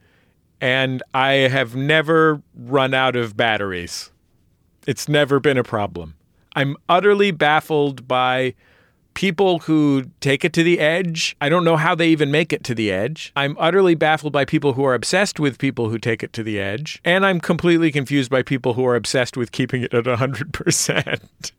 and 0.60 1.02
I 1.12 1.32
have 1.32 1.76
never 1.76 2.40
run 2.54 2.94
out 2.94 3.16
of 3.16 3.36
batteries. 3.36 4.10
It's 4.86 5.08
never 5.08 5.40
been 5.40 5.58
a 5.58 5.64
problem. 5.64 6.14
I'm 6.56 6.76
utterly 6.88 7.30
baffled 7.30 8.08
by 8.08 8.54
people 9.16 9.60
who 9.60 10.10
take 10.20 10.44
it 10.44 10.52
to 10.54 10.62
the 10.62 10.78
edge. 10.78 11.36
I 11.40 11.48
don't 11.48 11.64
know 11.64 11.76
how 11.76 11.94
they 11.94 12.08
even 12.08 12.30
make 12.30 12.52
it 12.52 12.64
to 12.64 12.74
the 12.74 12.90
edge. 12.90 13.32
I'm 13.34 13.56
utterly 13.58 13.94
baffled 13.94 14.32
by 14.32 14.44
people 14.44 14.74
who 14.74 14.84
are 14.84 14.94
obsessed 14.94 15.38
with 15.38 15.58
people 15.58 15.88
who 15.88 15.98
take 15.98 16.22
it 16.22 16.32
to 16.34 16.42
the 16.42 16.60
edge. 16.60 17.00
And 17.04 17.24
I'm 17.24 17.40
completely 17.40 17.90
confused 17.92 18.30
by 18.30 18.42
people 18.42 18.74
who 18.74 18.84
are 18.84 18.94
obsessed 18.94 19.36
with 19.36 19.52
keeping 19.52 19.82
it 19.82 19.94
at 19.94 20.04
100%. 20.04 21.52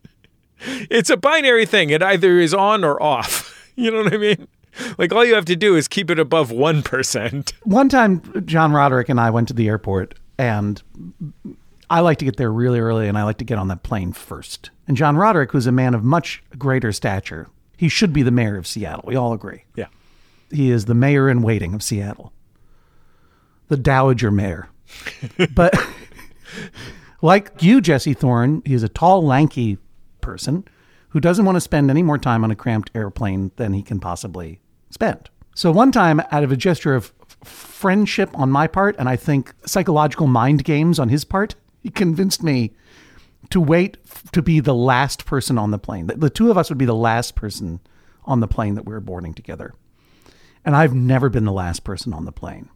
it's 0.60 1.10
a 1.10 1.16
binary 1.16 1.66
thing. 1.66 1.90
It 1.90 2.02
either 2.02 2.38
is 2.38 2.52
on 2.54 2.84
or 2.84 3.02
off. 3.02 3.54
You 3.78 3.92
know 3.92 4.02
what 4.02 4.12
I 4.12 4.16
mean? 4.16 4.48
Like 4.98 5.12
all 5.12 5.24
you 5.24 5.36
have 5.36 5.44
to 5.44 5.54
do 5.54 5.76
is 5.76 5.86
keep 5.86 6.10
it 6.10 6.18
above 6.18 6.50
1%. 6.50 7.52
One 7.62 7.88
time, 7.88 8.42
John 8.44 8.72
Roderick 8.72 9.08
and 9.08 9.20
I 9.20 9.30
went 9.30 9.46
to 9.46 9.54
the 9.54 9.68
airport, 9.68 10.14
and 10.36 10.82
I 11.88 12.00
like 12.00 12.18
to 12.18 12.24
get 12.24 12.38
there 12.38 12.50
really 12.50 12.80
early, 12.80 13.06
and 13.06 13.16
I 13.16 13.22
like 13.22 13.38
to 13.38 13.44
get 13.44 13.56
on 13.56 13.68
that 13.68 13.84
plane 13.84 14.12
first. 14.12 14.70
And 14.88 14.96
John 14.96 15.16
Roderick, 15.16 15.52
who's 15.52 15.66
a 15.66 15.72
man 15.72 15.94
of 15.94 16.02
much 16.02 16.42
greater 16.56 16.92
stature, 16.92 17.48
he 17.76 17.88
should 17.88 18.12
be 18.12 18.22
the 18.22 18.30
mayor 18.30 18.56
of 18.56 18.66
Seattle. 18.66 19.04
We 19.06 19.14
all 19.14 19.34
agree. 19.34 19.64
Yeah. 19.76 19.86
He 20.50 20.70
is 20.70 20.86
the 20.86 20.94
mayor 20.94 21.28
in 21.28 21.42
waiting 21.42 21.74
of 21.74 21.82
Seattle, 21.82 22.32
the 23.68 23.76
dowager 23.76 24.30
mayor. 24.30 24.70
but 25.54 25.74
like 27.20 27.62
you, 27.62 27.82
Jesse 27.82 28.14
Thorne, 28.14 28.62
he's 28.64 28.82
a 28.82 28.88
tall, 28.88 29.22
lanky 29.22 29.76
person 30.22 30.64
who 31.10 31.20
doesn't 31.20 31.44
want 31.44 31.56
to 31.56 31.60
spend 31.60 31.90
any 31.90 32.02
more 32.02 32.18
time 32.18 32.42
on 32.42 32.50
a 32.50 32.56
cramped 32.56 32.90
airplane 32.94 33.50
than 33.56 33.74
he 33.74 33.82
can 33.82 34.00
possibly 34.00 34.60
spend. 34.90 35.28
So 35.54 35.70
one 35.70 35.92
time, 35.92 36.20
out 36.30 36.44
of 36.44 36.52
a 36.52 36.56
gesture 36.56 36.94
of 36.94 37.12
friendship 37.44 38.30
on 38.34 38.50
my 38.50 38.66
part, 38.66 38.96
and 38.98 39.08
I 39.08 39.16
think 39.16 39.54
psychological 39.66 40.26
mind 40.26 40.64
games 40.64 40.98
on 40.98 41.10
his 41.10 41.24
part, 41.24 41.56
he 41.80 41.90
convinced 41.90 42.42
me 42.42 42.72
to 43.50 43.60
wait 43.60 43.96
f- 44.04 44.30
to 44.32 44.42
be 44.42 44.60
the 44.60 44.74
last 44.74 45.24
person 45.24 45.58
on 45.58 45.70
the 45.70 45.78
plane. 45.78 46.06
The, 46.06 46.16
the 46.16 46.30
two 46.30 46.50
of 46.50 46.58
us 46.58 46.68
would 46.68 46.78
be 46.78 46.84
the 46.84 46.94
last 46.94 47.34
person 47.34 47.80
on 48.24 48.40
the 48.40 48.48
plane 48.48 48.74
that 48.74 48.84
we 48.84 48.92
were 48.92 49.00
boarding 49.00 49.34
together. 49.34 49.74
And 50.64 50.76
I've 50.76 50.94
never 50.94 51.28
been 51.28 51.44
the 51.44 51.52
last 51.52 51.84
person 51.84 52.12
on 52.12 52.24
the 52.24 52.32
plane. 52.32 52.68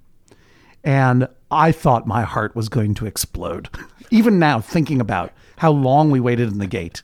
And 0.85 1.29
I 1.51 1.73
thought 1.73 2.07
my 2.07 2.23
heart 2.23 2.57
was 2.57 2.69
going 2.69 2.95
to 2.95 3.07
explode. 3.07 3.69
Even 4.11 4.39
now, 4.39 4.61
thinking 4.61 5.01
about 5.01 5.33
how 5.59 5.71
long 5.71 6.11
we 6.11 6.21
waited 6.21 6.51
in 6.51 6.59
the 6.59 6.67
gate 6.67 7.03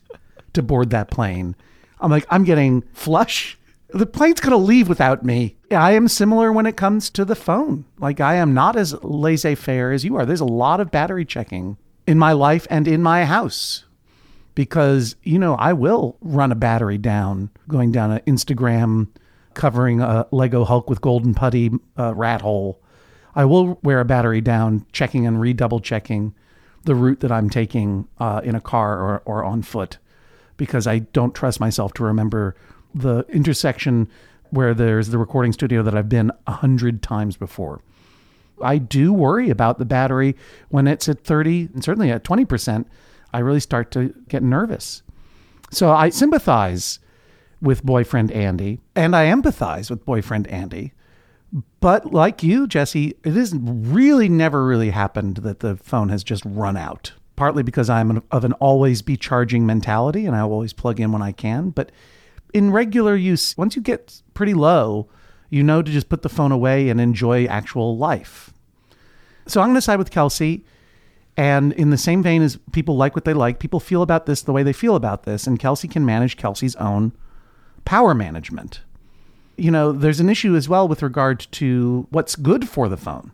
to 0.55 0.63
board 0.63 0.91
that 0.91 1.11
plane, 1.11 1.55
I'm 2.01 2.11
like, 2.11 2.27
I'm 2.31 2.45
getting 2.45 2.83
flush. 2.95 3.59
The 3.91 4.07
plane's 4.07 4.41
going 4.41 4.51
to 4.51 4.57
leave 4.57 4.89
without 4.89 5.25
me. 5.25 5.57
I 5.71 5.93
am 5.93 6.09
similar 6.09 6.53
when 6.53 6.67
it 6.67 6.77
comes 6.77 7.11
to 7.11 7.25
the 7.25 7.35
phone. 7.35 7.85
Like, 7.99 8.21
I 8.21 8.35
am 8.35 8.55
not 8.55 8.77
as 8.77 8.95
laissez 9.03 9.55
faire 9.55 9.93
as 9.93 10.05
you 10.05 10.17
are. 10.17 10.27
There's 10.27 10.41
a 10.41 10.47
lot 10.47 10.81
of 10.81 10.91
battery 10.91 11.25
checking 11.25 11.77
in 12.09 12.19
my 12.19 12.33
life 12.33 12.67
and 12.71 12.89
in 12.89 13.03
my 13.03 13.27
house 13.27 13.85
because, 14.55 15.15
you 15.23 15.39
know, 15.39 15.55
I 15.57 15.75
will 15.75 16.17
run 16.23 16.51
a 16.51 16.57
battery 16.57 16.97
down 16.97 17.51
going 17.69 17.93
down 17.93 18.11
an 18.11 18.21
Instagram 18.21 19.09
covering 19.53 20.01
a 20.01 20.27
Lego 20.31 20.65
Hulk 20.65 20.89
with 20.89 21.03
golden 21.03 21.35
putty 21.35 21.71
uh, 21.99 22.15
rat 22.15 22.41
hole. 22.41 22.81
I 23.35 23.45
will 23.45 23.79
wear 23.83 24.01
a 24.01 24.07
battery 24.07 24.41
down, 24.41 24.87
checking 24.91 25.27
and 25.27 25.39
redouble 25.39 25.81
checking 25.81 26.35
the 26.85 26.95
route 26.95 27.21
that 27.21 27.31
I'm 27.31 27.51
taking 27.51 28.09
uh, 28.19 28.41
in 28.43 28.55
a 28.55 28.61
car 28.61 28.99
or, 28.99 29.23
or 29.27 29.45
on 29.45 29.61
foot 29.61 29.99
because 30.57 30.87
I 30.87 31.01
don't 31.01 31.35
trust 31.35 31.61
myself 31.61 31.93
to 31.95 32.05
remember 32.05 32.57
the 32.95 33.27
intersection 33.29 34.09
where 34.49 34.73
there's 34.73 35.09
the 35.09 35.19
recording 35.19 35.53
studio 35.53 35.83
that 35.83 35.95
I've 35.95 36.09
been 36.09 36.33
a 36.47 36.53
hundred 36.53 37.03
times 37.03 37.37
before. 37.37 37.83
I 38.63 38.79
do 38.79 39.13
worry 39.13 39.51
about 39.51 39.79
the 39.79 39.85
battery 39.85 40.37
when 40.69 40.87
it's 40.87 41.09
at 41.09 41.25
30 41.25 41.71
and 41.75 41.85
certainly 41.85 42.11
at 42.11 42.25
20%. 42.25 42.87
I 43.33 43.39
really 43.39 43.61
start 43.61 43.91
to 43.93 44.15
get 44.29 44.43
nervous. 44.43 45.03
So 45.71 45.91
I 45.91 46.09
sympathize 46.09 46.99
with 47.61 47.85
boyfriend 47.85 48.31
Andy 48.33 48.81
and 48.95 49.15
I 49.15 49.27
empathize 49.27 49.91
with 49.91 50.05
boyfriend 50.05 50.47
Andy. 50.49 50.93
But 51.81 52.13
like 52.13 52.43
you, 52.43 52.67
Jesse, 52.67 53.15
it 53.25 53.33
has 53.33 53.55
really 53.55 54.29
never 54.29 54.65
really 54.67 54.91
happened 54.91 55.39
that 55.39 55.61
the 55.61 55.77
phone 55.77 56.09
has 56.11 56.23
just 56.25 56.45
run 56.45 56.77
out. 56.77 57.13
Partly 57.37 57.63
because 57.63 57.89
I'm 57.89 58.23
of 58.33 58.45
an 58.45 58.53
always 58.55 59.01
be 59.01 59.17
charging 59.17 59.65
mentality 59.65 60.27
and 60.27 60.35
I 60.35 60.41
always 60.41 60.73
plug 60.73 61.01
in 61.01 61.13
when 61.13 61.23
I 61.23 61.33
can. 61.33 61.71
But 61.71 61.93
in 62.53 62.73
regular 62.73 63.15
use, 63.15 63.57
once 63.57 63.77
you 63.77 63.83
get 63.83 64.23
pretty 64.35 64.55
low, 64.55 65.09
you 65.51 65.63
know 65.63 65.83
to 65.83 65.91
just 65.91 66.09
put 66.09 66.23
the 66.23 66.29
phone 66.29 66.53
away 66.53 66.89
and 66.89 67.01
enjoy 67.01 67.47
actual 67.47 67.97
life. 67.97 68.53
So 69.47 69.61
I'm 69.61 69.69
going 69.69 69.77
to 69.77 69.83
side 69.83 69.99
with 69.99 70.11
Kelsey. 70.11 70.65
And 71.37 71.73
in 71.75 71.91
the 71.91 71.97
same 71.97 72.23
vein 72.23 72.43
as 72.43 72.59
people 72.73 72.97
like 72.97 73.15
what 73.15 73.25
they 73.25 73.33
like, 73.33 73.61
people 73.61 73.79
feel 73.79 74.03
about 74.03 74.27
this 74.27 74.43
the 74.43 74.53
way 74.53 74.65
they 74.65 74.73
feel 74.73 74.97
about 74.97 75.23
this. 75.23 75.47
And 75.47 75.59
Kelsey 75.59 75.87
can 75.87 76.05
manage 76.05 76.37
Kelsey's 76.37 76.75
own 76.77 77.13
power 77.85 78.13
management. 78.13 78.81
You 79.57 79.71
know, 79.71 79.93
there's 79.93 80.21
an 80.21 80.29
issue 80.29 80.57
as 80.57 80.69
well 80.69 80.89
with 80.89 81.03
regard 81.03 81.47
to 81.53 82.07
what's 82.11 82.35
good 82.35 82.69
for 82.69 82.89
the 82.89 82.97
phone. 82.97 83.31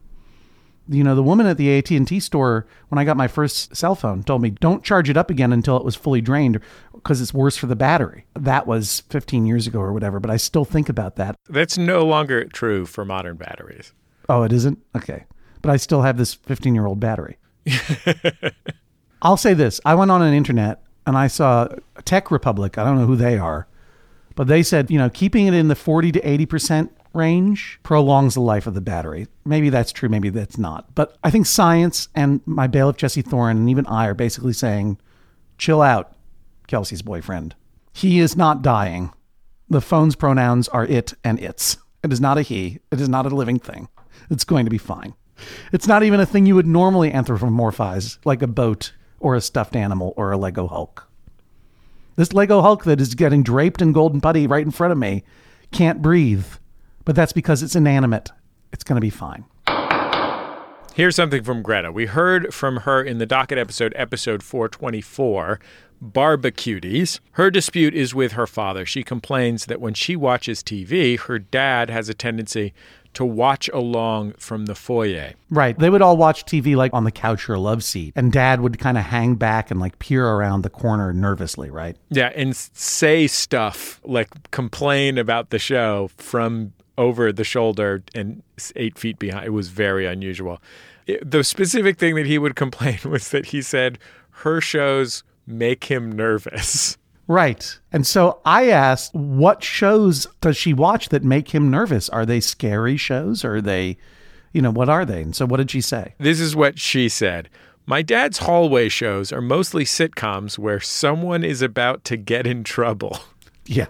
You 0.88 1.02
know, 1.02 1.14
the 1.14 1.22
woman 1.22 1.46
at 1.46 1.56
the 1.56 1.78
AT&T 1.78 2.20
store 2.20 2.66
when 2.88 2.98
I 2.98 3.04
got 3.04 3.16
my 3.16 3.26
first 3.26 3.74
cell 3.74 3.94
phone 3.94 4.22
told 4.22 4.42
me 4.42 4.50
don't 4.50 4.84
charge 4.84 5.08
it 5.08 5.16
up 5.16 5.30
again 5.30 5.52
until 5.52 5.76
it 5.76 5.84
was 5.84 5.96
fully 5.96 6.20
drained 6.20 6.60
because 6.92 7.20
it's 7.20 7.32
worse 7.32 7.56
for 7.56 7.66
the 7.66 7.76
battery. 7.76 8.26
That 8.34 8.66
was 8.66 9.00
15 9.08 9.46
years 9.46 9.66
ago 9.66 9.80
or 9.80 9.92
whatever, 9.92 10.20
but 10.20 10.30
I 10.30 10.36
still 10.36 10.64
think 10.64 10.88
about 10.88 11.16
that. 11.16 11.36
That's 11.48 11.78
no 11.78 12.04
longer 12.04 12.44
true 12.44 12.84
for 12.84 13.04
modern 13.04 13.36
batteries. 13.36 13.92
Oh, 14.28 14.42
it 14.42 14.52
isn't? 14.52 14.78
Okay. 14.94 15.24
But 15.62 15.70
I 15.70 15.76
still 15.76 16.02
have 16.02 16.18
this 16.18 16.34
15 16.34 16.74
year 16.74 16.86
old 16.86 17.00
battery. 17.00 17.38
I'll 19.22 19.38
say 19.38 19.54
this 19.54 19.80
I 19.86 19.94
went 19.94 20.10
on 20.10 20.20
an 20.20 20.34
internet 20.34 20.82
and 21.06 21.16
I 21.16 21.28
saw 21.28 21.68
Tech 22.04 22.30
Republic. 22.30 22.76
I 22.76 22.84
don't 22.84 22.98
know 22.98 23.06
who 23.06 23.16
they 23.16 23.38
are, 23.38 23.66
but 24.34 24.48
they 24.48 24.62
said, 24.62 24.90
you 24.90 24.98
know, 24.98 25.08
keeping 25.08 25.46
it 25.46 25.54
in 25.54 25.68
the 25.68 25.74
40 25.74 26.12
to 26.12 26.20
80% 26.20 26.90
range 27.14 27.78
prolongs 27.82 28.34
the 28.34 28.40
life 28.40 28.66
of 28.66 28.74
the 28.74 28.80
battery. 28.80 29.26
Maybe 29.44 29.70
that's 29.70 29.92
true, 29.92 30.08
maybe 30.08 30.30
that's 30.30 30.58
not. 30.58 30.94
But 30.94 31.16
I 31.22 31.30
think 31.30 31.46
science 31.46 32.08
and 32.14 32.40
my 32.46 32.66
bailiff 32.66 32.96
Jesse 32.96 33.22
Thorne 33.22 33.56
and 33.56 33.70
even 33.70 33.86
I 33.86 34.06
are 34.06 34.14
basically 34.14 34.52
saying, 34.52 34.98
chill 35.58 35.82
out, 35.82 36.16
Kelsey's 36.66 37.02
boyfriend. 37.02 37.54
He 37.92 38.18
is 38.18 38.36
not 38.36 38.62
dying. 38.62 39.12
The 39.68 39.80
phone's 39.80 40.16
pronouns 40.16 40.68
are 40.68 40.84
it 40.84 41.14
and 41.22 41.38
its. 41.40 41.78
It 42.02 42.12
is 42.12 42.20
not 42.20 42.38
a 42.38 42.42
he. 42.42 42.80
It 42.90 43.00
is 43.00 43.08
not 43.08 43.26
a 43.26 43.34
living 43.34 43.58
thing. 43.58 43.88
It's 44.30 44.44
going 44.44 44.64
to 44.66 44.70
be 44.70 44.78
fine. 44.78 45.14
It's 45.72 45.88
not 45.88 46.02
even 46.02 46.20
a 46.20 46.26
thing 46.26 46.46
you 46.46 46.54
would 46.54 46.66
normally 46.66 47.10
anthropomorphize, 47.10 48.18
like 48.24 48.42
a 48.42 48.46
boat 48.46 48.92
or 49.20 49.34
a 49.34 49.40
stuffed 49.40 49.76
animal 49.76 50.14
or 50.16 50.32
a 50.32 50.36
Lego 50.36 50.66
Hulk. 50.66 51.08
This 52.16 52.32
Lego 52.32 52.60
Hulk 52.60 52.84
that 52.84 53.00
is 53.00 53.14
getting 53.14 53.42
draped 53.42 53.82
in 53.82 53.92
golden 53.92 54.20
putty 54.20 54.46
right 54.46 54.64
in 54.64 54.70
front 54.70 54.92
of 54.92 54.98
me 54.98 55.24
can't 55.72 56.02
breathe, 56.02 56.46
but 57.04 57.14
that's 57.14 57.32
because 57.32 57.62
it's 57.62 57.76
inanimate. 57.76 58.30
It's 58.72 58.84
going 58.84 58.96
to 58.96 59.00
be 59.00 59.10
fine. 59.10 59.44
Here's 60.94 61.16
something 61.16 61.42
from 61.42 61.62
Greta. 61.62 61.90
We 61.90 62.06
heard 62.06 62.54
from 62.54 62.78
her 62.78 63.02
in 63.02 63.18
the 63.18 63.26
docket 63.26 63.58
episode, 63.58 63.92
episode 63.96 64.44
424, 64.44 65.58
Barbecuties. 66.00 67.18
Her 67.32 67.50
dispute 67.50 67.94
is 67.94 68.14
with 68.14 68.32
her 68.32 68.46
father. 68.46 68.86
She 68.86 69.02
complains 69.02 69.66
that 69.66 69.80
when 69.80 69.94
she 69.94 70.14
watches 70.14 70.62
TV, 70.62 71.18
her 71.18 71.40
dad 71.40 71.90
has 71.90 72.08
a 72.08 72.14
tendency 72.14 72.74
to 73.14 73.24
watch 73.24 73.68
along 73.68 74.34
from 74.34 74.66
the 74.66 74.74
foyer. 74.74 75.32
Right. 75.50 75.78
They 75.78 75.90
would 75.90 76.02
all 76.02 76.16
watch 76.16 76.44
TV 76.44 76.76
like 76.76 76.92
on 76.92 77.04
the 77.04 77.12
couch 77.12 77.48
or 77.48 77.54
a 77.54 77.60
love 77.60 77.82
seat, 77.82 78.12
and 78.14 78.30
dad 78.30 78.60
would 78.60 78.78
kind 78.78 78.98
of 78.98 79.04
hang 79.04 79.36
back 79.36 79.70
and 79.70 79.80
like 79.80 79.98
peer 79.98 80.26
around 80.26 80.62
the 80.62 80.70
corner 80.70 81.12
nervously, 81.12 81.70
right? 81.70 81.96
Yeah, 82.10 82.32
and 82.36 82.54
say 82.54 83.26
stuff 83.26 84.00
like 84.04 84.50
complain 84.50 85.16
about 85.18 85.50
the 85.50 85.58
show 85.58 86.10
from 86.16 86.72
over 86.96 87.32
the 87.32 87.44
shoulder 87.44 88.02
and 88.14 88.42
eight 88.76 88.98
feet 88.98 89.18
behind. 89.18 89.46
It 89.46 89.50
was 89.50 89.68
very 89.68 90.06
unusual. 90.06 90.60
It- 91.06 91.28
the 91.30 91.44
specific 91.44 91.98
thing 91.98 92.14
that 92.16 92.26
he 92.26 92.38
would 92.38 92.56
complain 92.64 92.98
was 93.04 93.30
that 93.30 93.46
he 93.46 93.62
said 93.62 93.98
her 94.30 94.60
shows 94.60 95.22
make 95.46 95.84
him 95.84 96.10
nervous. 96.12 96.96
Right. 97.26 97.78
And 97.90 98.06
so 98.06 98.40
I 98.44 98.68
asked, 98.68 99.14
what 99.14 99.64
shows 99.64 100.26
does 100.42 100.56
she 100.58 100.74
watch 100.74 101.08
that 101.08 101.24
make 101.24 101.54
him 101.54 101.70
nervous? 101.70 102.10
Are 102.10 102.26
they 102.26 102.40
scary 102.40 102.98
shows? 102.98 103.44
Or 103.46 103.56
are 103.56 103.60
they, 103.62 103.96
you 104.52 104.60
know, 104.60 104.70
what 104.70 104.90
are 104.90 105.06
they? 105.06 105.22
And 105.22 105.34
so 105.34 105.46
what 105.46 105.56
did 105.56 105.70
she 105.70 105.80
say? 105.80 106.14
This 106.18 106.38
is 106.38 106.54
what 106.54 106.78
she 106.78 107.08
said. 107.08 107.48
My 107.86 108.02
dad's 108.02 108.38
hallway 108.38 108.88
shows 108.90 109.32
are 109.32 109.40
mostly 109.40 109.84
sitcoms 109.84 110.58
where 110.58 110.80
someone 110.80 111.44
is 111.44 111.62
about 111.62 112.04
to 112.04 112.16
get 112.18 112.46
in 112.46 112.62
trouble. 112.64 113.18
Yeah. 113.66 113.86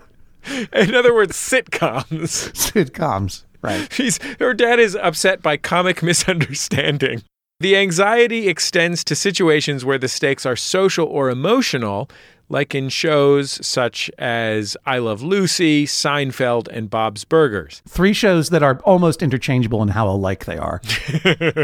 In 0.73 0.95
other 0.95 1.15
words, 1.15 1.37
sitcoms. 1.37 2.53
Sitcoms. 2.53 3.45
Right. 3.63 3.91
She's, 3.93 4.19
her 4.39 4.53
dad 4.53 4.79
is 4.79 4.95
upset 4.95 5.41
by 5.41 5.57
comic 5.57 6.03
misunderstanding. 6.03 7.23
The 7.61 7.77
anxiety 7.77 8.49
extends 8.49 9.05
to 9.05 9.15
situations 9.15 9.85
where 9.85 9.97
the 9.97 10.09
stakes 10.09 10.45
are 10.45 10.57
social 10.57 11.07
or 11.07 11.31
emotional, 11.31 12.11
like 12.49 12.75
in 12.75 12.89
shows 12.89 13.65
such 13.67 14.11
as 14.19 14.77
I 14.87 14.99
Love 14.99 15.23
Lucy, 15.23 15.87
Seinfeld, 15.87 16.69
and 16.69 16.91
Bob's 16.91 17.25
Burgers. 17.25 17.83
Three 17.89 18.13
shows 18.13 18.51
that 18.51 18.63
are 18.63 18.81
almost 18.85 19.23
interchangeable 19.23 19.83
in 19.83 19.89
how 19.89 20.09
alike 20.09 20.45
they 20.45 20.57
are. 20.57 20.81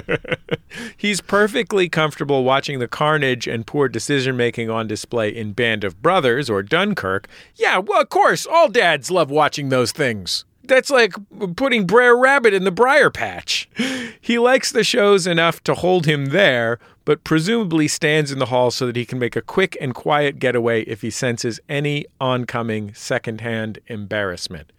He's 0.96 1.20
perfectly 1.20 1.88
comfortable 1.88 2.44
watching 2.44 2.78
the 2.78 2.88
carnage 2.88 3.46
and 3.46 3.66
poor 3.66 3.88
decision 3.88 4.36
making 4.36 4.70
on 4.70 4.86
display 4.86 5.28
in 5.28 5.52
Band 5.52 5.84
of 5.84 6.00
Brothers 6.02 6.48
or 6.48 6.62
Dunkirk. 6.62 7.28
Yeah, 7.56 7.78
well, 7.78 8.02
of 8.02 8.08
course, 8.08 8.46
all 8.46 8.68
dads 8.68 9.10
love 9.10 9.30
watching 9.30 9.68
those 9.68 9.92
things. 9.92 10.44
That's 10.64 10.90
like 10.90 11.14
putting 11.56 11.86
Brer 11.86 12.16
Rabbit 12.16 12.54
in 12.54 12.64
the 12.64 12.70
briar 12.70 13.10
patch. 13.10 13.68
He 14.22 14.38
likes 14.38 14.70
the 14.70 14.84
shows 14.84 15.26
enough 15.26 15.64
to 15.64 15.74
hold 15.74 16.04
him 16.04 16.26
there, 16.26 16.78
but 17.10 17.24
presumably 17.24 17.88
stands 17.88 18.30
in 18.30 18.38
the 18.38 18.46
hall 18.46 18.70
so 18.70 18.86
that 18.86 18.94
he 18.94 19.04
can 19.04 19.18
make 19.18 19.34
a 19.34 19.42
quick 19.42 19.76
and 19.80 19.96
quiet 19.96 20.38
getaway 20.38 20.82
if 20.82 21.02
he 21.02 21.10
senses 21.10 21.58
any 21.68 22.06
oncoming 22.20 22.94
secondhand 22.94 23.80
embarrassment. 23.88 24.70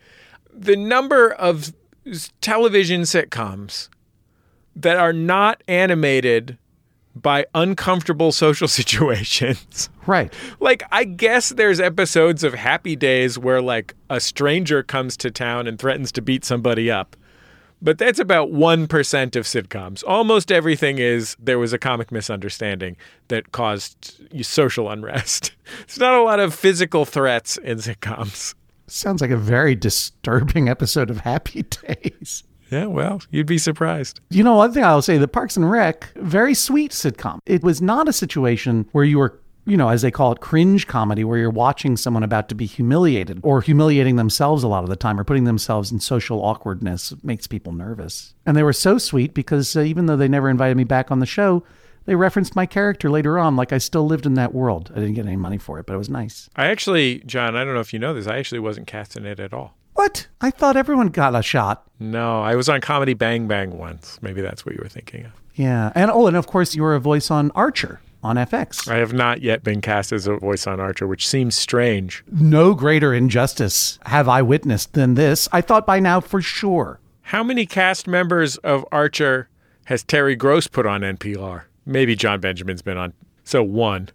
The 0.49 0.77
number 0.77 1.33
of 1.33 1.73
television 2.39 3.01
sitcoms 3.01 3.89
that 4.77 4.95
are 4.95 5.11
not 5.11 5.61
animated 5.67 6.57
by 7.13 7.47
uncomfortable 7.53 8.31
social 8.31 8.67
situations. 8.69 9.89
Right. 10.07 10.33
Like, 10.61 10.83
I 10.89 11.03
guess 11.03 11.49
there's 11.49 11.81
episodes 11.81 12.45
of 12.45 12.53
Happy 12.53 12.95
Days 12.95 13.37
where, 13.37 13.61
like, 13.61 13.93
a 14.09 14.21
stranger 14.21 14.83
comes 14.83 15.17
to 15.17 15.31
town 15.31 15.67
and 15.67 15.77
threatens 15.77 16.13
to 16.13 16.21
beat 16.21 16.45
somebody 16.45 16.89
up. 16.89 17.17
But 17.81 17.97
that's 17.97 18.19
about 18.19 18.51
1% 18.51 19.35
of 19.35 19.45
sitcoms. 19.45 20.03
Almost 20.07 20.51
everything 20.51 20.99
is 20.99 21.35
there 21.39 21.57
was 21.57 21.73
a 21.73 21.79
comic 21.79 22.11
misunderstanding 22.11 22.95
that 23.29 23.51
caused 23.51 24.21
social 24.45 24.89
unrest. 24.89 25.53
There's 25.87 25.99
not 25.99 26.13
a 26.13 26.21
lot 26.21 26.39
of 26.39 26.53
physical 26.53 27.05
threats 27.05 27.57
in 27.57 27.79
sitcoms. 27.79 28.53
Sounds 28.87 29.21
like 29.21 29.31
a 29.31 29.37
very 29.37 29.73
disturbing 29.73 30.69
episode 30.69 31.09
of 31.09 31.21
Happy 31.21 31.63
Days. 31.87 32.43
Yeah, 32.69 32.85
well, 32.85 33.21
you'd 33.31 33.47
be 33.47 33.57
surprised. 33.57 34.21
You 34.29 34.43
know, 34.45 34.55
one 34.55 34.71
thing 34.71 34.83
I'll 34.83 35.01
say 35.01 35.17
the 35.17 35.27
Parks 35.27 35.57
and 35.57 35.69
Rec, 35.69 36.09
very 36.15 36.53
sweet 36.53 36.91
sitcom. 36.91 37.39
It 37.45 37.63
was 37.63 37.81
not 37.81 38.07
a 38.07 38.13
situation 38.13 38.87
where 38.93 39.03
you 39.03 39.17
were, 39.17 39.37
you 39.65 39.77
know, 39.77 39.89
as 39.89 40.01
they 40.01 40.11
call 40.11 40.31
it, 40.31 40.39
cringe 40.39 40.87
comedy, 40.87 41.23
where 41.23 41.37
you're 41.37 41.49
watching 41.49 41.95
someone 41.95 42.23
about 42.23 42.49
to 42.49 42.55
be 42.55 42.65
humiliated 42.65 43.39
or 43.43 43.61
humiliating 43.61 44.15
themselves 44.15 44.63
a 44.63 44.67
lot 44.67 44.83
of 44.83 44.89
the 44.89 44.95
time 44.95 45.19
or 45.19 45.23
putting 45.23 45.43
themselves 45.43 45.91
in 45.91 45.99
social 45.99 46.43
awkwardness 46.43 47.11
It 47.11 47.23
makes 47.23 47.47
people 47.47 47.71
nervous. 47.71 48.33
And 48.45 48.57
they 48.57 48.63
were 48.63 48.73
so 48.73 48.97
sweet 48.97 49.33
because 49.33 49.75
uh, 49.75 49.81
even 49.81 50.07
though 50.07 50.17
they 50.17 50.27
never 50.27 50.49
invited 50.49 50.77
me 50.77 50.83
back 50.83 51.11
on 51.11 51.19
the 51.19 51.25
show, 51.25 51.63
they 52.05 52.15
referenced 52.15 52.55
my 52.55 52.65
character 52.65 53.09
later 53.09 53.37
on 53.37 53.55
like 53.55 53.71
I 53.71 53.77
still 53.77 54.05
lived 54.05 54.25
in 54.25 54.33
that 54.33 54.53
world. 54.53 54.91
I 54.95 54.99
didn't 54.99 55.13
get 55.13 55.27
any 55.27 55.35
money 55.35 55.59
for 55.59 55.79
it, 55.79 55.85
but 55.85 55.93
it 55.93 55.99
was 55.99 56.09
nice. 56.09 56.49
I 56.55 56.67
actually, 56.67 57.19
John, 57.19 57.55
I 57.55 57.63
don't 57.63 57.75
know 57.75 57.79
if 57.79 57.93
you 57.93 57.99
know 57.99 58.13
this, 58.13 58.27
I 58.27 58.39
actually 58.39 58.59
wasn't 58.59 58.87
cast 58.87 59.15
in 59.15 59.25
it 59.25 59.39
at 59.39 59.53
all. 59.53 59.75
What? 59.93 60.27
I 60.39 60.49
thought 60.49 60.77
everyone 60.77 61.09
got 61.09 61.35
a 61.35 61.43
shot. 61.43 61.83
No, 61.99 62.41
I 62.41 62.55
was 62.55 62.69
on 62.69 62.81
Comedy 62.81 63.13
Bang 63.13 63.47
Bang 63.47 63.77
once. 63.77 64.17
Maybe 64.21 64.41
that's 64.41 64.65
what 64.65 64.73
you 64.73 64.81
were 64.81 64.89
thinking 64.89 65.25
of. 65.25 65.33
Yeah. 65.53 65.91
And 65.93 66.09
oh, 66.09 66.25
and 66.25 66.35
of 66.37 66.47
course 66.47 66.75
you 66.75 66.81
were 66.81 66.95
a 66.95 66.99
voice 66.99 67.29
on 67.29 67.51
Archer 67.51 67.99
on 68.23 68.35
FX. 68.35 68.87
I 68.87 68.97
have 68.97 69.13
not 69.13 69.41
yet 69.41 69.63
been 69.63 69.81
cast 69.81 70.11
as 70.11 70.27
a 70.27 70.35
voice 70.37 70.67
on 70.67 70.79
Archer, 70.79 71.07
which 71.07 71.27
seems 71.27 71.55
strange. 71.55 72.23
no 72.31 72.73
greater 72.73 73.13
injustice 73.13 73.99
have 74.05 74.27
I 74.27 74.41
witnessed 74.41 74.93
than 74.93 75.15
this. 75.15 75.47
I 75.51 75.61
thought 75.61 75.85
by 75.85 75.99
now 75.99 76.19
for 76.19 76.41
sure. 76.41 76.99
How 77.23 77.43
many 77.43 77.65
cast 77.65 78.07
members 78.07 78.57
of 78.57 78.85
Archer 78.91 79.47
has 79.85 80.03
Terry 80.03 80.35
Gross 80.35 80.67
put 80.67 80.85
on 80.85 81.01
NPR? 81.01 81.63
Maybe 81.85 82.15
Jon 82.15 82.39
Benjamin's 82.39 82.81
been 82.81 82.97
on. 82.97 83.13
So 83.43 83.63
one. 83.63 84.09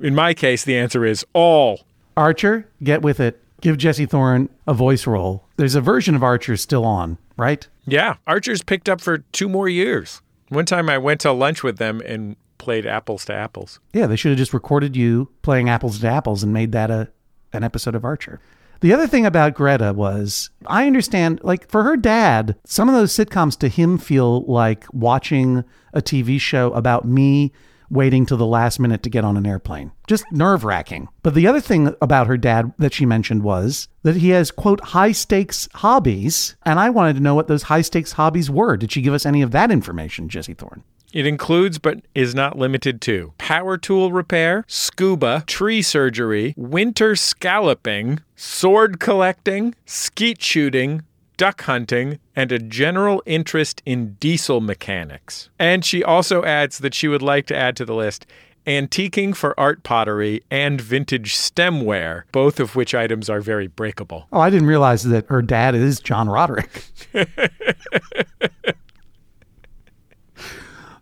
In 0.00 0.14
my 0.14 0.34
case, 0.34 0.64
the 0.64 0.76
answer 0.76 1.04
is 1.04 1.24
all. 1.32 1.80
Archer, 2.16 2.68
get 2.82 3.02
with 3.02 3.20
it. 3.20 3.42
Give 3.60 3.76
Jesse 3.76 4.06
Thorne 4.06 4.48
a 4.66 4.74
voice 4.74 5.06
role. 5.06 5.44
There's 5.56 5.74
a 5.74 5.80
version 5.80 6.14
of 6.14 6.22
Archer 6.22 6.56
still 6.56 6.84
on, 6.84 7.18
right? 7.36 7.66
Yeah, 7.86 8.16
Archer's 8.26 8.62
picked 8.62 8.88
up 8.88 9.00
for 9.00 9.18
two 9.18 9.48
more 9.48 9.68
years. 9.68 10.20
One 10.48 10.66
time 10.66 10.88
I 10.88 10.98
went 10.98 11.20
to 11.22 11.32
lunch 11.32 11.62
with 11.64 11.78
them 11.78 12.00
and 12.06 12.36
played 12.58 12.86
apples 12.86 13.24
to 13.26 13.34
apples. 13.34 13.80
Yeah, 13.92 14.06
they 14.06 14.16
should 14.16 14.30
have 14.30 14.38
just 14.38 14.52
recorded 14.52 14.96
you 14.96 15.30
playing 15.42 15.68
apples 15.68 16.00
to 16.00 16.08
apples 16.08 16.42
and 16.42 16.52
made 16.52 16.72
that 16.72 16.90
a 16.90 17.08
an 17.52 17.64
episode 17.64 17.94
of 17.94 18.04
Archer. 18.04 18.40
The 18.80 18.92
other 18.92 19.06
thing 19.06 19.26
about 19.26 19.54
Greta 19.54 19.92
was 19.92 20.50
I 20.66 20.86
understand 20.86 21.40
like 21.42 21.68
for 21.68 21.82
her 21.82 21.96
dad, 21.96 22.56
some 22.64 22.88
of 22.88 22.94
those 22.94 23.12
sitcoms 23.12 23.58
to 23.58 23.68
him 23.68 23.98
feel 23.98 24.42
like 24.42 24.84
watching 24.92 25.64
a 25.92 26.02
TV 26.02 26.40
show 26.40 26.72
about 26.72 27.04
me 27.04 27.52
waiting 27.90 28.26
till 28.26 28.36
the 28.36 28.46
last 28.46 28.78
minute 28.78 29.02
to 29.02 29.10
get 29.10 29.24
on 29.24 29.36
an 29.36 29.46
airplane. 29.46 29.90
Just 30.06 30.30
nerve-wracking. 30.30 31.08
But 31.22 31.34
the 31.34 31.46
other 31.46 31.60
thing 31.60 31.94
about 32.02 32.26
her 32.26 32.36
dad 32.36 32.72
that 32.78 32.92
she 32.92 33.06
mentioned 33.06 33.42
was 33.42 33.88
that 34.02 34.16
he 34.16 34.28
has 34.30 34.50
quote 34.50 34.80
high 34.80 35.12
stakes 35.12 35.68
hobbies, 35.76 36.54
and 36.64 36.78
I 36.78 36.90
wanted 36.90 37.14
to 37.14 37.22
know 37.22 37.34
what 37.34 37.48
those 37.48 37.64
high 37.64 37.80
stakes 37.80 38.12
hobbies 38.12 38.50
were. 38.50 38.76
Did 38.76 38.92
she 38.92 39.00
give 39.00 39.14
us 39.14 39.24
any 39.24 39.42
of 39.42 39.52
that 39.52 39.70
information, 39.70 40.28
Jesse 40.28 40.54
Thorne? 40.54 40.84
It 41.12 41.26
includes, 41.26 41.78
but 41.78 42.00
is 42.14 42.34
not 42.34 42.58
limited 42.58 43.00
to, 43.02 43.32
power 43.38 43.78
tool 43.78 44.12
repair, 44.12 44.64
scuba, 44.68 45.42
tree 45.46 45.80
surgery, 45.80 46.54
winter 46.56 47.16
scalloping, 47.16 48.20
sword 48.36 49.00
collecting, 49.00 49.74
skeet 49.86 50.42
shooting, 50.42 51.02
duck 51.38 51.62
hunting, 51.62 52.18
and 52.36 52.52
a 52.52 52.58
general 52.58 53.22
interest 53.24 53.80
in 53.86 54.14
diesel 54.20 54.60
mechanics. 54.60 55.48
And 55.58 55.84
she 55.84 56.04
also 56.04 56.44
adds 56.44 56.78
that 56.78 56.92
she 56.92 57.08
would 57.08 57.22
like 57.22 57.46
to 57.46 57.56
add 57.56 57.74
to 57.76 57.86
the 57.86 57.94
list 57.94 58.26
antiquing 58.66 59.34
for 59.34 59.58
art 59.58 59.82
pottery 59.82 60.42
and 60.50 60.78
vintage 60.78 61.34
stemware, 61.34 62.24
both 62.32 62.60
of 62.60 62.76
which 62.76 62.94
items 62.94 63.30
are 63.30 63.40
very 63.40 63.66
breakable. 63.66 64.26
Oh, 64.30 64.40
I 64.40 64.50
didn't 64.50 64.68
realize 64.68 65.04
that 65.04 65.24
her 65.28 65.40
dad 65.40 65.74
is 65.74 66.00
John 66.00 66.28
Roderick. 66.28 66.84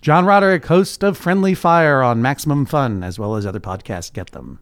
John 0.06 0.24
Roderick, 0.24 0.66
host 0.66 1.02
of 1.02 1.18
Friendly 1.18 1.52
Fire 1.52 2.00
on 2.00 2.22
Maximum 2.22 2.64
Fun, 2.64 3.02
as 3.02 3.18
well 3.18 3.34
as 3.34 3.44
other 3.44 3.58
podcasts. 3.58 4.12
Get 4.12 4.30
them. 4.30 4.60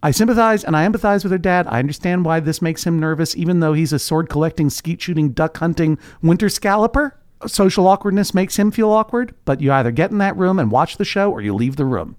I 0.00 0.12
sympathize 0.12 0.62
and 0.62 0.76
I 0.76 0.86
empathize 0.86 1.24
with 1.24 1.32
her 1.32 1.38
dad. 1.38 1.66
I 1.68 1.80
understand 1.80 2.24
why 2.24 2.38
this 2.38 2.62
makes 2.62 2.84
him 2.84 3.00
nervous, 3.00 3.36
even 3.36 3.58
though 3.58 3.72
he's 3.72 3.92
a 3.92 3.98
sword 3.98 4.28
collecting, 4.28 4.70
skeet 4.70 5.02
shooting, 5.02 5.30
duck 5.30 5.56
hunting, 5.56 5.98
winter 6.22 6.48
scalloper. 6.48 7.18
Social 7.48 7.88
awkwardness 7.88 8.32
makes 8.32 8.56
him 8.56 8.70
feel 8.70 8.92
awkward, 8.92 9.34
but 9.44 9.60
you 9.60 9.72
either 9.72 9.90
get 9.90 10.12
in 10.12 10.18
that 10.18 10.36
room 10.36 10.60
and 10.60 10.70
watch 10.70 10.98
the 10.98 11.04
show 11.04 11.32
or 11.32 11.40
you 11.40 11.52
leave 11.52 11.74
the 11.74 11.84
room. 11.84 12.14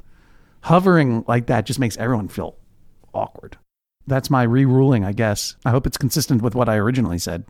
Hovering 0.63 1.23
like 1.29 1.45
that 1.45 1.65
just 1.65 1.79
makes 1.79 1.95
everyone 1.95 2.27
feel 2.27 2.57
awkward. 3.13 3.57
That's 4.07 4.29
my 4.29 4.43
re 4.43 4.65
ruling, 4.65 5.05
I 5.05 5.13
guess. 5.13 5.55
I 5.63 5.71
hope 5.71 5.87
it's 5.87 5.97
consistent 5.97 6.41
with 6.41 6.53
what 6.53 6.67
I 6.67 6.75
originally 6.75 7.17
said. 7.17 7.45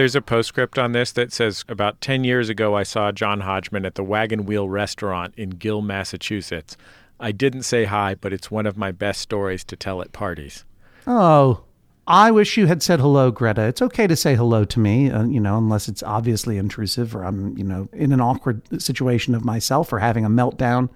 There's 0.00 0.16
a 0.16 0.22
postscript 0.22 0.78
on 0.78 0.92
this 0.92 1.12
that 1.12 1.30
says 1.30 1.62
about 1.68 2.00
10 2.00 2.24
years 2.24 2.48
ago, 2.48 2.74
I 2.74 2.84
saw 2.84 3.12
John 3.12 3.40
Hodgman 3.40 3.84
at 3.84 3.96
the 3.96 4.02
Wagon 4.02 4.46
Wheel 4.46 4.66
Restaurant 4.66 5.34
in 5.36 5.50
Gill, 5.50 5.82
Massachusetts. 5.82 6.78
I 7.20 7.32
didn't 7.32 7.64
say 7.64 7.84
hi, 7.84 8.14
but 8.14 8.32
it's 8.32 8.50
one 8.50 8.64
of 8.64 8.78
my 8.78 8.92
best 8.92 9.20
stories 9.20 9.62
to 9.64 9.76
tell 9.76 10.00
at 10.00 10.12
parties. 10.12 10.64
Oh, 11.06 11.64
I 12.06 12.30
wish 12.30 12.56
you 12.56 12.64
had 12.64 12.82
said 12.82 12.98
hello, 12.98 13.30
Greta. 13.30 13.64
It's 13.64 13.82
okay 13.82 14.06
to 14.06 14.16
say 14.16 14.36
hello 14.36 14.64
to 14.64 14.80
me, 14.80 15.10
uh, 15.10 15.24
you 15.24 15.38
know, 15.38 15.58
unless 15.58 15.86
it's 15.86 16.02
obviously 16.02 16.56
intrusive 16.56 17.14
or 17.14 17.22
I'm, 17.22 17.54
you 17.58 17.64
know, 17.64 17.86
in 17.92 18.14
an 18.14 18.22
awkward 18.22 18.62
situation 18.80 19.34
of 19.34 19.44
myself 19.44 19.92
or 19.92 19.98
having 19.98 20.24
a 20.24 20.30
meltdown 20.30 20.88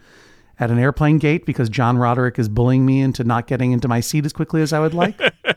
at 0.59 0.71
an 0.71 0.79
airplane 0.79 1.19
gate 1.19 1.47
because 1.47 1.69
John 1.69 1.99
Roderick 1.99 2.39
is 2.39 2.49
bullying 2.49 2.87
me 2.87 3.01
into 3.01 3.25
not 3.25 3.47
getting 3.47 3.73
into 3.73 3.89
my 3.89 4.01
seat 4.01 4.25
as 4.25 4.33
quickly 4.33 4.63
as 4.63 4.73
I 4.73 4.81
would 4.81 4.95
like. 4.95 5.21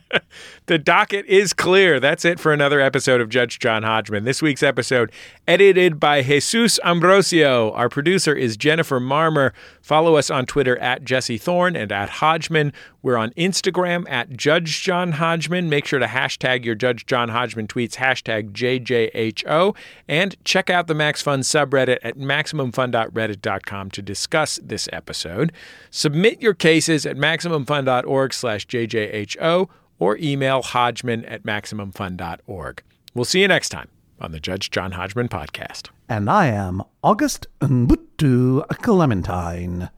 The 0.68 0.78
docket 0.78 1.26
is 1.28 1.54
clear. 1.54 2.00
That's 2.00 2.26
it 2.26 2.40
for 2.40 2.52
another 2.52 2.80
episode 2.80 3.22
of 3.22 3.30
Judge 3.30 3.60
John 3.60 3.84
Hodgman. 3.84 4.26
This 4.26 4.42
week's 4.42 4.64
episode 4.64 5.12
edited 5.48 6.00
by 6.00 6.22
Jesus 6.22 6.80
Ambrosio. 6.84 7.72
Our 7.72 7.90
producer 7.90 8.36
is 8.36 8.58
Jennifer 8.58 9.00
Marmer. 9.00 9.54
Follow 9.82 10.16
us 10.16 10.30
on 10.30 10.46
Twitter 10.46 10.78
at 10.80 11.04
Jesse 11.04 11.38
Thorne 11.38 11.76
and 11.76 11.92
at 11.92 12.10
Hodgman. 12.10 12.74
We're 13.02 13.18
on 13.18 13.32
Instagram 13.32 14.10
at 14.10 14.36
Judge 14.36 14.84
John 14.84 15.14
Hodgman. 15.14 15.70
Make 15.70 15.86
sure 15.86 16.00
to 16.00 16.08
hashtag 16.08 16.66
your 16.66 16.76
Judge 16.76 17.06
John 17.06 17.30
Hodgman 17.30 17.68
tweets, 17.68 17.96
hashtag 17.96 18.52
JJHO, 18.52 19.76
and 20.10 20.36
check 20.44 20.70
out 20.70 20.88
the 20.88 20.94
Max 20.94 21.22
Fun 21.22 21.40
subreddit 21.42 22.00
at 22.04 22.18
MaximumFun.reddit.com 22.18 23.92
to 23.92 24.02
discuss 24.02 24.60
this 24.88 24.96
episode. 24.96 25.52
Submit 25.90 26.42
your 26.42 26.54
cases 26.54 27.06
at 27.06 27.18
MaximumFun.org 27.18 28.34
slash 28.34 28.68
JJHO 28.68 29.70
or 30.00 30.18
email 30.18 30.62
hodgman 30.62 31.26
at 31.26 31.44
MaximumFun.org. 31.44 32.84
We'll 33.14 33.26
see 33.26 33.42
you 33.42 33.48
next 33.48 33.70
time 33.70 33.90
on 34.20 34.32
the 34.32 34.40
Judge 34.40 34.72
John 34.72 34.94
Hodgman 34.94 35.30
podcast. 35.30 35.90
And 36.10 36.30
I 36.30 36.48
am 36.48 36.82
August 37.04 37.48
Mbutu 37.62 38.68
Clementine. 38.82 39.90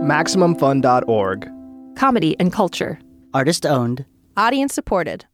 MaximumFun.org. 0.00 1.48
Comedy 1.96 2.36
and 2.38 2.52
culture. 2.52 2.98
Artist 3.34 3.66
owned. 3.66 4.04
Audience 4.36 4.72
supported. 4.72 5.26